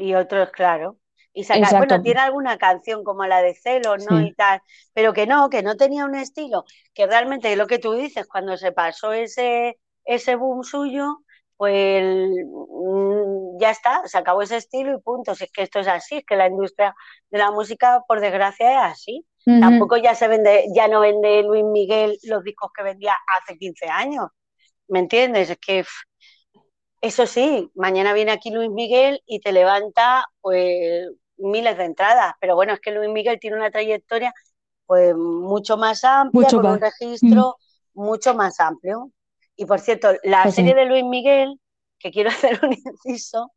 [0.00, 0.96] y otros, claro.
[1.32, 1.86] Y sacar, Exacto.
[1.86, 4.18] bueno, tiene alguna canción como la de Celos, ¿no?
[4.18, 4.28] Sí.
[4.28, 4.60] Y tal,
[4.92, 6.64] pero que no, que no tenía un estilo,
[6.94, 11.18] que realmente lo que tú dices, cuando se pasó ese, ese boom suyo,
[11.58, 15.34] pues mm, ya está, se acabó ese estilo y punto.
[15.34, 16.94] Si es que esto es así, es que la industria
[17.30, 19.26] de la música, por desgracia, es así.
[19.44, 23.86] Tampoco ya se vende, ya no vende Luis Miguel los discos que vendía hace 15
[23.86, 24.26] años.
[24.88, 25.48] ¿Me entiendes?
[25.48, 25.90] Es que pff,
[27.00, 32.54] eso sí, mañana viene aquí Luis Miguel y te levanta pues miles de entradas, pero
[32.56, 34.32] bueno, es que Luis Miguel tiene una trayectoria
[34.86, 37.56] pues mucho más amplia, Mucho con un registro
[37.94, 39.10] mucho más amplio.
[39.56, 40.60] Y por cierto, la Pues sí.
[40.62, 41.60] serie de Luis Miguel,
[41.98, 43.52] que quiero hacer un inciso,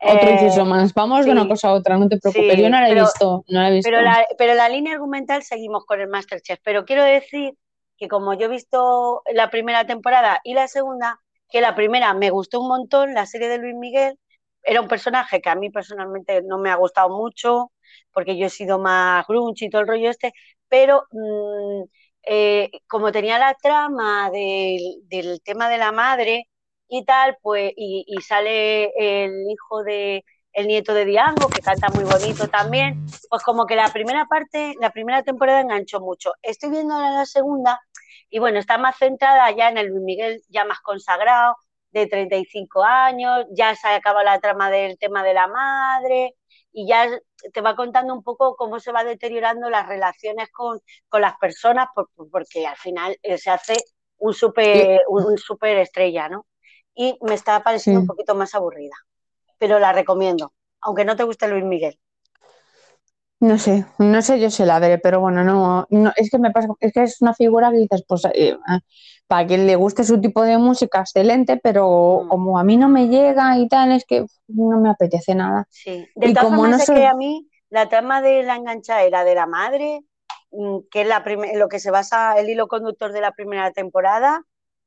[0.00, 0.92] Otro eh, inciso más.
[0.94, 1.26] Vamos sí.
[1.26, 2.54] de una cosa a otra, no te preocupes.
[2.56, 3.88] Sí, Yo no la he pero- visto, no la he visto.
[3.90, 6.58] pero la, pero la línea argumental seguimos con el Masterchef.
[6.64, 7.54] Pero quiero decir
[7.96, 11.20] que como yo he visto la primera temporada y la segunda,
[11.52, 14.18] que la primera me gustó un montón, la serie de Luis Miguel,
[14.62, 17.72] era un personaje que a mí personalmente no me ha gustado mucho,
[18.12, 20.32] porque yo he sido más grunge y todo el rollo este,
[20.68, 21.82] pero mm,
[22.24, 26.48] eh, como tenía la trama del, tema de la madre
[26.88, 32.04] y tal, pues, y, sale el hijo de, el nieto de Diango, que canta muy
[32.04, 36.32] bonito también, pues como que la primera parte, la primera temporada enganchó mucho.
[36.42, 37.80] Estoy viendo la segunda
[38.32, 41.56] y bueno, está más centrada ya en el Luis Miguel ya más consagrado,
[41.92, 46.34] de 35 años, ya se acaba la trama del tema de la madre
[46.72, 47.06] y ya
[47.52, 50.80] te va contando un poco cómo se va deteriorando las relaciones con,
[51.10, 53.76] con las personas por- por- porque al final eh, se hace
[54.18, 56.46] un super, un, super estrella, ¿no?
[56.94, 58.04] Y me está pareciendo Sí.
[58.04, 58.94] un poquito más aburrida,
[59.58, 60.52] pero la recomiendo,
[60.82, 61.98] aunque no te guste Luis Miguel.
[63.42, 66.52] No sé, no sé yo si la veré, pero bueno, no, no, es que me
[66.52, 68.78] pasa, es que es una figura que dices, pues eh, ah,
[69.26, 72.28] para quien le guste su tipo de música, excelente, pero Mm.
[72.28, 75.66] como a mí no me llega y tal, es que no me apetece nada.
[75.68, 78.42] Sí, de Y todas como formas no es soy- que a mí la trama de
[78.42, 80.00] la enganchadera de la madre,
[80.52, 81.24] mm, que es la
[81.54, 84.42] lo que se basa el hilo conductor de la primera temporada,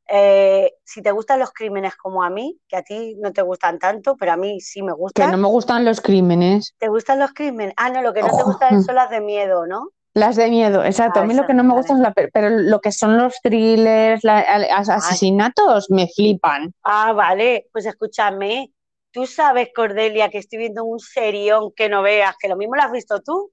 [0.10, 3.80] eh, si te gustan los crímenes como a mí, que a ti no te gustan
[3.80, 7.20] tanto, pero a mí sí me Que gustan, no me gustan los crímenes, ¿te gustan
[7.20, 7.74] los crímenes?
[7.78, 8.44] Ah, no, lo que no te Ojo.
[8.44, 9.90] gustan son las de miedo, ¿no?
[10.14, 11.20] las de miedo, exacto.
[11.20, 11.78] Ah, a mí lo que no me vale.
[11.78, 16.74] gustan es la, pe- pero lo que son los thrillers, la- asesinatos, me flipan.
[16.84, 18.72] Ah, vale, pues escúchame,
[19.12, 22.84] tú sabes, Cordelia, que estoy viendo un serión que no veas, que lo mismo lo
[22.84, 23.52] has visto tú.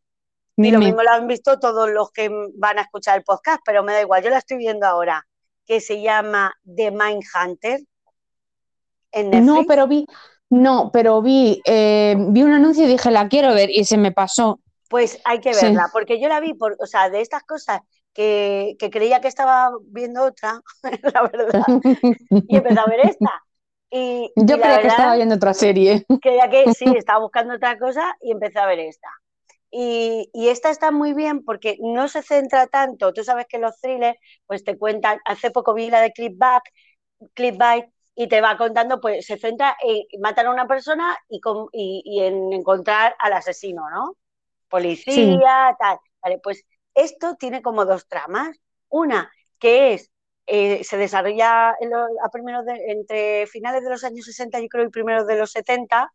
[0.61, 0.87] Y lo Dime.
[0.87, 4.03] mismo lo han visto todos los que van a escuchar el podcast, pero me da
[4.03, 5.27] igual, yo la estoy viendo ahora,
[5.67, 7.81] que se llama The Mindhunter
[9.13, 9.47] en Netflix.
[9.47, 10.07] No, pero vi,
[10.51, 14.13] no, pero vi, eh, vi un anuncio y dije, la quiero ver, y se me
[14.13, 14.61] pasó.
[14.89, 15.65] Pues hay que Sí.
[15.65, 17.81] verla, porque yo la vi, por, o sea, de estas cosas
[18.13, 20.61] que, que creía que estaba viendo otra,
[21.15, 21.67] la verdad,
[22.49, 23.31] y empecé a ver esta.
[23.91, 26.05] Y, Yo creía que estaba viendo otra serie.
[26.21, 29.09] creía que sí, estaba buscando otra cosa y empecé a ver esta.
[29.73, 33.81] Y, y esta está muy bien porque no se centra tanto, tú sabes que los
[33.81, 36.65] thrillers pues te cuentan, hace poco vi la de Clipback,
[37.35, 41.69] Clipbait, y te va contando, pues se centra en matar a una persona y, con-
[41.73, 44.17] y- y en encontrar al asesino, ¿no?
[44.69, 45.99] Policía, tal.
[46.23, 48.57] Vale, pues esto tiene como dos tramas.
[48.89, 50.11] Una que es,
[50.47, 54.85] eh, se desarrolla en a primeros de- entre finales de los años 60, yo creo,
[54.87, 56.13] y primeros de los 70.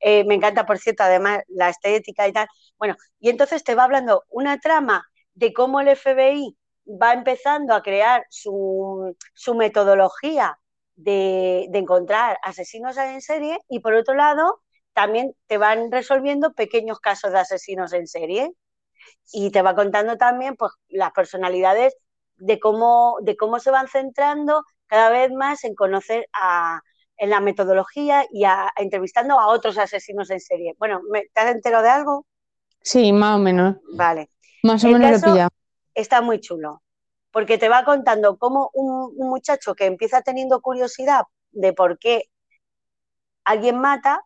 [0.00, 2.48] Eh, me encanta, por cierto, además la estética y tal.
[2.78, 5.04] Bueno, y entonces te va hablando una trama
[5.34, 6.56] de cómo el FBI
[6.86, 9.14] va empezando a crear su,
[9.54, 10.58] metodología
[10.94, 14.62] de, encontrar asesinos en serie y por otro lado
[14.92, 18.50] también te van resolviendo pequeños casos de asesinos en serie
[19.32, 21.96] y te va contando también pues las personalidades
[22.36, 23.18] de cómo
[23.60, 26.80] se van centrando cada vez más en conocer a,
[27.18, 30.74] en la metodología y a- entrevistando a otros asesinos en serie.
[30.78, 32.26] Bueno, ¿me- ¿te has enterado de algo?
[32.82, 33.76] Sí, más o menos.
[33.92, 34.30] Vale.
[34.62, 35.50] Más o El menos lo pillado.
[35.94, 36.82] está muy chulo,
[37.30, 42.24] porque te va contando cómo un, un muchacho que empieza teniendo curiosidad de por qué
[43.44, 44.20] alguien mata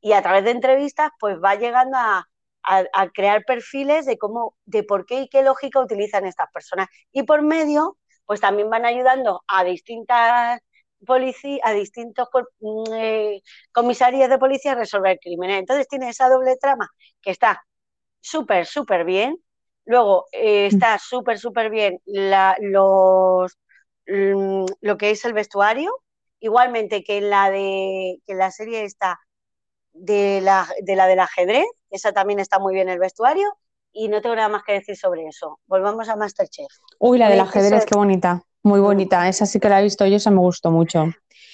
[0.00, 2.28] y a través de entrevistas pues va llegando a,
[2.62, 6.88] a- a crear perfiles de cómo, de por qué y qué lógica utilizan estas personas.
[7.12, 10.60] Y por medio, pues también van ayudando a distintas
[11.04, 12.28] policías, a distintos
[12.60, 15.58] mm, eh, comisarías de policía a resolver crímenes.
[15.60, 16.88] Entonces tiene esa doble trama
[17.22, 17.64] que está
[18.20, 19.38] súper, súper bien.
[19.86, 23.58] Luego eh, está súper, súper bien la- los,
[24.06, 25.92] mm, lo que es el vestuario.
[26.40, 29.18] Igualmente que en la de que en la serie está
[29.92, 33.56] de la, de la del ajedrez, esa también está muy bien el vestuario.
[33.92, 35.60] Y no tengo nada más que decir sobre eso.
[35.66, 36.66] Volvamos a Masterchef.
[36.98, 38.42] Uy, la del ajedrez, qué bonita.
[38.64, 39.28] Muy bonita.
[39.28, 41.04] Esa sí que la he visto yo, esa me gustó mucho.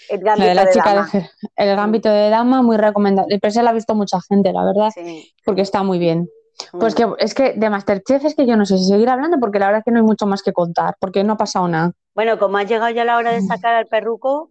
[0.09, 1.11] El La gambito de la de chica dama.
[1.57, 3.39] El gambito de dama, muy recomendable.
[3.39, 5.33] Pero esa la ha visto mucha gente, la verdad, Sí.
[5.45, 6.29] porque está muy bien.
[6.73, 9.59] Pues que es que de Masterchef es que yo no sé si seguir hablando porque
[9.59, 11.93] la verdad es que no hay mucho más que contar, porque no ha pasado nada.
[12.15, 14.51] Bueno, como ha llegado ya la hora de sacar al perruco,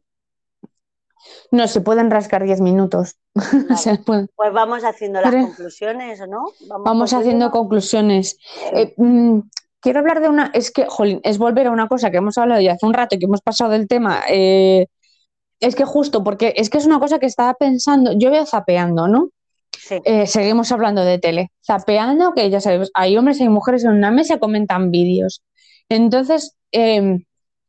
[1.52, 3.18] No, se pueden rascar 10 minutos.
[3.77, 6.45] Se pueden- pues vamos haciendo las Pero- conclusiones, ¿o no?
[6.86, 8.38] Vamos haciendo conclusiones.
[8.72, 9.40] Eh, mm,
[9.82, 12.62] quiero hablar de una, es que, jolín, es volver a una cosa que hemos hablado
[12.62, 14.22] ya hace un rato y que hemos pasado del tema.
[14.30, 14.88] eh,
[15.60, 19.08] es que justo, porque es que es una cosa que estaba pensando, yo veo zapeando,
[19.08, 19.30] ¿no?
[19.78, 20.00] Sí.
[20.06, 21.52] Eh, seguimos hablando de tele.
[21.66, 25.42] Zapeando, que ya sabemos, hay hombres y hay mujeres en una mesa comentan vídeos.
[25.90, 27.20] Entonces, eh,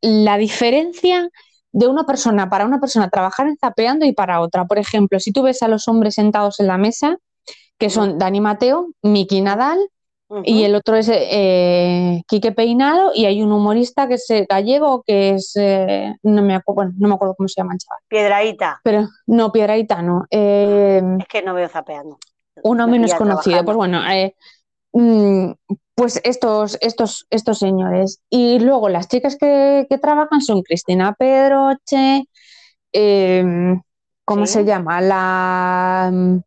[0.01, 1.29] la diferencia
[1.73, 4.65] de una persona para una persona trabajar en zapeando y para otra.
[4.65, 7.17] Por ejemplo, si tú ves a los hombres sentados en la mesa,
[7.77, 9.79] que son Dani Mateo, Miki Nadal
[10.43, 15.03] Y el otro es eh, Quique Peinado y hay un humorista que es eh, gallego
[15.05, 17.99] que es eh, no me acuerdo, bueno, no me acuerdo cómo se llama el chaval,
[18.07, 18.79] Piedraíta.
[18.83, 22.17] pero no Piedrahita no, eh, Es que no veo zapeando.
[22.63, 24.35] uno Me menos conocido, pues bueno, eh,
[24.93, 25.51] mm,
[25.95, 28.21] pues estos, estos, estos señores.
[28.29, 32.23] Y luego las chicas que, que trabajan son Cristina Pedroche,
[32.93, 33.75] eh,
[34.25, 34.53] ¿cómo Sí.
[34.53, 35.01] se llama?
[35.01, 36.09] La...
[36.13, 36.37] mm,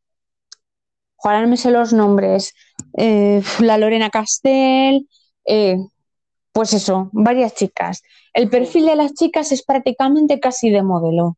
[1.22, 2.52] Ahora no me sé los nombres.
[2.96, 5.08] Eh, la Lorena Castel,
[5.46, 5.76] eh,
[6.52, 8.02] pues eso, varias chicas.
[8.32, 11.36] El perfil de las chicas es prácticamente casi de modelo.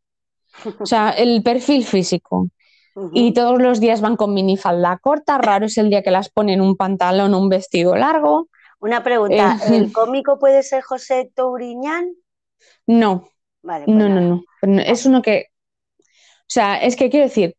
[0.78, 2.48] O sea, el perfil físico.
[3.12, 6.62] Y todos los días van con minifalda corta, raro es el día que las ponen
[6.62, 8.48] un pantalón o un vestido largo.
[8.80, 12.12] Una pregunta, Eh, ¿el cómico puede ser José Touriñán?
[12.86, 13.28] No,
[13.62, 14.44] Vale, pues no, no, no.
[14.62, 15.46] No, Es uno que,
[15.98, 17.54] o sea, es que quiero decir,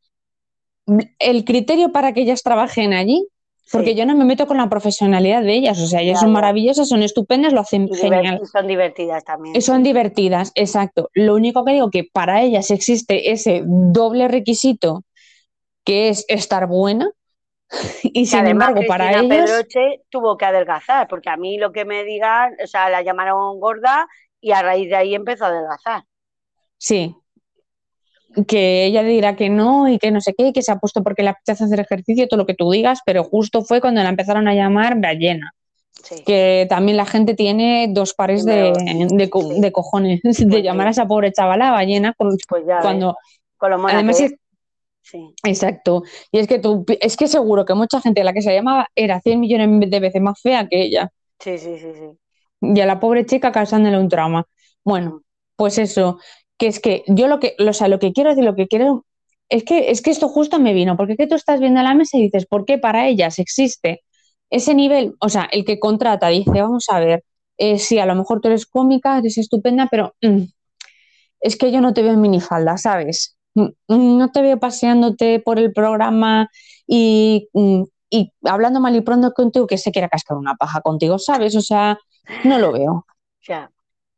[1.20, 3.28] el criterio para que ellas trabajen allí,
[3.72, 3.96] porque Sí.
[3.96, 7.04] yo no me meto con la profesionalidad de ellas, o sea, ellas son maravillosas, son
[7.04, 8.40] estupendas, lo hacen Y diver- genial.
[8.42, 9.56] y son divertidas también.
[9.56, 11.10] Y son divertidas, exacto.
[11.14, 15.04] Lo único que digo que para ellas existe ese doble requisito
[15.86, 17.10] que es estar buena
[18.04, 21.84] y sin además embargo para ellos Pedroche tuvo que adelgazar, porque a mí lo que
[21.86, 24.08] me digan, o sea, la llamaron gorda
[24.40, 26.04] y a raíz de ahí empezó a adelgazar.
[26.78, 27.16] Sí.
[28.46, 31.02] Que ella dirá que no y que no sé qué, y que se ha puesto
[31.04, 34.10] porque le apetece hacer ejercicio, todo lo que tú digas, pero justo fue cuando la
[34.10, 35.52] empezaron a llamar ballena,
[36.04, 36.24] Sí.
[36.24, 38.72] que también la gente tiene dos pares de,
[39.10, 39.60] de co- Sí.
[39.60, 40.88] de cojones de Pues llamar sí.
[40.90, 43.16] a esa pobre chavala ballena con- Pues ya cuando
[43.58, 44.36] con lo además es.
[45.02, 45.34] Sí.
[45.46, 46.04] exacto,
[46.34, 48.88] y es que tú es que seguro que mucha gente a la que se llamaba
[48.94, 51.10] era 100 millones de veces más fea que ella.
[51.40, 52.10] sí, sí, sí, sí.
[52.62, 54.46] y a la pobre chica causándole un trauma.
[54.84, 55.22] Bueno,
[55.56, 56.20] pues eso,
[56.58, 59.06] que es que yo lo que, o sea, lo que quiero decir, lo que quiero,
[59.50, 61.94] es que, es que esto justo me vino, porque es que tú estás viendo la
[61.96, 64.04] mesa y dices, ¿por qué para ellas existe
[64.50, 65.16] ese nivel?
[65.20, 67.24] O sea, el que contrata dice, vamos a ver,
[67.58, 70.44] eh, sí, a lo mejor tú eres cómica, eres estupenda, pero mm,
[71.42, 73.38] es que yo no te veo en minifalda, ¿sabes?
[73.56, 76.50] Mm, mm, No te veo paseándote por el programa
[76.88, 77.50] y,
[78.10, 81.56] y hablando mal y pronto contigo que se quiera cascar una paja contigo, ¿sabes?
[81.56, 81.98] O sea,
[82.44, 83.06] no lo veo.
[83.48, 83.72] Ya.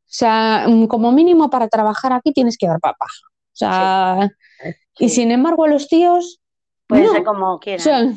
[0.10, 3.06] O sea, mm, como mínimo para trabajar aquí tienes que dar papá.
[3.06, 4.30] O sea,
[4.98, 5.15] y Sí.
[5.15, 6.40] sin embargo a los tíos,
[6.88, 7.11] Puede no.
[7.11, 7.80] ser como O quieran.
[7.80, 8.07] sea,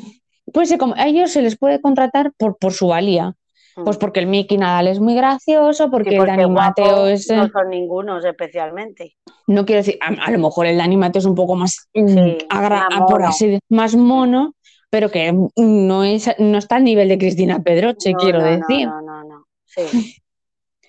[0.51, 3.35] puede ser como, a ellos se les puede contratar por, por su valía.
[3.75, 3.83] Mm.
[3.83, 7.29] Pues porque el Mickey Nadal es muy gracioso, porque, Sí, el Dani Mateo es...
[7.29, 9.15] eh, No son ningunos especialmente.
[9.47, 12.07] no quiero decir, a, a lo mejor el Dani Mateo es un poco más, mm,
[12.07, 13.27] Sí, agra- más por mono.
[13.27, 14.55] así de- más mono,
[14.89, 18.87] pero que no es, no está al nivel de Cristina Pedroche, No, quiero no, decir.
[18.87, 19.45] No, no, no.
[19.65, 19.81] Sí.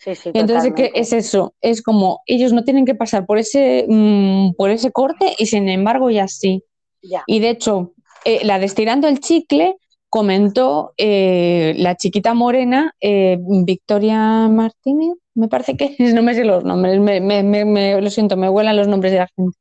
[0.04, 1.00] Sí, sí, Y entonces totalmente.
[1.00, 5.34] es eso, es como ellos no tienen que pasar por ese, mm, por ese corte
[5.38, 6.62] y sin embargo ya sí.
[7.02, 7.22] Ya.
[7.26, 7.94] Y de hecho,
[8.26, 9.76] eh, la de Estirando el Chicle
[10.10, 16.64] comentó eh, la chiquita morena, eh, Victoria Martínez, me parece que no me sé los
[16.64, 19.56] nombres, me, me- me- me- lo siento, me huelan los nombres de la gente.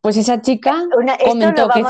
[0.00, 1.82] Pues esa chica Una- esto, comentó lo que a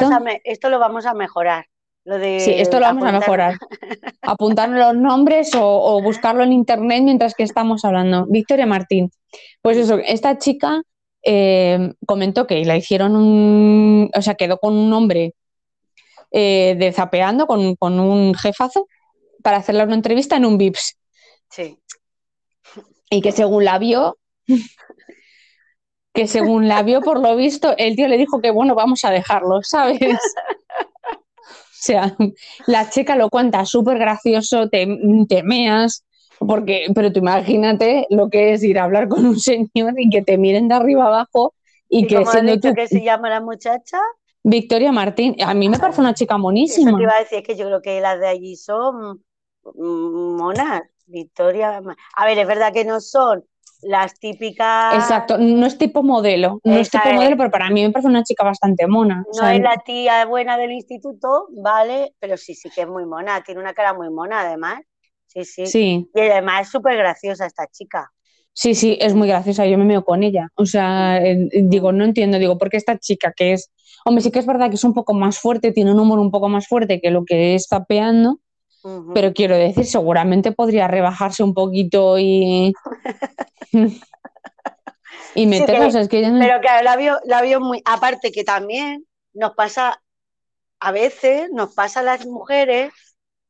[0.45, 1.67] esto lo vamos a mejorar.
[2.05, 3.55] Lo de Sí, esto lo vamos a apuntar- mejorar.
[4.23, 8.27] Apuntar los nombres o, o buscarlo en internet mientras que estamos hablando.
[8.29, 9.11] Victoria Martín.
[9.63, 10.83] Pues eso, esta chica
[11.23, 14.11] eh, comentó que la hicieron un.
[14.15, 15.35] O sea, quedó con un hombre
[16.31, 18.87] eh, de zapeando, con, con un jefazo,
[19.43, 20.99] para hacerle una entrevista en un VIPS.
[21.51, 21.79] Sí.
[23.11, 24.19] Y que según la vio.
[26.13, 29.11] Que según la vio, por lo visto, el tío le dijo que bueno, vamos a
[29.11, 29.99] dejarlo, ¿sabes?
[31.85, 32.17] O sea,
[32.67, 34.87] la chica lo cuenta súper gracioso, te,
[35.29, 36.05] te meas,
[36.39, 40.23] porque, pero tú imagínate lo que es ir a hablar con un señor y que
[40.23, 41.55] te miren de arriba abajo
[41.89, 43.99] y, ¿Y que cómo has siendo dicho tú que se llama la muchacha?
[44.43, 46.97] Victoria Martín, a mí me parece una chica Eso monísima.
[46.97, 49.23] te iba a decir, es que yo creo que las de allí son
[49.75, 50.83] mm, monas.
[51.07, 51.83] Victoria.
[52.17, 53.45] A ver, es verdad que no son
[53.85, 54.95] las típicas.
[54.95, 57.15] Exacto, no es tipo modelo, no es tipo es.
[57.15, 59.25] modelo, pero para mí me parece una chica bastante mona.
[59.29, 62.89] O No sea, es la tía buena del instituto, vale, pero sí, sí que es
[62.89, 63.43] muy mona.
[63.43, 64.81] Tiene una cara muy mona, además.
[65.27, 65.65] Sí, sí.
[65.65, 68.11] sí, Y además es súper graciosa esta chica.
[68.53, 70.49] sí, sí, es muy graciosa, yo me meo con ella.
[70.57, 73.73] O sea, eh, digo, no entiendo, digo, porque esta chica que es,
[74.05, 76.31] hombre, sí que es verdad que es un poco más fuerte, tiene un humor un
[76.31, 78.41] poco más fuerte que lo que es zapeando,
[78.85, 79.15] Ujú.
[79.15, 82.75] pero quiero decir, seguramente podría rebajarse un poquito y...
[85.35, 87.83] y que- sea, es que no- Pero claro, la vio, la vio muy.
[87.85, 90.01] Aparte que también nos pasa,
[90.81, 92.93] a veces nos pasa a las mujeres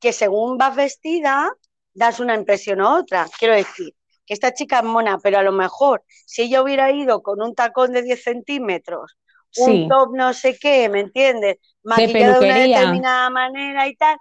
[0.00, 1.50] que según vas vestida,
[1.94, 3.26] das una impresión u otra.
[3.38, 3.94] Quiero decir,
[4.26, 7.54] que esta chica es mona, pero a lo mejor si ella hubiera ido con un
[7.54, 9.16] tacón de 10 centímetros,
[9.50, 9.62] Sí.
[9.84, 11.58] un top no sé qué, ¿me entiendes?
[11.84, 12.78] Maquillada de una peluquería.
[12.80, 14.16] determinada manera y tal,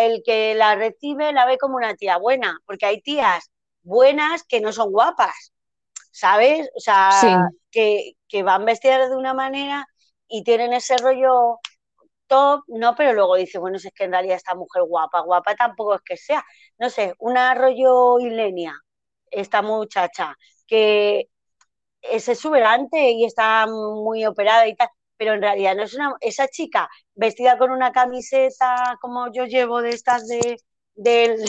[0.00, 3.50] el que la recibe la ve como una tía buena, porque hay tías
[3.82, 5.52] buenas que no son guapas,
[6.10, 6.68] ¿sabes?
[6.76, 7.28] O sea, Sí.
[7.70, 9.86] que, que van vestidas de una manera
[10.28, 11.58] y tienen ese rollo
[12.26, 15.54] top, no, pero luego dice, bueno, si es que en realidad esta mujer guapa, guapa
[15.54, 16.44] tampoco es que sea,
[16.78, 18.74] no sé, una rollo Ilenia,
[19.30, 20.36] esta muchacha,
[20.66, 21.28] que
[22.02, 26.48] es exuberante y está muy operada y tal, pero en realidad no es una, esa
[26.48, 30.56] chica vestida con una camiseta como yo llevo de estas de,
[30.94, 31.44] del,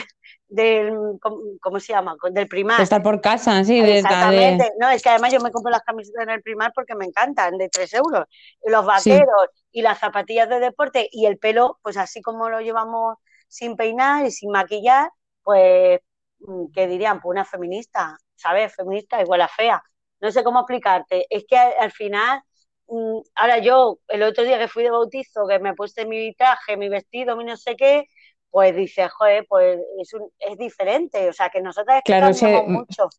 [0.53, 2.15] del ¿cómo, cómo se llama?
[2.31, 2.77] Del primar.
[2.77, 4.71] de estar por casa, sí, de, de- Exactamente.
[4.79, 7.57] No, es que además yo me compro las camisetas en el primar porque me encantan,
[7.57, 8.25] de 3 euros.
[8.65, 13.17] Los vaqueros y las zapatillas de deporte y el pelo, pues así como lo llevamos
[13.49, 15.09] sin peinar y sin maquillar,
[15.43, 15.99] pues,
[16.39, 17.19] mm, ¿qué dirían?
[17.21, 18.73] Pues una feminista, ¿sabes?
[18.75, 19.83] Feminista igual a fea.
[20.21, 21.25] No sé cómo explicarte.
[21.29, 22.41] Es que al, al final,
[22.87, 26.77] mm, ahora yo, el otro día que fui de bautizo, que me puse mi traje,
[26.77, 28.05] mi vestido, mi no sé qué,
[28.53, 31.27] pues dices, joder, pues es, un, es diferente.
[31.27, 33.09] O sea, que nosotras es que Claro, cambiamos ese- mucho.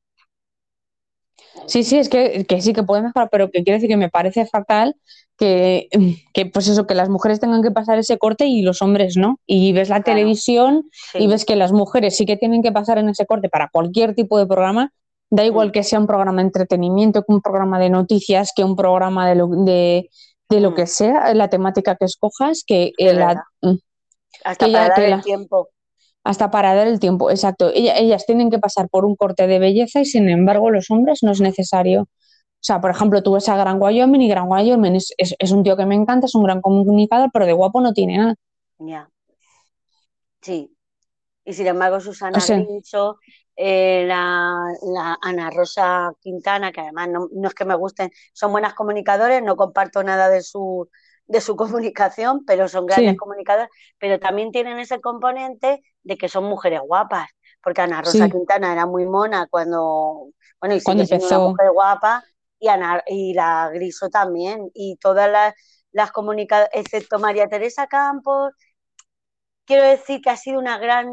[1.66, 4.08] Sí, sí, es que, que sí que puede mejorar, pero que quiero decir que me
[4.10, 4.94] parece fatal
[5.36, 5.88] que,
[6.32, 9.40] que, pues eso, que las mujeres tengan que pasar ese corte y los hombres no.
[9.44, 10.16] Y ves la Claro.
[10.18, 11.18] televisión Sí.
[11.18, 14.14] y ves que las mujeres sí que tienen que pasar en ese corte para cualquier
[14.14, 14.92] tipo de programa,
[15.30, 15.72] da igual Mm.
[15.72, 19.34] que sea un programa de entretenimiento, que un programa de noticias, que un programa de
[19.34, 20.08] lo, de,
[20.48, 20.74] de lo Mm.
[20.76, 23.74] que sea, la temática que escojas, que eh, la- mm,
[24.42, 25.68] hasta que para dar el tiempo.
[26.24, 27.70] hasta para dar el tiempo, exacto.
[27.74, 31.22] Ella- ellas tienen que pasar por un corte de belleza y sin embargo los hombres
[31.22, 32.02] no es necesario.
[32.02, 35.50] O sea, por ejemplo, tú ves a Gran Wyoming y Gran Wyoming es, es- es
[35.52, 38.34] un tío que me encanta, es un gran comunicador, pero de guapo no tiene nada.
[38.78, 39.10] Ya.
[40.40, 40.70] Sí.
[41.44, 42.64] Y sin embargo, Susana O sea-
[43.56, 48.50] eh, la, la Ana Rosa Quintana, que además no, no es que me gusten, son
[48.50, 50.88] buenas comunicadores, no comparto nada de su,
[51.26, 51.56] de su
[51.92, 53.16] comunicación, pero son grandes Sí.
[53.16, 57.28] comunicadores, pero también tienen ese componente de que son mujeres guapas,
[57.62, 58.32] porque Ana Rosa Sí.
[58.32, 60.28] Quintana era muy mona cuando,
[60.60, 60.80] bueno, y
[61.24, 62.24] una mujer guapa,
[62.58, 65.54] y, Ana, y la Griso también, y todas las,
[65.92, 68.52] las comunicadoras, excepto María Teresa Campos,
[69.64, 71.06] quiero decir que ha sido una gran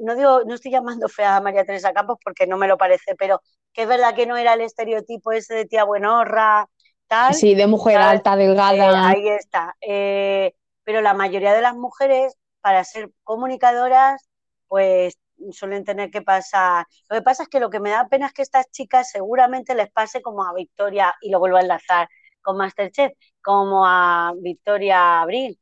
[0.00, 3.14] no digo, no estoy llamando fea a María Teresa Campos porque no me lo parece,
[3.16, 3.40] pero
[3.72, 6.66] que es verdad que no era el estereotipo ese de tía buenorra,
[7.08, 7.34] tal.
[7.34, 9.08] Sí, de mujer alta, Eh, delgada.
[9.08, 9.76] ahí está.
[9.80, 10.54] Eh,
[10.84, 14.28] pero la mayoría de las mujeres, para ser comunicadoras,
[14.68, 15.18] pues
[15.52, 16.86] suelen tener que pasar.
[17.08, 19.74] Lo que pasa es que lo que me da pena es que estas chicas seguramente
[19.74, 22.08] les pase como a Victoria, y lo vuelvo a enlazar
[22.42, 23.12] con Masterchef,
[23.42, 25.60] como a Victoria Abril,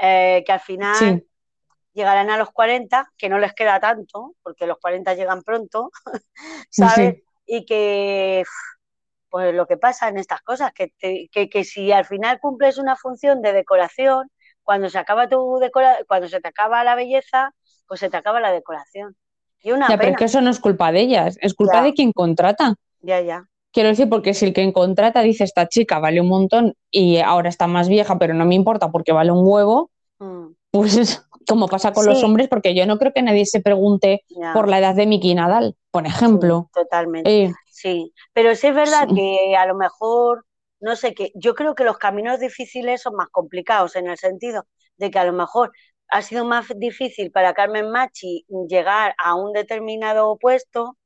[0.00, 1.28] eh, que al final Sí,
[1.94, 5.90] llegarán a los 40, que no les queda tanto, porque los 40 llegan pronto,
[6.70, 7.16] ¿sabes?
[7.16, 7.24] Sí.
[7.46, 8.44] Y que,
[9.30, 12.78] pues lo que pasa en estas cosas, que, te- que, que si al final cumples
[12.78, 14.30] una función de decoración,
[14.62, 17.52] cuando se acaba tu decora cuando se te acaba la belleza,
[17.86, 19.16] pues se te acaba la decoración.
[19.62, 21.82] Y una Ya, pero es que eso no es culpa de ellas, es culpa Ya.
[21.82, 22.74] de quien contrata.
[23.00, 23.44] ya, ya.
[23.72, 27.48] Quiero decir, porque si el que contrata dice esta chica vale un montón y ahora
[27.48, 29.90] está más vieja, pero no me importa porque vale un huevo,
[30.20, 34.22] Mm, pues como pasa con los hombres, porque yo no creo que nadie se pregunte
[34.28, 36.70] ya, por la edad de Miki Nadal, por sí, ejemplo.
[36.72, 37.30] totalmente.
[37.30, 39.14] Eh, Sí, pero sí es verdad Sí.
[39.14, 40.44] que a lo mejor,
[40.80, 44.66] no sé qué, yo creo que los caminos difíciles son más complicados en el sentido
[44.96, 45.70] de que a lo mejor
[46.08, 50.96] ha sido más difícil para Carmen Machi llegar a un determinado puesto,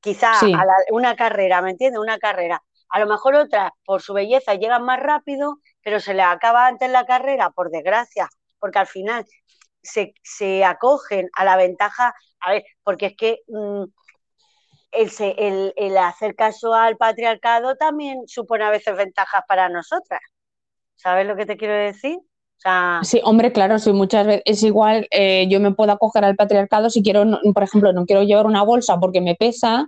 [0.00, 2.00] quizá a la- una carrera, ¿me entiendes?
[2.00, 2.62] Una carrera.
[2.90, 6.90] A lo mejor otras, por su belleza, llegan más rápido, pero se les acaba antes
[6.90, 8.28] la carrera, por desgracia,
[8.58, 9.24] porque al final
[9.82, 13.84] se, se acogen a la ventaja, a ver, porque es que mm,
[14.92, 20.20] el, el- el hacer caso al patriarcado también supone a veces ventajas para nosotras.
[20.96, 22.18] ¿Sabes lo que te quiero decir?
[22.18, 26.24] O sea, Sí, hombre, claro, sí, muchas veces es igual, eh, yo me puedo acoger
[26.24, 29.86] al patriarcado si quiero, no- por ejemplo, no quiero llevar una bolsa porque me pesa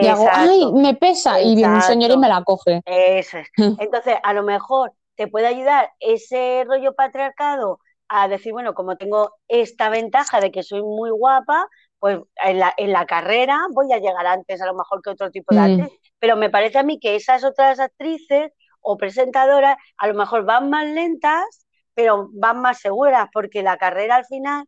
[0.00, 2.82] y hago, ay, me pesa, y viene un señor y me la coge.
[2.84, 3.48] Eso es.
[3.80, 7.78] Entonces, a lo mejor te puede ayudar ese rollo patriarcado
[8.08, 11.68] a decir, bueno, como tengo esta ventaja de que soy muy guapa,
[11.98, 15.30] pues en la, en la carrera voy a llegar antes a lo mejor que otro
[15.30, 15.64] tipo de Mm.
[15.80, 16.00] actriz.
[16.18, 20.70] Pero me parece a mí que esas otras actrices o presentadoras a lo mejor van
[20.70, 24.64] más lentas, pero van más seguras, porque la carrera al final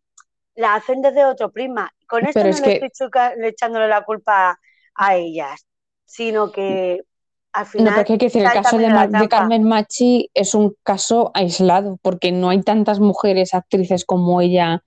[0.55, 1.91] la hacen desde otro prisma.
[2.09, 3.09] Con esto Pero no es le que- estoy
[3.45, 4.59] echándole la culpa
[4.95, 5.67] a ellas,
[6.05, 7.03] sino que
[7.53, 9.29] al final No, porque hay que decir, el caso de.
[9.29, 14.83] Carmen Machi es un caso aislado, porque no hay tantas mujeres actrices como ella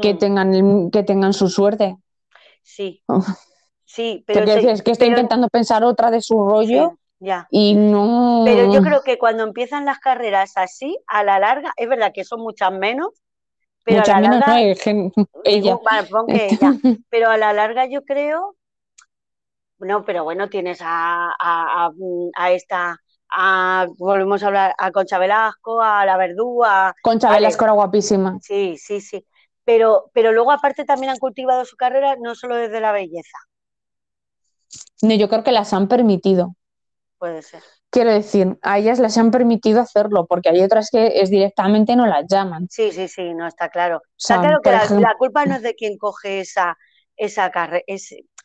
[0.00, 1.96] que, Mm, tengan, el- que tengan su suerte.
[2.62, 3.02] sí,
[3.84, 6.40] sí, Pero es que estoy pero- intentando pensar otra de su sí,
[6.76, 7.46] rollo ya.
[7.50, 8.42] y no...
[8.44, 12.24] Pero yo creo que cuando empiezan las carreras así, a la larga, es verdad que
[12.24, 13.08] son muchas menos,
[13.84, 15.10] pero Muchas a la menos, larga, que
[15.44, 15.78] ella.
[15.84, 16.74] vale, pon que ella,
[17.08, 18.54] pero a la larga yo creo,
[19.80, 21.90] no, pero bueno, tienes a, a,
[22.36, 22.96] a, esta,
[23.30, 27.30] a, volvemos a hablar, a Concha Velasco, a La Verdú, a, Concha.
[27.30, 28.38] Velasco era guapísima.
[28.40, 29.24] sí, sí, sí,
[29.64, 33.38] pero, pero luego aparte también han cultivado su carrera no solo desde la belleza,
[35.02, 36.54] No, yo creo que las han permitido.
[37.18, 37.62] puede ser.
[37.90, 42.06] Quiero decir, a ellas les han permitido hacerlo, porque hay otras que es directamente no
[42.06, 42.66] las llaman.
[42.68, 44.02] Sí, sí, sí, no está claro.
[44.16, 46.76] Está claro que la culpa no es de quien coge esa,
[47.16, 47.82] esa carrera.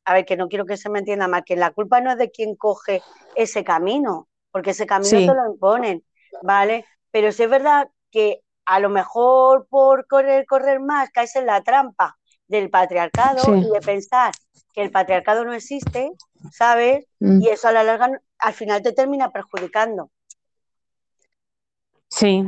[0.06, 2.18] A ver, que no quiero que se me entienda mal, que la culpa no es
[2.18, 3.06] de quien coge
[3.36, 5.26] ese camino, porque ese camino Sí.
[5.26, 6.04] te lo imponen,
[6.42, 6.86] ¿vale?
[7.12, 11.62] Pero sí es verdad que a lo mejor por correr, correr más, caes en la
[11.64, 12.18] trampa
[12.48, 13.52] del patriarcado Sí.
[13.62, 14.34] y de pensar
[14.74, 16.12] que el patriarcado no existe,
[16.52, 17.06] ¿sabes?
[17.20, 17.42] Mm.
[17.42, 18.10] Y eso a la larga
[18.40, 20.12] al final te termina perjudicando.
[22.10, 22.44] Sí,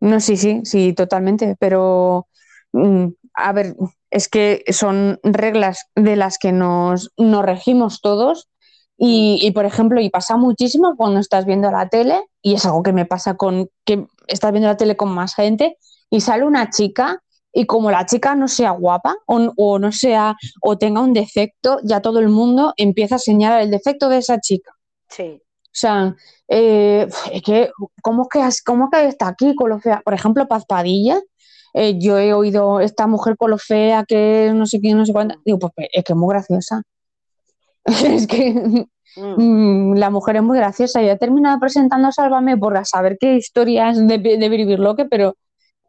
[0.00, 2.28] no, sí, sí, sí, totalmente, pero
[2.72, 3.74] mm, a ver,
[4.10, 8.48] es que son reglas de las que nos, nos regimos todos
[8.96, 12.82] y, y, por ejemplo, y pasa muchísimo cuando estás viendo la tele y es algo
[12.82, 15.78] que me pasa con que estás viendo la tele con más gente
[16.10, 17.22] y sale una chica
[17.52, 21.78] y como la chica no sea guapa o, o no sea o tenga un defecto,
[21.82, 24.72] ya todo el mundo empieza a señalar el defecto de esa chica.
[25.08, 26.14] Sí, O sea,
[26.48, 27.70] eh, es que,
[28.02, 30.02] ¿cómo que, has- cómo que está aquí con lo fea?
[30.04, 31.20] Por ejemplo, Paz Padilla,
[31.74, 35.12] eh, yo he oído esta mujer con lo fea que no sé quién, no sé
[35.12, 35.36] cuánto.
[35.44, 36.82] Digo, pues es que es muy graciosa.
[37.84, 38.52] es que
[39.16, 41.02] mm, mm, la mujer es muy graciosa.
[41.02, 45.36] Yo he terminado presentando Sálvame por a saber qué historias de, de Biribirloque, pero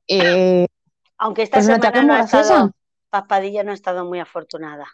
[0.08, 0.68] eh,
[1.18, 2.72] aunque esta pues semana no ha estado, graciosa.
[3.10, 4.86] Paz Padilla no ha estado muy afortunada.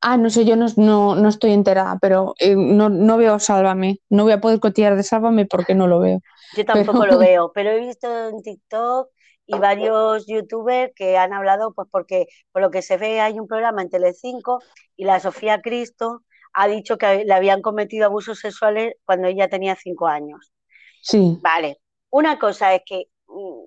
[0.00, 3.98] Ah, no sé, yo no, no, no estoy enterada, pero eh, no, no veo Sálvame.
[4.08, 6.20] No voy a poder cotillar de Sálvame porque no lo veo.
[6.56, 9.08] Yo tampoco Pero- lo veo, pero he visto en TikTok
[9.46, 13.46] y varios youtubers que han hablado, pues porque por lo que se ve hay un
[13.46, 14.60] programa en Telecinco
[14.96, 19.76] y la Sofía Cristo ha dicho que le habían cometido abusos sexuales cuando ella tenía
[19.76, 20.52] cinco años.
[21.02, 21.78] Sí, Vale,
[22.10, 23.64] una cosa es que, mm,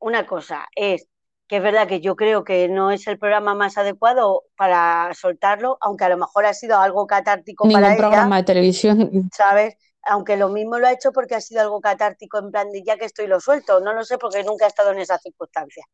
[0.00, 1.06] una cosa es
[1.48, 5.76] que es verdad que yo creo que no es el programa más adecuado para soltarlo,
[5.82, 7.98] aunque a lo mejor ha sido algo catártico ningún para ella.
[7.98, 9.28] programa de televisión.
[9.36, 9.76] ¿sabes?
[10.04, 12.96] Aunque lo mismo lo ha hecho porque ha sido algo catártico, en plan de ya
[12.96, 15.86] que estoy lo suelto, no lo sé porque nunca he estado en esas circunstancias.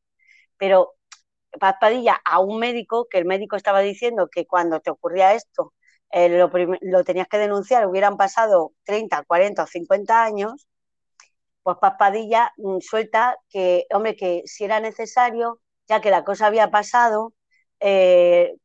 [0.56, 0.94] Pero
[1.60, 5.74] Paz Padilla a un médico, que el médico estaba diciendo que cuando te ocurría esto
[6.10, 10.68] eh, lo, tenías que denunciar, hubieran pasado 30, 40 o 50 años,
[11.62, 16.46] pues Paz Padilla mm, suelta que, hombre, que si era necesario, ya que la cosa
[16.46, 17.34] había pasado,
[17.80, 18.56] eh,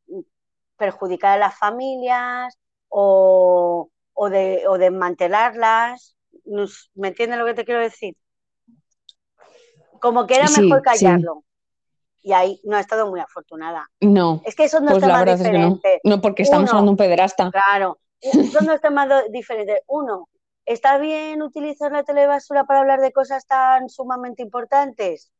[0.77, 2.57] perjudicar a las familias
[2.89, 6.15] o, o, de, o desmantelarlas.
[6.95, 8.15] ¿Me entiendes lo que te quiero decir?
[9.99, 10.83] Como que era Sí, mejor sí.
[10.83, 11.43] callarlo.
[12.21, 13.89] Y ahí no ha estado muy afortunada.
[13.99, 15.59] No, Es que son dos pues temas verdad es que no.
[15.59, 16.01] diferentes.
[16.05, 17.51] No, porque estamos Uno, hablando de un pederasta.
[17.51, 17.99] Claro,
[18.51, 19.81] son dos temas diferentes.
[19.87, 20.29] Uno,
[20.65, 25.31] ¿está bien utilizar la telebasura para hablar de cosas tan sumamente importantes?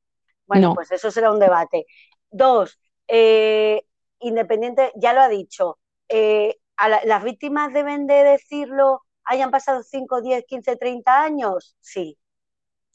[0.45, 0.75] Bueno, No.
[0.75, 1.85] pues eso será un debate.
[2.29, 3.83] Dos, eh,
[4.19, 5.79] independiente, ya lo ha dicho,
[6.09, 11.75] eh, a la- ¿las víctimas deben de decirlo, hayan pasado 5, 10, 15, 30 años?
[11.81, 12.17] Sí,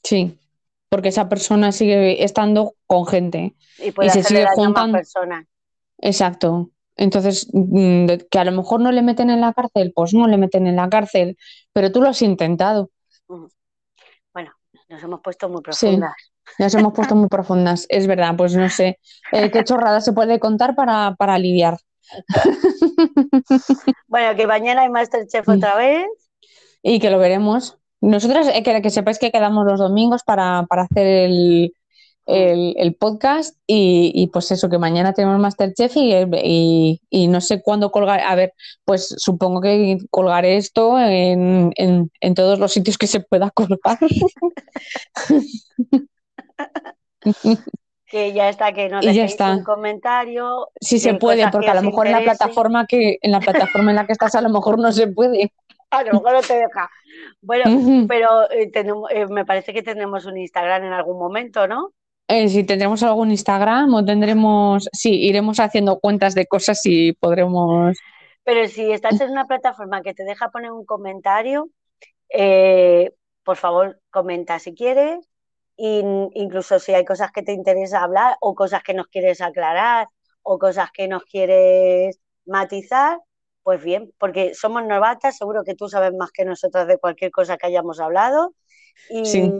[0.03, 0.37] Sí,
[0.89, 3.55] porque esa persona sigue estando con gente.
[3.77, 4.97] y puede Y se sigue juntando.
[4.97, 5.45] personas.
[5.99, 6.71] Exacto.
[6.95, 10.37] Entonces, mm, que a lo mejor no le meten en la cárcel, pues no le
[10.37, 11.37] meten en la cárcel,
[11.73, 12.89] pero tú lo has intentado.
[14.33, 14.51] Bueno,
[14.89, 15.87] nos hemos puesto muy Sí.
[15.87, 16.13] profundas.
[16.57, 18.99] Nos hemos puesto muy profundas, es verdad, pues no sé.
[19.31, 21.77] Eh, ¿qué chorrada se puede contar para, para aliviar?
[24.07, 25.51] Bueno, que mañana hay Masterchef Mm.
[25.51, 26.05] otra vez.
[26.83, 27.77] Y que lo veremos.
[28.01, 31.73] Nosotras, eh, que, que sepáis que quedamos los domingos para, para hacer el,
[32.27, 36.13] el, el podcast y, y pues eso, que mañana tenemos Masterchef y,
[36.43, 38.21] y, y no sé cuándo colgar.
[38.21, 38.53] A ver,
[38.85, 43.99] pues supongo que colgaré esto en, en, en todos los sitios que se pueda colgar.
[48.09, 50.67] Que ya está, que nos dejéis un comentario.
[50.81, 53.39] Si se de puede, porque que a lo mejor en la plataforma que, en la
[53.39, 55.51] plataforma en la que estás, a lo mejor no se puede.
[55.91, 56.87] A lo mejor no te deja.
[57.41, 61.93] Bueno, pero eh, tenemos, eh, me parece que tendremos un Instagram en algún momento, ¿no?
[62.27, 67.97] Eh, si tendremos algún Instagram o tendremos, sí, iremos haciendo cuentas de cosas y podremos.
[68.43, 71.69] Pero si estás en una plataforma que te deja poner un comentario,
[72.29, 73.11] eh,
[73.43, 75.28] por favor, comenta si quieres.
[75.81, 80.09] Incluso si hay cosas que te interesa hablar o cosas que nos quieres aclarar
[80.43, 83.19] o cosas que nos quieres matizar,
[83.63, 87.57] pues bien, porque somos novatas, seguro que tú sabes más que nosotras de cualquier cosa
[87.57, 88.53] que hayamos hablado.
[89.09, 89.53] Y, Sí.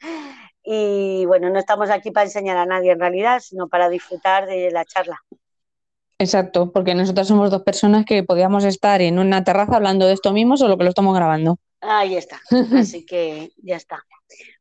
[0.62, 4.70] y bueno, no estamos aquí para enseñar a nadie en realidad, sino para disfrutar de
[4.70, 5.20] la charla.
[6.20, 10.32] Exacto, porque nosotros somos dos personas que podíamos estar en una terraza hablando de esto
[10.32, 11.58] mismo, solo que lo estamos grabando.
[11.80, 12.40] Ahí está.
[12.76, 14.04] Así que ya está.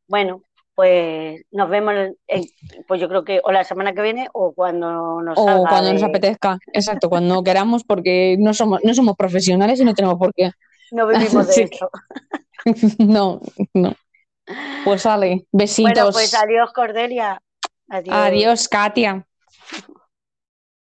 [0.08, 0.44] Bueno,
[0.78, 1.96] pues nos vemos,
[2.28, 2.46] en-
[2.88, 6.04] pues yo creo que o la semana que viene o cuando nos O cuando nos
[6.04, 6.60] apetezca.
[6.72, 10.52] Exacto, cuando queramos, porque no somos, no somos profesionales y no tenemos por qué.
[10.92, 11.62] no vivimos de Sí.
[11.64, 11.90] esto.
[13.00, 13.42] No,
[13.74, 13.94] no.
[14.86, 15.94] Pues sale, besitos.
[15.94, 17.42] Bueno, pues adiós Cordelia.
[17.90, 18.16] Adiós.
[18.16, 19.26] Adiós, Katia.